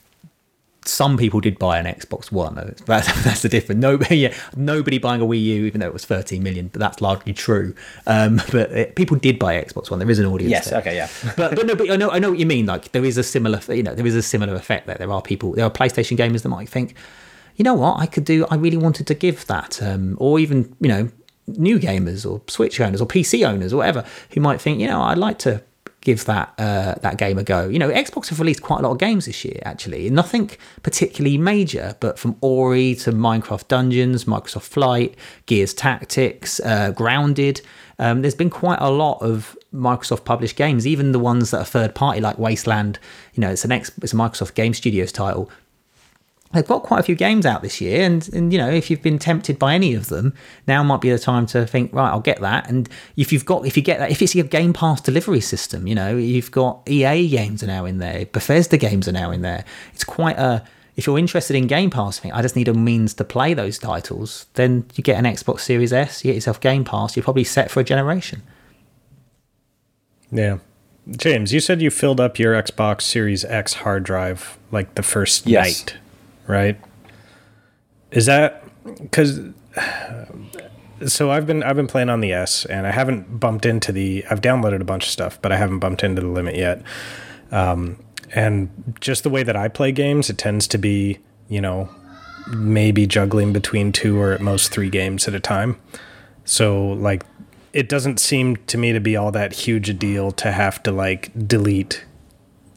some 0.88 1.18
people 1.18 1.40
did 1.40 1.58
buy 1.58 1.80
an 1.80 1.86
Xbox 1.86 2.32
One. 2.32 2.56
That's, 2.86 3.24
that's 3.24 3.42
the 3.42 3.50
difference. 3.50 3.82
Nobody, 3.82 4.18
yeah, 4.18 4.34
nobody 4.56 4.98
buying 4.98 5.22
a 5.22 5.26
Wii 5.26 5.42
U, 5.44 5.66
even 5.66 5.82
though 5.82 5.88
it 5.88 5.94
was 5.94 6.06
13 6.06 6.44
million, 6.44 6.68
but 6.68 6.80
that's 6.80 7.02
largely 7.02 7.34
true. 7.34 7.74
Um, 8.08 8.38
but 8.52 8.72
it, 8.72 8.96
people 8.96 9.18
did 9.18 9.40
buy 9.40 9.62
Xbox 9.62 9.90
One. 9.90 10.00
There 10.00 10.10
is 10.10 10.20
an 10.20 10.26
audience. 10.26 10.52
Yes. 10.52 10.70
there. 10.70 10.80
Okay. 10.80 10.96
Yeah. 10.96 11.10
but 11.36 11.56
but 11.56 11.66
no, 11.66 11.76
but 11.76 11.90
I 11.90 11.96
know 11.96 12.10
I 12.12 12.20
know 12.20 12.30
what 12.30 12.40
you 12.40 12.46
mean. 12.46 12.66
Like 12.66 12.92
there 12.92 13.06
is 13.06 13.18
a 13.18 13.24
similar, 13.24 13.60
you 13.74 13.84
know, 13.84 13.96
there 13.96 14.06
is 14.06 14.16
a 14.16 14.22
similar 14.22 14.56
effect 14.56 14.88
there. 14.88 14.98
There 14.98 15.12
are 15.12 15.22
people, 15.22 15.54
there 15.54 15.66
are 15.66 15.72
PlayStation 15.72 16.18
gamers 16.18 16.44
that 16.44 16.50
might 16.50 16.70
think, 16.70 16.96
you 17.56 17.64
know 17.64 17.74
what, 17.74 18.00
I 18.00 18.06
could 18.06 18.26
do. 18.26 18.46
I 18.50 18.56
really 18.56 18.78
wanted 18.78 19.08
to 19.08 19.14
give 19.14 19.46
that, 19.48 19.82
um, 19.82 20.18
or 20.20 20.40
even 20.40 20.76
you 20.80 20.90
know, 20.90 21.10
new 21.48 21.80
gamers 21.80 22.30
or 22.30 22.42
Switch 22.48 22.80
owners 22.80 23.02
or 23.02 23.08
PC 23.08 23.48
owners 23.48 23.74
or 23.74 23.78
whatever 23.78 24.06
who 24.32 24.42
might 24.42 24.62
think, 24.62 24.80
you 24.80 24.88
know, 24.88 25.02
I'd 25.02 25.18
like 25.18 25.40
to 25.40 25.64
give 26.06 26.24
that 26.26 26.54
uh, 26.58 26.96
that 27.02 27.18
game 27.18 27.38
a 27.38 27.44
go. 27.44 27.68
You 27.68 27.80
know, 27.80 27.90
Xbox 27.90 28.30
have 28.30 28.40
released 28.40 28.62
quite 28.62 28.80
a 28.80 28.84
lot 28.84 28.92
of 28.92 29.00
games 29.00 29.26
this 29.26 29.44
year, 29.44 29.60
actually. 29.66 30.10
Nothing 30.10 30.52
particularly 30.84 31.38
major, 31.38 31.98
but 32.00 32.18
from 32.18 32.38
Ori 32.40 32.96
to 32.96 33.12
Minecraft 33.12 33.68
Dungeons, 33.68 34.24
Microsoft 34.24 34.64
Flight, 34.64 35.16
Gears 35.48 35.74
Tactics, 35.74 36.62
uh, 36.62 36.92
Grounded. 36.92 37.62
Um, 37.98 38.22
there's 38.22 38.36
been 38.36 38.50
quite 38.50 38.80
a 38.80 38.90
lot 38.90 39.22
of 39.22 39.58
Microsoft 39.74 40.26
published 40.26 40.56
games, 40.56 40.86
even 40.86 41.12
the 41.12 41.20
ones 41.20 41.52
that 41.52 41.60
are 41.60 41.66
third 41.66 41.96
party, 41.96 42.22
like 42.22 42.38
Wasteland. 42.38 43.00
You 43.34 43.42
know, 43.42 43.50
it's 43.50 43.66
an 43.66 43.72
ex- 43.72 43.92
it's 44.02 44.14
a 44.14 44.16
Microsoft 44.16 44.54
Game 44.54 44.74
Studios 44.74 45.12
title 45.12 45.50
they've 46.56 46.66
got 46.68 46.82
quite 46.84 47.00
a 47.00 47.04
few 47.04 47.14
games 47.16 47.46
out 47.46 47.62
this 47.62 47.80
year 47.80 48.04
and, 48.04 48.28
and 48.34 48.52
you 48.52 48.58
know 48.58 48.70
if 48.70 48.90
you've 48.90 49.02
been 49.02 49.20
tempted 49.20 49.60
by 49.60 49.76
any 49.76 49.94
of 49.94 50.08
them 50.08 50.34
now 50.68 50.82
might 50.82 51.02
be 51.02 51.10
the 51.12 51.20
time 51.20 51.46
to 51.46 51.66
think 51.68 51.94
right 51.94 52.10
i'll 52.10 52.20
get 52.20 52.40
that 52.42 52.68
and 52.70 52.90
if 53.18 53.32
you've 53.32 53.46
got 53.46 53.66
if 53.66 53.78
you 53.78 53.84
get 53.84 54.00
that 54.00 54.10
if 54.10 54.22
it's 54.22 54.34
a 54.34 54.42
game 54.44 54.74
pass 54.74 55.00
delivery 55.02 55.42
system 55.42 55.86
you 55.86 55.94
know 55.94 56.16
you've 56.18 56.50
got 56.52 56.82
ea 56.90 57.28
games 57.30 57.62
are 57.62 57.68
now 57.68 57.86
in 57.86 58.00
there 58.00 58.26
bethesda 58.28 58.78
games 58.78 59.08
are 59.08 59.12
now 59.12 59.30
in 59.30 59.42
there 59.42 59.64
it's 59.94 60.04
quite 60.04 60.38
a 60.40 60.64
if 60.96 61.06
you're 61.06 61.20
interested 61.20 61.56
in 61.56 61.68
game 61.68 61.90
pass 61.90 62.18
think 62.20 62.34
i 62.34 62.42
just 62.42 62.56
need 62.56 62.68
a 62.68 62.74
means 62.74 63.14
to 63.14 63.24
play 63.24 63.54
those 63.54 63.78
titles 63.78 64.46
then 64.54 64.86
you 64.96 65.04
get 65.04 65.18
an 65.18 65.26
xbox 65.26 65.60
series 65.60 65.92
s 65.94 66.24
you 66.24 66.30
get 66.30 66.36
yourself 66.36 66.60
game 66.60 66.84
pass 66.84 67.16
you're 67.16 67.24
probably 67.24 67.44
set 67.44 67.70
for 67.70 67.80
a 67.82 67.84
generation 67.84 68.42
Yeah. 70.32 70.58
James, 71.18 71.54
you 71.54 71.60
said 71.60 71.82
you 71.84 71.92
filled 71.92 72.20
up 72.20 72.40
your 72.40 72.54
Xbox 72.56 73.02
Series 73.04 73.46
X 73.46 73.74
hard 73.74 74.04
drive 74.04 74.58
like 74.72 74.96
the 74.96 75.04
first 75.04 75.46
Yes. 75.46 75.86
night, 75.86 75.98
right? 76.48 76.80
Is 78.12 78.26
that 78.26 78.64
cuz 79.12 79.40
so 81.06 81.32
I've 81.32 81.46
been 81.46 81.64
I've 81.64 81.76
been 81.76 81.88
playing 81.88 82.10
on 82.10 82.22
the 82.22 82.32
S 82.32 82.66
and 82.66 82.88
I 82.88 82.92
haven't 82.92 83.40
bumped 83.40 83.66
into 83.66 83.92
the 83.92 84.26
I've 84.30 84.42
downloaded 84.42 84.82
a 84.82 84.86
bunch 84.86 85.06
of 85.06 85.12
stuff, 85.12 85.42
but 85.42 85.52
I 85.52 85.58
haven't 85.58 85.80
bumped 85.80 86.04
into 86.04 86.22
the 86.22 86.28
limit 86.28 86.56
yet. 86.56 86.82
Um 87.52 87.98
and 88.34 88.98
just 89.00 89.24
the 89.24 89.30
way 89.30 89.44
that 89.44 89.56
I 89.56 89.68
play 89.68 89.92
games, 89.92 90.30
it 90.30 90.38
tends 90.38 90.68
to 90.70 90.78
be, 90.78 91.20
you 91.48 91.62
know, 91.62 91.90
maybe 92.48 93.08
juggling 93.08 93.54
between 93.54 93.92
two 93.92 94.20
or 94.20 94.34
at 94.34 94.42
most 94.42 94.72
three 94.72 94.90
games 94.90 95.28
at 95.28 95.34
a 95.34 95.40
time. 95.40 95.80
So 96.44 96.88
like 96.94 97.26
it 97.74 97.90
doesn't 97.90 98.20
seem 98.20 98.56
to 98.68 98.78
me 98.78 98.94
to 98.94 99.00
be 99.00 99.18
all 99.18 99.32
that 99.32 99.54
huge 99.54 99.90
a 99.90 99.94
deal 99.94 100.32
to 100.32 100.52
have 100.52 100.82
to 100.84 100.92
like 100.92 101.32
delete 101.48 102.06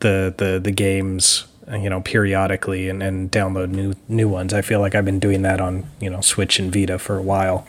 the 0.00 0.34
the 0.36 0.60
the 0.62 0.72
games 0.72 1.46
you 1.70 1.90
know 1.90 2.00
periodically 2.00 2.88
and, 2.88 3.02
and 3.02 3.30
download 3.30 3.70
new 3.70 3.94
new 4.08 4.28
ones. 4.28 4.54
I 4.54 4.62
feel 4.62 4.80
like 4.80 4.94
I've 4.94 5.04
been 5.04 5.20
doing 5.20 5.42
that 5.42 5.60
on 5.60 5.88
you 6.00 6.10
know 6.10 6.20
Switch 6.20 6.58
and 6.58 6.72
Vita 6.72 6.98
for 6.98 7.16
a 7.16 7.22
while. 7.22 7.66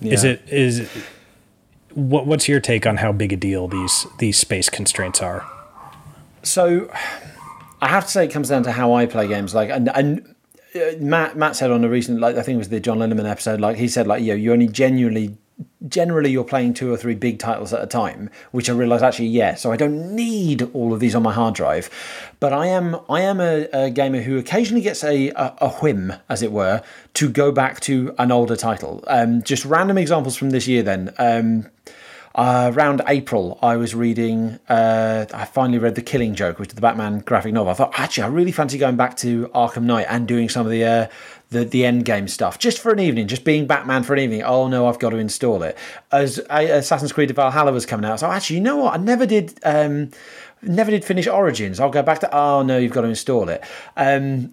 Is 0.00 0.24
it 0.24 0.42
is 0.48 0.88
what 1.94 2.26
what's 2.26 2.48
your 2.48 2.60
take 2.60 2.86
on 2.86 2.98
how 2.98 3.12
big 3.12 3.32
a 3.32 3.36
deal 3.36 3.68
these 3.68 4.06
these 4.18 4.36
space 4.36 4.68
constraints 4.68 5.20
are? 5.22 5.48
So, 6.42 6.90
I 7.80 7.88
have 7.88 8.04
to 8.04 8.10
say, 8.10 8.24
it 8.24 8.32
comes 8.32 8.48
down 8.48 8.64
to 8.64 8.72
how 8.72 8.94
I 8.94 9.06
play 9.06 9.28
games. 9.28 9.54
Like, 9.54 9.70
and 9.70 9.88
and 9.94 10.34
uh, 10.74 10.96
Matt 10.98 11.36
Matt 11.36 11.56
said 11.56 11.70
on 11.70 11.84
a 11.84 11.88
recent, 11.88 12.20
like 12.20 12.36
I 12.36 12.42
think 12.42 12.56
it 12.56 12.58
was 12.58 12.68
the 12.68 12.80
John 12.80 12.98
Linneman 12.98 13.28
episode, 13.28 13.60
like 13.60 13.76
he 13.76 13.88
said, 13.88 14.06
like 14.06 14.22
you 14.22 14.28
know, 14.28 14.34
you 14.34 14.52
only 14.52 14.68
genuinely, 14.68 15.36
generally, 15.88 16.30
you're 16.30 16.44
playing 16.44 16.74
two 16.74 16.92
or 16.92 16.96
three 16.96 17.14
big 17.14 17.38
titles 17.38 17.72
at 17.72 17.82
a 17.82 17.86
time. 17.86 18.30
Which 18.50 18.68
I 18.68 18.72
realised 18.72 19.04
actually, 19.04 19.28
yeah. 19.28 19.54
So 19.54 19.72
I 19.72 19.76
don't 19.76 20.14
need 20.14 20.62
all 20.72 20.92
of 20.92 21.00
these 21.00 21.14
on 21.14 21.22
my 21.22 21.32
hard 21.32 21.54
drive, 21.54 21.90
but 22.40 22.52
I 22.52 22.66
am 22.66 22.96
I 23.08 23.20
am 23.22 23.40
a, 23.40 23.68
a 23.72 23.90
gamer 23.90 24.22
who 24.22 24.38
occasionally 24.38 24.82
gets 24.82 25.02
a, 25.04 25.30
a 25.30 25.54
a 25.58 25.68
whim, 25.70 26.14
as 26.28 26.42
it 26.42 26.52
were, 26.52 26.82
to 27.14 27.28
go 27.28 27.52
back 27.52 27.80
to 27.80 28.14
an 28.18 28.32
older 28.32 28.56
title. 28.56 29.04
Um, 29.06 29.42
just 29.42 29.64
random 29.64 29.98
examples 29.98 30.36
from 30.36 30.50
this 30.50 30.66
year, 30.66 30.82
then. 30.82 31.14
Um, 31.18 31.68
uh, 32.34 32.72
around 32.74 33.02
April, 33.08 33.58
I 33.62 33.76
was 33.76 33.94
reading. 33.94 34.58
Uh, 34.68 35.26
I 35.34 35.44
finally 35.44 35.78
read 35.78 35.94
The 35.94 36.02
Killing 36.02 36.34
Joke, 36.34 36.58
which 36.58 36.70
is 36.70 36.74
the 36.74 36.80
Batman 36.80 37.20
graphic 37.20 37.52
novel. 37.52 37.70
I 37.70 37.74
thought, 37.74 37.98
actually, 37.98 38.24
I 38.24 38.26
really 38.28 38.52
fancy 38.52 38.78
going 38.78 38.96
back 38.96 39.16
to 39.18 39.48
Arkham 39.48 39.82
Knight 39.82 40.06
and 40.08 40.26
doing 40.26 40.48
some 40.48 40.64
of 40.64 40.72
the 40.72 40.84
uh, 40.84 41.06
the 41.50 41.64
the 41.64 41.84
end 41.84 42.04
game 42.04 42.28
stuff 42.28 42.58
just 42.58 42.78
for 42.78 42.90
an 42.92 42.98
evening, 42.98 43.28
just 43.28 43.44
being 43.44 43.66
Batman 43.66 44.02
for 44.02 44.14
an 44.14 44.20
evening. 44.20 44.42
Oh 44.42 44.68
no, 44.68 44.86
I've 44.86 44.98
got 44.98 45.10
to 45.10 45.18
install 45.18 45.62
it. 45.62 45.76
As 46.10 46.38
uh, 46.38 46.66
Assassin's 46.70 47.12
Creed 47.12 47.30
Valhalla 47.30 47.72
was 47.72 47.86
coming 47.86 48.08
out, 48.08 48.20
so 48.20 48.30
actually, 48.30 48.56
you 48.56 48.62
know 48.62 48.76
what? 48.76 48.94
I 48.94 48.96
never 48.96 49.26
did. 49.26 49.58
Um, 49.62 50.10
never 50.62 50.90
did 50.90 51.04
finish 51.04 51.26
Origins. 51.26 51.80
I'll 51.80 51.90
go 51.90 52.02
back 52.02 52.20
to. 52.20 52.34
Oh 52.34 52.62
no, 52.62 52.78
you've 52.78 52.92
got 52.92 53.02
to 53.02 53.08
install 53.08 53.48
it. 53.48 53.62
Um, 53.96 54.52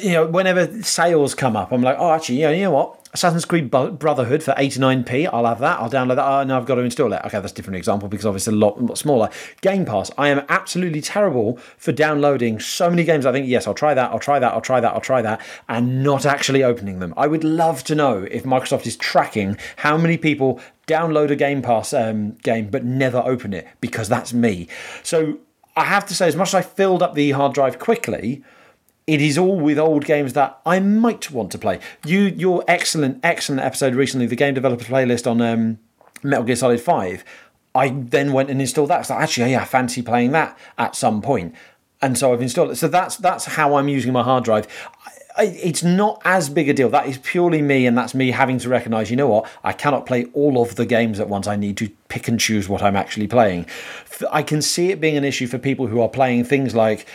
you 0.00 0.12
know, 0.12 0.26
whenever 0.26 0.82
sales 0.82 1.34
come 1.34 1.56
up, 1.56 1.72
I'm 1.72 1.82
like, 1.82 1.96
oh, 1.98 2.10
actually, 2.12 2.36
you 2.40 2.44
know, 2.44 2.52
you 2.52 2.62
know 2.62 2.70
what? 2.70 2.97
Assassin's 3.14 3.44
Creed 3.44 3.70
Brotherhood 3.70 4.42
for 4.42 4.52
89p. 4.52 5.28
I'll 5.32 5.46
have 5.46 5.60
that. 5.60 5.80
I'll 5.80 5.90
download 5.90 6.16
that. 6.16 6.26
Oh, 6.26 6.44
no, 6.44 6.56
I've 6.56 6.66
got 6.66 6.74
to 6.74 6.82
install 6.82 7.12
it. 7.12 7.22
Okay, 7.24 7.40
that's 7.40 7.52
a 7.52 7.54
different 7.54 7.76
example 7.76 8.08
because 8.08 8.26
obviously 8.26 8.54
a 8.54 8.56
lot, 8.56 8.82
lot 8.82 8.98
smaller. 8.98 9.30
Game 9.60 9.84
Pass. 9.84 10.10
I 10.18 10.28
am 10.28 10.44
absolutely 10.48 11.00
terrible 11.00 11.56
for 11.76 11.92
downloading 11.92 12.60
so 12.60 12.90
many 12.90 13.04
games. 13.04 13.24
I 13.24 13.32
think, 13.32 13.48
yes, 13.48 13.66
I'll 13.66 13.74
try 13.74 13.94
that. 13.94 14.10
I'll 14.10 14.18
try 14.18 14.38
that. 14.38 14.52
I'll 14.52 14.60
try 14.60 14.80
that. 14.80 14.92
I'll 14.92 15.00
try 15.00 15.22
that. 15.22 15.40
And 15.68 16.02
not 16.02 16.26
actually 16.26 16.62
opening 16.62 16.98
them. 16.98 17.14
I 17.16 17.26
would 17.26 17.44
love 17.44 17.82
to 17.84 17.94
know 17.94 18.26
if 18.30 18.44
Microsoft 18.44 18.86
is 18.86 18.96
tracking 18.96 19.56
how 19.76 19.96
many 19.96 20.18
people 20.18 20.60
download 20.86 21.30
a 21.30 21.36
Game 21.36 21.62
Pass 21.62 21.92
um, 21.92 22.32
game 22.42 22.68
but 22.70 22.84
never 22.84 23.18
open 23.18 23.52
it 23.52 23.68
because 23.80 24.08
that's 24.08 24.32
me. 24.32 24.68
So 25.02 25.38
I 25.76 25.84
have 25.84 26.06
to 26.06 26.14
say, 26.14 26.26
as 26.26 26.36
much 26.36 26.48
as 26.48 26.54
I 26.54 26.62
filled 26.62 27.02
up 27.02 27.14
the 27.14 27.30
hard 27.30 27.54
drive 27.54 27.78
quickly, 27.78 28.42
it 29.08 29.22
is 29.22 29.38
all 29.38 29.58
with 29.58 29.78
old 29.78 30.04
games 30.04 30.34
that 30.34 30.60
I 30.66 30.80
might 30.80 31.30
want 31.30 31.50
to 31.52 31.58
play. 31.58 31.80
You, 32.04 32.24
your 32.24 32.62
excellent, 32.68 33.20
excellent 33.24 33.62
episode 33.62 33.94
recently, 33.94 34.26
the 34.26 34.36
game 34.36 34.52
developer 34.52 34.84
playlist 34.84 35.28
on 35.28 35.40
um, 35.40 35.78
Metal 36.22 36.44
Gear 36.44 36.56
Solid 36.56 36.78
Five. 36.78 37.24
I 37.74 37.88
then 37.88 38.34
went 38.34 38.50
and 38.50 38.60
installed 38.60 38.90
that. 38.90 39.06
So 39.06 39.14
actually, 39.14 39.52
yeah, 39.52 39.62
I 39.62 39.64
fancy 39.64 40.02
playing 40.02 40.32
that 40.32 40.58
at 40.76 40.94
some 40.94 41.22
point, 41.22 41.54
and 42.02 42.18
so 42.18 42.34
I've 42.34 42.42
installed 42.42 42.70
it. 42.70 42.76
So 42.76 42.86
that's 42.86 43.16
that's 43.16 43.46
how 43.46 43.76
I'm 43.76 43.88
using 43.88 44.12
my 44.12 44.22
hard 44.22 44.44
drive. 44.44 44.68
I, 45.38 45.44
it's 45.44 45.82
not 45.82 46.20
as 46.26 46.50
big 46.50 46.68
a 46.68 46.74
deal. 46.74 46.90
That 46.90 47.06
is 47.06 47.16
purely 47.16 47.62
me, 47.62 47.86
and 47.86 47.96
that's 47.96 48.14
me 48.14 48.30
having 48.30 48.58
to 48.58 48.68
recognise. 48.68 49.10
You 49.10 49.16
know 49.16 49.28
what? 49.28 49.50
I 49.64 49.72
cannot 49.72 50.04
play 50.04 50.26
all 50.34 50.60
of 50.60 50.74
the 50.74 50.84
games 50.84 51.18
at 51.18 51.30
once. 51.30 51.46
I 51.46 51.56
need 51.56 51.78
to 51.78 51.88
pick 52.08 52.28
and 52.28 52.38
choose 52.38 52.68
what 52.68 52.82
I'm 52.82 52.96
actually 52.96 53.26
playing. 53.26 53.64
I 54.30 54.42
can 54.42 54.60
see 54.60 54.90
it 54.90 55.00
being 55.00 55.16
an 55.16 55.24
issue 55.24 55.46
for 55.46 55.56
people 55.56 55.86
who 55.86 56.02
are 56.02 56.08
playing 56.08 56.44
things 56.44 56.74
like 56.74 57.06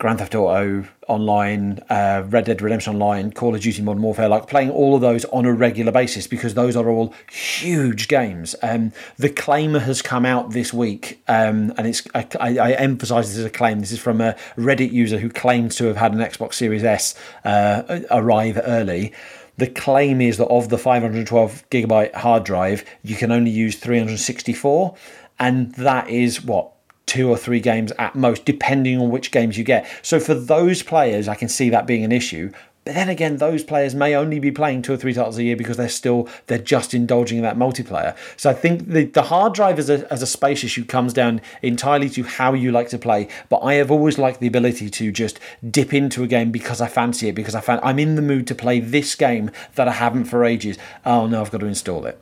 Grand 0.00 0.18
Theft 0.18 0.34
Auto 0.34 0.86
Online, 1.08 1.78
uh, 1.90 2.24
Red 2.26 2.46
Dead 2.46 2.62
Redemption 2.62 2.94
Online, 2.94 3.30
Call 3.30 3.54
of 3.54 3.60
Duty 3.60 3.82
Modern 3.82 4.02
Warfare, 4.02 4.30
like 4.30 4.46
playing 4.46 4.70
all 4.70 4.94
of 4.94 5.02
those 5.02 5.26
on 5.26 5.44
a 5.44 5.52
regular 5.52 5.92
basis 5.92 6.26
because 6.26 6.54
those 6.54 6.74
are 6.74 6.88
all 6.88 7.12
huge 7.30 8.08
games. 8.08 8.56
Um, 8.62 8.92
the 9.18 9.28
claim 9.28 9.74
has 9.74 10.00
come 10.00 10.24
out 10.24 10.52
this 10.52 10.72
week, 10.72 11.22
um, 11.28 11.74
and 11.76 11.86
it's 11.86 12.02
I, 12.14 12.26
I, 12.40 12.72
emphasise 12.72 13.28
this 13.28 13.36
as 13.36 13.44
a 13.44 13.50
claim. 13.50 13.80
This 13.80 13.92
is 13.92 13.98
from 13.98 14.22
a 14.22 14.34
Reddit 14.56 14.90
user 14.90 15.18
who 15.18 15.28
claims 15.28 15.76
to 15.76 15.84
have 15.84 15.96
had 15.96 16.14
an 16.14 16.20
Xbox 16.20 16.54
Series 16.54 16.82
S 16.82 17.14
uh, 17.44 18.00
arrive 18.10 18.58
early. 18.64 19.12
The 19.58 19.66
claim 19.66 20.22
is 20.22 20.38
that 20.38 20.46
of 20.46 20.70
the 20.70 20.78
512 20.78 21.68
gigabyte 21.68 22.14
hard 22.14 22.44
drive, 22.44 22.86
you 23.02 23.16
can 23.16 23.30
only 23.30 23.50
use 23.50 23.76
364, 23.76 24.96
and 25.38 25.74
that 25.74 26.08
is 26.08 26.42
what 26.42 26.72
two 27.10 27.28
or 27.28 27.36
three 27.36 27.58
games 27.58 27.90
at 27.98 28.14
most, 28.14 28.44
depending 28.44 29.00
on 29.00 29.10
which 29.10 29.32
games 29.32 29.58
you 29.58 29.64
get. 29.64 29.84
So 30.00 30.20
for 30.20 30.32
those 30.32 30.84
players, 30.84 31.26
I 31.26 31.34
can 31.34 31.48
see 31.48 31.68
that 31.70 31.84
being 31.84 32.04
an 32.04 32.12
issue. 32.12 32.52
But 32.84 32.94
then 32.94 33.08
again, 33.08 33.38
those 33.38 33.64
players 33.64 33.96
may 33.96 34.14
only 34.14 34.38
be 34.38 34.52
playing 34.52 34.82
two 34.82 34.92
or 34.92 34.96
three 34.96 35.12
titles 35.12 35.36
a 35.36 35.42
year 35.42 35.56
because 35.56 35.76
they're 35.76 35.88
still 35.88 36.28
they're 36.46 36.56
just 36.58 36.94
indulging 36.94 37.38
in 37.38 37.42
that 37.42 37.56
multiplayer. 37.56 38.16
So 38.36 38.48
I 38.48 38.52
think 38.52 38.86
the, 38.86 39.06
the 39.06 39.22
hard 39.22 39.54
drive 39.54 39.80
as 39.80 39.90
a, 39.90 40.10
as 40.12 40.22
a 40.22 40.26
space 40.26 40.62
issue 40.62 40.84
comes 40.84 41.12
down 41.12 41.40
entirely 41.62 42.08
to 42.10 42.22
how 42.22 42.54
you 42.54 42.70
like 42.70 42.88
to 42.90 42.98
play. 42.98 43.26
But 43.48 43.58
I 43.58 43.74
have 43.74 43.90
always 43.90 44.16
liked 44.16 44.38
the 44.38 44.46
ability 44.46 44.88
to 44.88 45.10
just 45.10 45.40
dip 45.68 45.92
into 45.92 46.22
a 46.22 46.28
game 46.28 46.52
because 46.52 46.80
I 46.80 46.86
fancy 46.86 47.28
it, 47.28 47.34
because 47.34 47.56
I 47.56 47.60
fan, 47.60 47.80
I'm 47.82 47.98
in 47.98 48.14
the 48.14 48.22
mood 48.22 48.46
to 48.46 48.54
play 48.54 48.78
this 48.78 49.16
game 49.16 49.50
that 49.74 49.88
I 49.88 49.92
haven't 49.92 50.26
for 50.26 50.44
ages. 50.44 50.78
Oh 51.04 51.26
no, 51.26 51.40
I've 51.40 51.50
got 51.50 51.58
to 51.58 51.66
install 51.66 52.06
it. 52.06 52.20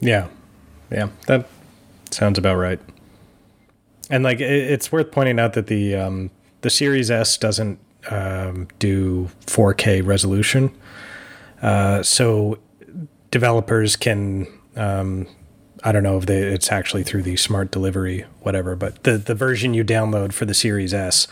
Yeah, 0.00 0.28
yeah, 0.90 1.08
that 1.28 1.48
sounds 2.10 2.38
about 2.38 2.56
right. 2.56 2.78
And 4.12 4.22
like, 4.22 4.40
it, 4.40 4.50
it's 4.70 4.92
worth 4.92 5.10
pointing 5.10 5.40
out 5.40 5.54
that 5.54 5.68
the 5.68 5.96
um, 5.96 6.30
the 6.60 6.68
Series 6.68 7.10
S 7.10 7.38
doesn't 7.38 7.78
um, 8.10 8.68
do 8.78 9.30
4K 9.46 10.06
resolution, 10.06 10.70
uh, 11.62 12.02
so 12.02 12.58
developers 13.30 13.96
can. 13.96 14.46
Um, 14.76 15.26
I 15.82 15.92
don't 15.92 16.02
know 16.02 16.18
if 16.18 16.26
they, 16.26 16.42
it's 16.42 16.70
actually 16.70 17.02
through 17.02 17.22
the 17.22 17.36
smart 17.36 17.72
delivery, 17.72 18.24
whatever, 18.42 18.76
but 18.76 19.02
the, 19.02 19.18
the 19.18 19.34
version 19.34 19.74
you 19.74 19.82
download 19.82 20.32
for 20.32 20.44
the 20.44 20.54
Series 20.54 20.94
S 20.94 21.26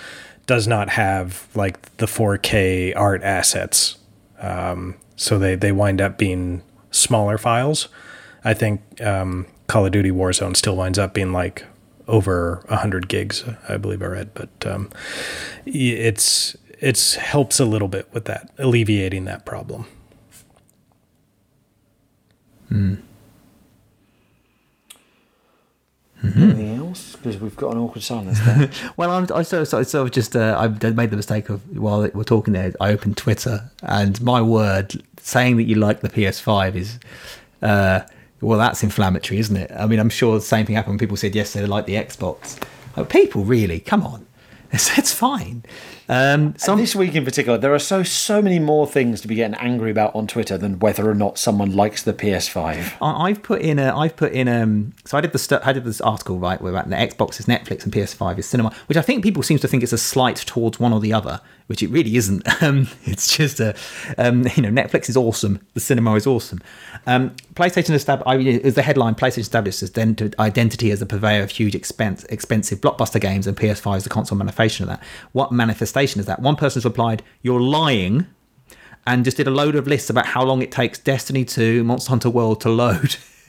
does 0.46 0.66
not 0.66 0.88
have 0.90 1.46
like 1.54 1.96
the 1.98 2.06
4K 2.06 2.96
art 2.96 3.22
assets. 3.22 3.98
Um, 4.40 4.96
so 5.14 5.38
they, 5.38 5.54
they 5.54 5.70
wind 5.70 6.00
up 6.00 6.18
being 6.18 6.62
smaller 6.90 7.38
files. 7.38 7.88
I 8.42 8.54
think 8.54 8.82
um, 9.00 9.46
Call 9.68 9.86
of 9.86 9.92
Duty 9.92 10.10
Warzone 10.10 10.56
still 10.56 10.74
winds 10.74 10.98
up 10.98 11.14
being 11.14 11.32
like 11.32 11.64
over 12.10 12.62
100 12.66 13.08
gigs, 13.08 13.44
I 13.68 13.76
believe 13.76 14.02
I 14.02 14.06
read, 14.06 14.34
but 14.34 14.50
um, 14.66 14.90
it's 15.64 16.56
it's 16.80 17.14
helps 17.14 17.60
a 17.60 17.64
little 17.64 17.88
bit 17.88 18.08
with 18.12 18.24
that, 18.24 18.50
alleviating 18.58 19.24
that 19.26 19.44
problem. 19.44 19.86
Hmm. 22.68 22.94
Mm-hmm. 26.22 26.42
Anything 26.42 26.76
else? 26.76 27.16
Because 27.16 27.38
we've 27.38 27.56
got 27.56 27.72
an 27.72 27.78
awkward 27.78 28.02
silence 28.02 28.40
there. 28.40 28.70
well, 28.96 29.10
I'm, 29.10 29.24
I 29.34 29.42
sort 29.42 29.62
of, 29.62 29.68
sort 29.68 29.94
of 29.94 30.10
just 30.10 30.36
uh, 30.36 30.56
I 30.58 30.90
made 30.90 31.10
the 31.10 31.16
mistake 31.16 31.48
of 31.48 31.62
while 31.76 32.08
we're 32.12 32.24
talking 32.24 32.52
there, 32.52 32.74
I 32.80 32.92
opened 32.92 33.16
Twitter, 33.16 33.70
and 33.82 34.20
my 34.20 34.42
word, 34.42 35.02
saying 35.18 35.56
that 35.56 35.62
you 35.62 35.76
like 35.76 36.00
the 36.00 36.10
PS5 36.10 36.74
is, 36.74 36.98
uh, 37.62 38.00
well, 38.40 38.58
that's 38.58 38.82
inflammatory, 38.82 39.38
isn't 39.40 39.56
it? 39.56 39.70
I 39.72 39.86
mean, 39.86 39.98
I'm 39.98 40.10
sure 40.10 40.34
the 40.34 40.40
same 40.40 40.66
thing 40.66 40.76
happened 40.76 40.92
when 40.92 40.98
people 40.98 41.16
said 41.16 41.34
yesterday 41.34 41.64
they 41.64 41.68
like 41.68 41.86
the 41.86 41.94
Xbox. 41.94 42.62
Like, 42.96 43.08
people 43.08 43.44
really, 43.44 43.80
come 43.80 44.02
on, 44.02 44.26
it's, 44.72 44.96
it's 44.98 45.12
fine. 45.12 45.64
Um, 46.08 46.54
some, 46.56 46.78
this 46.78 46.96
week 46.96 47.14
in 47.14 47.24
particular, 47.24 47.56
there 47.56 47.72
are 47.72 47.78
so 47.78 48.02
so 48.02 48.42
many 48.42 48.58
more 48.58 48.84
things 48.84 49.20
to 49.20 49.28
be 49.28 49.36
getting 49.36 49.54
angry 49.56 49.92
about 49.92 50.14
on 50.16 50.26
Twitter 50.26 50.58
than 50.58 50.80
whether 50.80 51.08
or 51.08 51.14
not 51.14 51.38
someone 51.38 51.72
likes 51.72 52.02
the 52.02 52.12
PS5. 52.12 52.96
I've 53.00 53.42
put 53.44 53.62
in 53.62 53.78
a, 53.78 53.96
I've 53.96 54.16
put 54.16 54.32
in 54.32 54.48
um, 54.48 54.92
so 55.04 55.18
I 55.18 55.20
did 55.20 55.30
the 55.30 55.38
st- 55.38 55.64
I 55.64 55.72
did 55.72 55.84
this 55.84 56.00
article 56.00 56.38
right 56.40 56.60
where 56.60 56.72
the 56.72 56.96
Xbox 56.96 57.38
is 57.38 57.46
Netflix 57.46 57.84
and 57.84 57.92
PS5 57.92 58.38
is 58.38 58.48
cinema, 58.48 58.74
which 58.86 58.98
I 58.98 59.02
think 59.02 59.22
people 59.22 59.44
seem 59.44 59.58
to 59.58 59.68
think 59.68 59.84
it's 59.84 59.92
a 59.92 59.98
slight 59.98 60.36
towards 60.36 60.80
one 60.80 60.92
or 60.92 60.98
the 60.98 61.12
other, 61.12 61.40
which 61.70 61.84
it 61.84 61.88
really 61.88 62.16
isn't. 62.16 62.42
Um, 62.62 62.88
it's 63.04 63.34
just 63.34 63.58
a, 63.58 63.74
um, 64.18 64.46
you 64.54 64.62
know, 64.62 64.68
Netflix 64.68 65.08
is 65.08 65.16
awesome, 65.16 65.60
the 65.72 65.80
cinema 65.80 66.14
is 66.14 66.26
awesome. 66.26 66.60
Um, 67.06 67.34
PlayStation 67.54 67.94
established, 67.94 68.28
I 68.28 68.36
mean, 68.36 68.48
is 68.48 68.74
the 68.74 68.82
headline. 68.82 69.14
PlayStation 69.14 69.38
established 69.38 69.82
identity 70.38 70.90
as 70.90 71.00
a 71.00 71.06
purveyor 71.06 71.42
of 71.42 71.50
huge, 71.50 71.74
expense, 71.74 72.24
expensive 72.24 72.82
blockbuster 72.82 73.18
games, 73.18 73.46
and 73.46 73.56
PS5 73.56 73.98
is 73.98 74.04
the 74.04 74.10
console 74.10 74.36
manifestation 74.36 74.82
of 74.82 74.88
that. 74.90 75.02
What 75.32 75.52
manifestation 75.52 76.20
is 76.20 76.26
that? 76.26 76.40
One 76.40 76.56
person's 76.56 76.84
replied, 76.84 77.22
"You're 77.40 77.62
lying." 77.62 78.26
And 79.06 79.24
just 79.24 79.38
did 79.38 79.46
a 79.46 79.50
load 79.50 79.74
of 79.74 79.86
lists 79.86 80.10
about 80.10 80.26
how 80.26 80.44
long 80.44 80.60
it 80.60 80.70
takes 80.70 80.98
Destiny 80.98 81.46
2, 81.46 81.82
Monster 81.84 82.10
Hunter 82.10 82.30
World 82.30 82.60
to 82.60 82.68
load. 82.68 83.16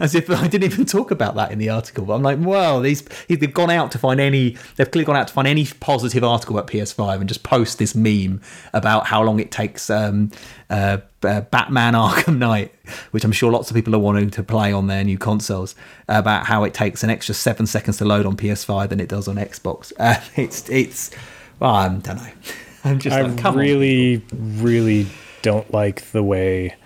as 0.00 0.14
if 0.14 0.30
I 0.30 0.48
didn't 0.48 0.72
even 0.72 0.84
talk 0.84 1.10
about 1.10 1.34
that 1.36 1.52
in 1.52 1.58
the 1.58 1.68
article. 1.68 2.04
But 2.04 2.14
I'm 2.14 2.22
like, 2.22 2.38
well, 2.40 2.80
these 2.80 3.02
they've 3.28 3.52
gone 3.52 3.70
out 3.70 3.90
to 3.92 3.98
find 3.98 4.20
any, 4.20 4.56
they've 4.76 4.90
clearly 4.90 5.06
gone 5.06 5.16
out 5.16 5.28
to 5.28 5.34
find 5.34 5.48
any 5.48 5.66
positive 5.66 6.24
article 6.24 6.58
about 6.58 6.70
PS5 6.70 7.20
and 7.20 7.28
just 7.28 7.42
post 7.42 7.78
this 7.78 7.94
meme 7.94 8.40
about 8.72 9.06
how 9.06 9.22
long 9.22 9.40
it 9.40 9.50
takes 9.50 9.90
um, 9.90 10.30
uh, 10.70 10.98
uh, 11.22 11.40
Batman 11.42 11.94
Arkham 11.94 12.38
Knight, 12.38 12.72
which 13.10 13.24
I'm 13.24 13.32
sure 13.32 13.50
lots 13.50 13.70
of 13.70 13.74
people 13.74 13.94
are 13.94 14.00
wanting 14.00 14.30
to 14.30 14.42
play 14.42 14.72
on 14.72 14.86
their 14.86 15.04
new 15.04 15.18
consoles, 15.18 15.74
about 16.08 16.46
how 16.46 16.64
it 16.64 16.74
takes 16.74 17.02
an 17.02 17.10
extra 17.10 17.34
seven 17.34 17.66
seconds 17.66 17.98
to 17.98 18.04
load 18.04 18.26
on 18.26 18.36
PS5 18.36 18.88
than 18.88 19.00
it 19.00 19.08
does 19.08 19.28
on 19.28 19.36
Xbox. 19.36 19.92
Uh, 19.98 20.14
it's 20.36 20.68
it's, 20.70 21.10
well, 21.58 21.74
I 21.74 21.88
don't 21.88 22.06
know. 22.06 22.30
I'm 22.84 22.98
just, 22.98 23.16
I 23.16 23.22
like, 23.22 23.56
really, 23.56 24.22
on, 24.32 24.62
really 24.62 25.06
don't 25.42 25.70
like 25.72 26.02
the 26.12 26.22
way 26.22 26.76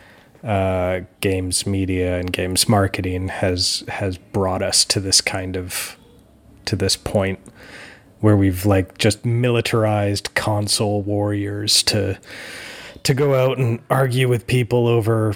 uh, 0.45 1.01
games 1.21 1.67
media 1.67 2.19
and 2.19 2.33
games 2.33 2.69
marketing 2.69 3.29
has 3.29 3.85
has 3.89 4.19
brought 4.19 4.63
us 4.63 4.85
to 4.85 4.99
this 5.01 5.21
kind 5.21 5.57
of 5.57 5.97
to 6.65 6.75
this 6.75 6.97
point 6.97 7.39
where 8.21 8.37
we've 8.37 8.67
like 8.67 8.99
just 8.99 9.25
militarized 9.25 10.35
console 10.35 11.03
warriors 11.03 11.83
to 11.85 12.19
to 13.05 13.15
go 13.15 13.35
out 13.35 13.59
and 13.59 13.81
argue 13.89 14.29
with 14.29 14.47
people 14.47 14.89
over 14.89 15.35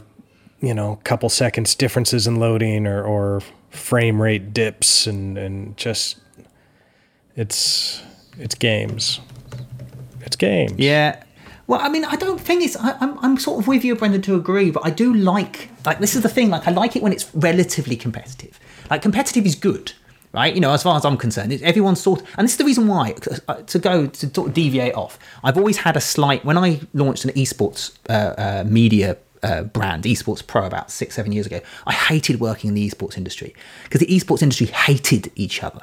you 0.61 0.75
know 0.75 0.93
a 0.93 1.05
couple 1.05 1.29
seconds 1.29 1.75
differences 1.75 2.27
in 2.27 2.37
loading 2.37 2.87
or, 2.87 3.03
or 3.05 3.41
frame 3.71 4.21
rate 4.21 4.53
dips 4.53 5.07
and 5.07 5.39
and 5.39 5.77
just 5.77 6.19
it's 7.37 8.03
it's 8.39 8.55
games. 8.55 9.21
It's 10.23 10.37
games. 10.37 10.73
Yeah 10.79 11.23
well, 11.67 11.81
I 11.81 11.89
mean, 11.89 12.05
I 12.05 12.17
don't 12.17 12.41
think 12.41 12.62
it's. 12.62 12.77
I, 12.77 12.91
am 12.91 12.97
I'm, 13.01 13.19
I'm 13.25 13.39
sort 13.39 13.61
of 13.61 13.69
with 13.69 13.85
you, 13.85 13.97
Brendan, 13.97 14.23
to 14.23 14.37
agree, 14.37 14.71
but 14.71 14.85
I 14.87 14.91
do 14.91 15.12
like 15.12 15.71
like 15.85 15.99
this 15.99 16.14
is 16.14 16.23
the 16.23 16.29
thing. 16.29 16.51
Like, 16.51 16.67
I 16.69 16.71
like 16.71 16.97
it 16.97 17.03
when 17.03 17.12
it's 17.12 17.33
relatively 17.35 17.97
competitive. 17.97 18.59
Like, 18.89 19.03
competitive 19.03 19.45
is 19.45 19.57
good, 19.57 19.93
right? 20.33 20.55
You 20.55 20.61
know, 20.61 20.73
as 20.73 20.83
far 20.85 20.97
as 20.97 21.05
I'm 21.05 21.17
concerned, 21.17 21.53
everyone's 21.62 22.01
sort. 22.01 22.23
And 22.39 22.45
this 22.45 22.53
is 22.53 22.59
the 22.59 22.64
reason 22.64 22.87
why 22.87 23.14
uh, 23.49 23.55
to 23.55 23.79
go 23.79 24.07
to 24.07 24.35
sort 24.35 24.49
of 24.49 24.55
deviate 24.55 24.95
off. 24.95 25.19
I've 25.43 25.57
always 25.57 25.79
had 25.79 25.97
a 25.97 26.01
slight 26.01 26.45
when 26.45 26.57
I 26.57 26.81
launched 26.95 27.25
an 27.25 27.33
esports 27.33 27.97
uh, 28.09 28.12
uh, 28.39 28.64
media 28.67 29.17
uh, 29.43 29.62
brand, 29.62 30.05
Esports 30.05 30.47
Pro, 30.47 30.67
about 30.67 30.91
six, 30.91 31.14
seven 31.14 31.33
years 31.33 31.47
ago. 31.47 31.61
I 31.87 31.93
hated 31.93 32.41
working 32.41 32.69
in 32.69 32.75
the 32.75 32.89
esports 32.89 33.17
industry 33.17 33.55
because 33.85 34.01
the 34.01 34.07
esports 34.07 34.43
industry 34.43 34.67
hated 34.67 35.31
each 35.35 35.62
other 35.62 35.81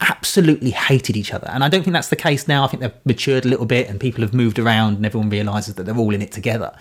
absolutely 0.00 0.70
hated 0.70 1.16
each 1.16 1.32
other. 1.32 1.48
And 1.50 1.64
I 1.64 1.68
don't 1.68 1.82
think 1.82 1.94
that's 1.94 2.08
the 2.08 2.16
case 2.16 2.48
now. 2.48 2.64
I 2.64 2.68
think 2.68 2.80
they've 2.80 3.06
matured 3.06 3.44
a 3.44 3.48
little 3.48 3.66
bit 3.66 3.88
and 3.88 4.00
people 4.00 4.22
have 4.22 4.34
moved 4.34 4.58
around 4.58 4.96
and 4.96 5.06
everyone 5.06 5.30
realizes 5.30 5.74
that 5.74 5.84
they're 5.84 5.96
all 5.96 6.14
in 6.14 6.22
it 6.22 6.32
together. 6.32 6.76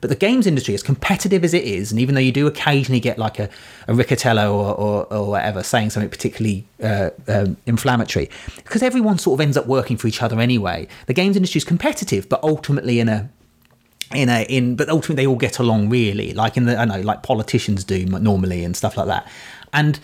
But 0.00 0.10
the 0.10 0.16
games 0.16 0.46
industry, 0.46 0.74
as 0.74 0.82
competitive 0.82 1.42
as 1.42 1.54
it 1.54 1.64
is, 1.64 1.90
and 1.90 2.00
even 2.00 2.14
though 2.14 2.20
you 2.20 2.32
do 2.32 2.46
occasionally 2.46 3.00
get 3.00 3.18
like 3.18 3.38
a, 3.38 3.48
a 3.88 3.94
Riccitiello 3.94 4.52
or, 4.52 4.74
or, 4.74 5.12
or 5.12 5.30
whatever 5.30 5.62
saying 5.62 5.90
something 5.90 6.10
particularly 6.10 6.66
uh, 6.82 7.10
um, 7.28 7.56
inflammatory, 7.66 8.30
because 8.56 8.82
everyone 8.82 9.18
sort 9.18 9.38
of 9.38 9.42
ends 9.42 9.56
up 9.56 9.66
working 9.66 9.96
for 9.96 10.06
each 10.06 10.22
other 10.22 10.38
anyway. 10.38 10.86
The 11.06 11.14
games 11.14 11.36
industry 11.36 11.58
is 11.58 11.64
competitive, 11.64 12.28
but 12.28 12.42
ultimately 12.42 13.00
in 13.00 13.08
a 13.08 13.30
in 14.14 14.28
a 14.28 14.42
in 14.44 14.76
but 14.76 14.88
ultimately 14.88 15.24
they 15.24 15.26
all 15.26 15.34
get 15.34 15.58
along 15.58 15.88
really 15.88 16.32
like 16.32 16.56
in 16.56 16.64
the 16.66 16.78
i 16.78 16.84
know 16.84 17.00
like 17.00 17.24
politicians 17.24 17.82
do 17.82 18.06
normally 18.06 18.62
and 18.62 18.76
stuff 18.76 18.96
like 18.96 19.08
that 19.08 19.26
and 19.72 19.98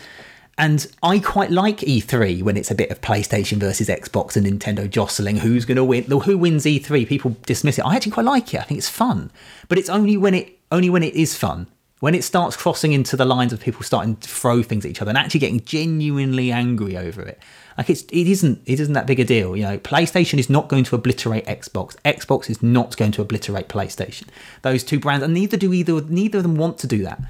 and 0.63 0.87
I 1.03 1.19
quite 1.19 1.51
like 1.51 1.79
E3 1.79 2.45
when 2.45 2.57
it's 2.57 2.71
a 2.71 2.75
bit 2.77 2.93
of 2.93 3.01
PlayStation 3.01 3.59
versus 3.59 3.89
Xbox 3.89 4.37
and 4.37 4.47
Nintendo 4.47 4.89
jostling. 4.89 5.39
Who's 5.39 5.65
going 5.65 5.77
to 5.77 5.83
win? 5.83 6.05
Who 6.05 6.39
wins 6.39 6.65
E3? 6.65 7.09
People 7.09 7.37
dismiss 7.47 7.81
it. 7.81 7.85
I 7.85 7.97
actually 7.97 8.13
quite 8.13 8.27
like 8.27 8.55
it. 8.55 8.61
I 8.61 8.63
think 8.63 8.79
it's 8.79 8.89
fun, 8.89 9.33
but 9.67 9.77
it's 9.77 9.89
only 9.89 10.17
when 10.17 10.35
it 10.35 10.57
only 10.71 10.89
when 10.89 11.03
it 11.03 11.15
is 11.15 11.37
fun. 11.37 11.67
When 12.03 12.17
it 12.17 12.25
starts 12.25 12.57
crossing 12.57 12.91
into 12.91 13.17
the 13.17 13.25
lines 13.25 13.53
of 13.53 13.61
people 13.61 13.85
starting 13.85 14.17
to 14.17 14.29
throw 14.29 14.65
things 14.65 14.85
at 14.85 14.91
each 14.91 15.01
other 15.01 15.11
and 15.11 15.17
actually 15.17 15.39
getting 15.39 15.61
genuinely 15.61 16.51
angry 16.51 16.97
over 16.97 17.23
it, 17.23 17.41
like 17.79 17.89
it's 17.89 18.03
it 18.03 18.27
isn't 18.27 18.61
it 18.67 18.81
isn't 18.81 18.95
that 18.95 19.07
big 19.07 19.21
a 19.21 19.25
deal. 19.25 19.57
You 19.57 19.63
know, 19.63 19.79
PlayStation 19.79 20.41
is 20.41 20.51
not 20.51 20.69
going 20.69 20.83
to 20.83 20.97
obliterate 20.97 21.47
Xbox. 21.47 21.95
Xbox 22.05 22.51
is 22.51 22.61
not 22.61 22.97
going 22.97 23.13
to 23.13 23.23
obliterate 23.23 23.69
PlayStation. 23.69 24.25
Those 24.63 24.83
two 24.83 24.99
brands, 24.99 25.23
and 25.23 25.33
neither 25.33 25.57
do 25.57 25.73
either. 25.73 26.01
Neither 26.01 26.39
of 26.39 26.43
them 26.43 26.57
want 26.57 26.79
to 26.79 26.89
do 26.89 27.05
that. 27.05 27.23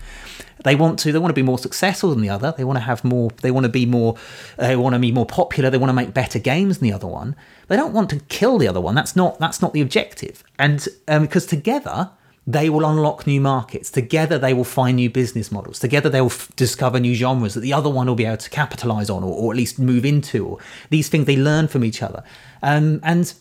They 0.65 0.75
want 0.75 0.99
to. 1.01 1.13
They 1.13 1.19
want 1.19 1.33
to 1.33 1.39
be 1.39 1.43
more 1.43 1.59
successful 1.59 2.09
than 2.09 2.23
the 2.23 2.31
other. 2.31 2.55
They 2.57 2.65
want 2.65 2.79
to 2.79 2.85
have 2.85 3.05
more. 3.05 3.31
They 3.43 3.51
want 3.51 3.65
to 3.65 3.71
be 3.71 3.85
more. 3.85 4.17
They 4.57 4.75
want 4.75 4.95
to 4.95 4.99
be 4.99 5.13
more 5.13 5.27
popular. 5.27 5.69
They 5.69 5.77
want 5.77 5.91
to 5.91 5.95
make 5.95 6.15
better 6.15 6.39
games 6.39 6.79
than 6.79 6.89
the 6.89 6.95
other 6.95 7.07
one. 7.07 7.37
They 7.69 7.77
don't 7.77 7.93
want 7.93 8.09
to 8.09 8.21
kill 8.21 8.57
the 8.57 8.69
other 8.69 8.81
one. 8.81 8.95
That's 8.95 9.15
not. 9.17 9.39
That's 9.39 9.61
not 9.61 9.75
the 9.75 9.83
objective. 9.83 10.43
And 10.59 10.89
um, 11.09 11.25
because 11.25 11.45
together 11.45 12.09
they 12.47 12.69
will 12.69 12.85
unlock 12.85 13.27
new 13.27 13.41
markets. 13.41 13.91
Together, 13.91 14.39
they 14.39 14.53
will 14.53 14.65
find 14.65 14.97
new 14.97 15.09
business 15.09 15.53
models. 15.53 15.79
Together, 15.79 16.09
they 16.09 16.21
will 16.21 16.27
f- 16.29 16.51
discover 16.57 16.99
new 16.99 17.15
genres 17.15 17.55
that 17.55 17.61
the 17.61 17.73
other 17.73 17.89
one 17.89 18.07
will 18.07 18.17
be 18.17 18.25
able 18.25 18.37
to 18.37 18.51
capitalize 18.51 19.09
on 19.09 19.23
or, 19.23 19.33
or 19.33 19.53
at 19.53 19.57
least 19.57 19.79
move 19.79 20.05
into. 20.05 20.47
Or 20.47 20.59
these 20.91 21.09
things 21.09 21.27
they 21.27 21.37
learn 21.37 21.69
from 21.69 21.85
each 21.85 22.03
other. 22.03 22.25
Um, 22.63 23.01
and 23.05 23.33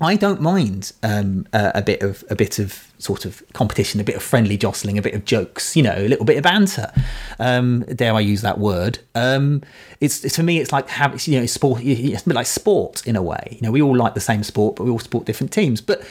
I 0.00 0.16
don't 0.16 0.42
mind 0.42 0.92
um, 1.02 1.46
a, 1.54 1.80
bit 1.80 2.02
of 2.02 2.22
a 2.28 2.34
bit 2.34 2.58
of 2.58 2.92
sort 2.98 3.24
of 3.24 3.42
competition, 3.54 3.98
a 3.98 4.04
bit 4.04 4.16
of 4.16 4.22
friendly 4.22 4.58
jostling, 4.58 4.98
a 4.98 5.02
bit 5.02 5.14
of 5.14 5.24
jokes, 5.24 5.74
you 5.74 5.82
know, 5.82 5.96
a 5.96 6.08
little 6.08 6.26
bit 6.26 6.36
of 6.36 6.42
banter. 6.42 6.92
Um, 7.38 7.80
dare 7.94 8.12
I 8.12 8.20
use 8.20 8.42
that 8.42 8.58
word? 8.58 8.98
Um, 9.14 9.62
it's, 10.00 10.34
for 10.36 10.42
me, 10.42 10.58
it's 10.58 10.70
like 10.70 10.88
having 10.88 11.18
you 11.24 11.40
know 11.40 11.46
sport. 11.46 11.80
It's 11.82 12.26
like 12.26 12.46
sport 12.46 13.06
in 13.06 13.16
a 13.16 13.22
way. 13.22 13.56
You 13.58 13.62
know, 13.62 13.70
we 13.70 13.80
all 13.80 13.96
like 13.96 14.12
the 14.12 14.20
same 14.20 14.42
sport, 14.42 14.76
but 14.76 14.84
we 14.84 14.90
all 14.90 14.98
support 14.98 15.24
different 15.24 15.50
teams. 15.52 15.80
But 15.80 16.02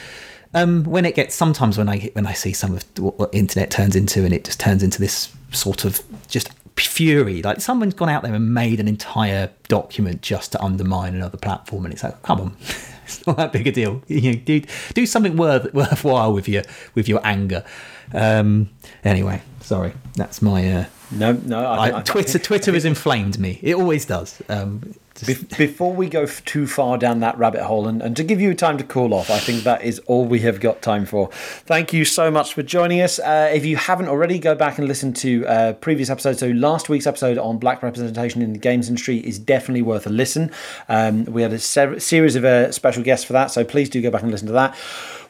um, 0.54 0.84
when 0.84 1.04
it 1.04 1.14
gets 1.14 1.34
sometimes 1.34 1.78
when 1.78 1.88
I 1.88 2.10
when 2.12 2.26
I 2.26 2.32
see 2.32 2.52
some 2.52 2.74
of 2.74 2.84
what, 2.98 3.30
internet 3.34 3.70
turns 3.70 3.96
into, 3.96 4.24
and 4.24 4.32
it 4.32 4.44
just 4.44 4.60
turns 4.60 4.82
into 4.82 5.00
this 5.00 5.32
sort 5.52 5.84
of 5.84 6.02
just 6.28 6.50
fury. 6.76 7.42
Like 7.42 7.60
someone's 7.60 7.94
gone 7.94 8.08
out 8.08 8.22
there 8.22 8.34
and 8.34 8.52
made 8.54 8.80
an 8.80 8.88
entire 8.88 9.50
document 9.68 10.22
just 10.22 10.52
to 10.52 10.62
undermine 10.62 11.14
another 11.14 11.38
platform, 11.38 11.84
and 11.84 11.94
it's 11.94 12.02
like, 12.02 12.22
come 12.22 12.40
on, 12.40 12.56
it's 13.04 13.26
not 13.26 13.36
that 13.36 13.52
big 13.52 13.66
a 13.66 13.72
deal. 13.72 14.02
You 14.08 14.32
know, 14.32 14.38
do 14.38 14.62
do 14.94 15.06
something 15.06 15.36
worth 15.36 15.72
worthwhile 15.74 16.32
with 16.32 16.48
your 16.48 16.62
with 16.94 17.08
your 17.08 17.20
anger. 17.24 17.64
Um, 18.12 18.70
anyway, 19.04 19.42
sorry, 19.60 19.92
that's 20.14 20.40
my. 20.40 20.72
Uh, 20.72 20.84
No, 21.10 21.32
no. 21.32 21.64
I, 21.64 21.88
I, 21.90 21.98
I- 21.98 22.02
Twitter 22.02 22.38
Twitter 22.38 22.72
has 22.72 22.84
inflamed 22.84 23.38
me. 23.38 23.58
It 23.62 23.74
always 23.74 24.04
does. 24.04 24.42
Um, 24.48 24.94
just- 25.14 25.48
Be- 25.48 25.66
Before 25.66 25.94
we 25.94 26.08
go 26.10 26.26
too 26.26 26.66
far 26.66 26.98
down 26.98 27.20
that 27.20 27.38
rabbit 27.38 27.62
hole 27.62 27.86
and, 27.88 28.02
and 28.02 28.14
to 28.16 28.22
give 28.24 28.38
you 28.40 28.52
time 28.54 28.76
to 28.76 28.84
cool 28.84 29.14
off, 29.14 29.30
I 29.30 29.38
think 29.38 29.62
that 29.62 29.82
is 29.82 29.98
all 30.00 30.26
we 30.26 30.40
have 30.40 30.60
got 30.60 30.82
time 30.82 31.06
for. 31.06 31.30
Thank 31.32 31.92
you 31.94 32.04
so 32.04 32.30
much 32.30 32.52
for 32.52 32.62
joining 32.62 33.00
us. 33.00 33.18
Uh, 33.18 33.50
if 33.54 33.64
you 33.64 33.76
haven't 33.76 34.08
already, 34.08 34.38
go 34.38 34.54
back 34.54 34.78
and 34.78 34.86
listen 34.86 35.12
to 35.14 35.46
uh, 35.46 35.72
previous 35.74 36.10
episodes. 36.10 36.40
So, 36.40 36.48
last 36.48 36.88
week's 36.90 37.06
episode 37.06 37.38
on 37.38 37.56
black 37.58 37.82
representation 37.82 38.42
in 38.42 38.52
the 38.52 38.58
games 38.58 38.88
industry 38.88 39.18
is 39.18 39.38
definitely 39.38 39.82
worth 39.82 40.06
a 40.06 40.10
listen. 40.10 40.50
Um, 40.88 41.24
we 41.26 41.40
had 41.40 41.52
a 41.54 41.58
ser- 41.58 41.98
series 41.98 42.36
of 42.36 42.44
uh, 42.44 42.70
special 42.72 43.02
guests 43.02 43.24
for 43.24 43.32
that, 43.32 43.50
so 43.50 43.64
please 43.64 43.88
do 43.88 44.02
go 44.02 44.10
back 44.10 44.22
and 44.22 44.30
listen 44.30 44.48
to 44.48 44.52
that. 44.54 44.76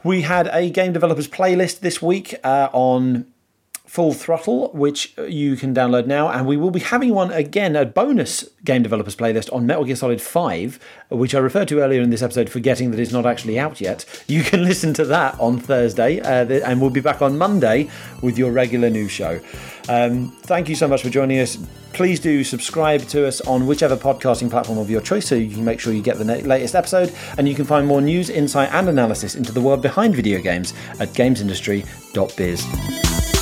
We 0.03 0.23
had 0.23 0.49
a 0.53 0.69
game 0.71 0.93
developers 0.95 1.29
playlist 1.29 1.81
this 1.81 2.01
week 2.03 2.35
uh, 2.43 2.71
on 2.73 3.27
Full 3.87 4.13
Throttle, 4.13 4.71
which 4.73 5.17
you 5.17 5.57
can 5.57 5.75
download 5.75 6.07
now, 6.07 6.29
and 6.29 6.47
we 6.47 6.57
will 6.57 6.73
be 6.73 6.81
having 6.81 7.15
one 7.15 7.33
again, 7.33 7.77
a 7.77 7.87
bonus 7.87 8.45
game 8.65 8.83
developers 8.83 9.15
playlist 9.15 9.53
on 9.53 9.65
Metal 9.65 9.85
Gear 9.85 9.95
Solid 9.95 10.21
5, 10.21 10.81
which 11.11 11.35
I 11.35 11.39
referred 11.39 11.69
to 11.69 11.81
earlier 11.81 12.03
in 12.03 12.11
this 12.11 12.21
episode, 12.21 12.51
forgetting 12.51 12.91
that 12.91 12.99
it's 12.99 13.13
not 13.13 13.27
actually 13.27 13.59
out 13.59 13.81
yet. 13.81 14.05
You 14.27 14.43
can 14.43 14.65
listen 14.65 14.93
to 14.95 15.05
that 15.07 15.39
on 15.39 15.59
Thursday, 15.59 16.21
uh, 16.21 16.69
and 16.69 16.81
we'll 16.81 16.91
be 16.91 17.01
back 17.01 17.23
on 17.23 17.39
Monday 17.39 17.89
with 18.23 18.37
your 18.37 18.51
regular 18.51 18.91
new 18.91 19.07
show. 19.07 19.41
Um, 19.89 20.33
thank 20.43 20.69
you 20.69 20.75
so 20.75 20.89
much 20.89 21.03
for 21.03 21.11
joining 21.11 21.39
us. 21.39 21.57
Please 21.93 22.19
do 22.19 22.43
subscribe 22.43 23.03
to 23.03 23.27
us 23.27 23.41
on 23.43 23.67
whichever 23.67 23.97
podcasting 23.97 24.51
platform 24.51 24.79
of 24.79 24.91
your 24.91 25.01
choice 25.01 25.27
so 25.27 25.37
you 25.37 25.49
can 25.49 25.65
make 25.65 25.81
sure 25.81 25.93
you 25.93 26.03
get 26.03 26.19
the 26.19 26.25
latest 26.25 26.75
episode, 26.75 27.15
and 27.39 27.49
you 27.49 27.55
can 27.55 27.65
find 27.65 27.87
more 27.87 28.01
news, 28.01 28.31
insight, 28.31 28.75
and 28.75 28.89
analysis 28.89 29.37
into 29.37 29.53
the 29.53 29.61
world 29.61 29.81
behind 29.81 30.17
video 30.17 30.41
games 30.41 30.75
at 30.99 31.11
gamesindustry.biz. 31.11 33.36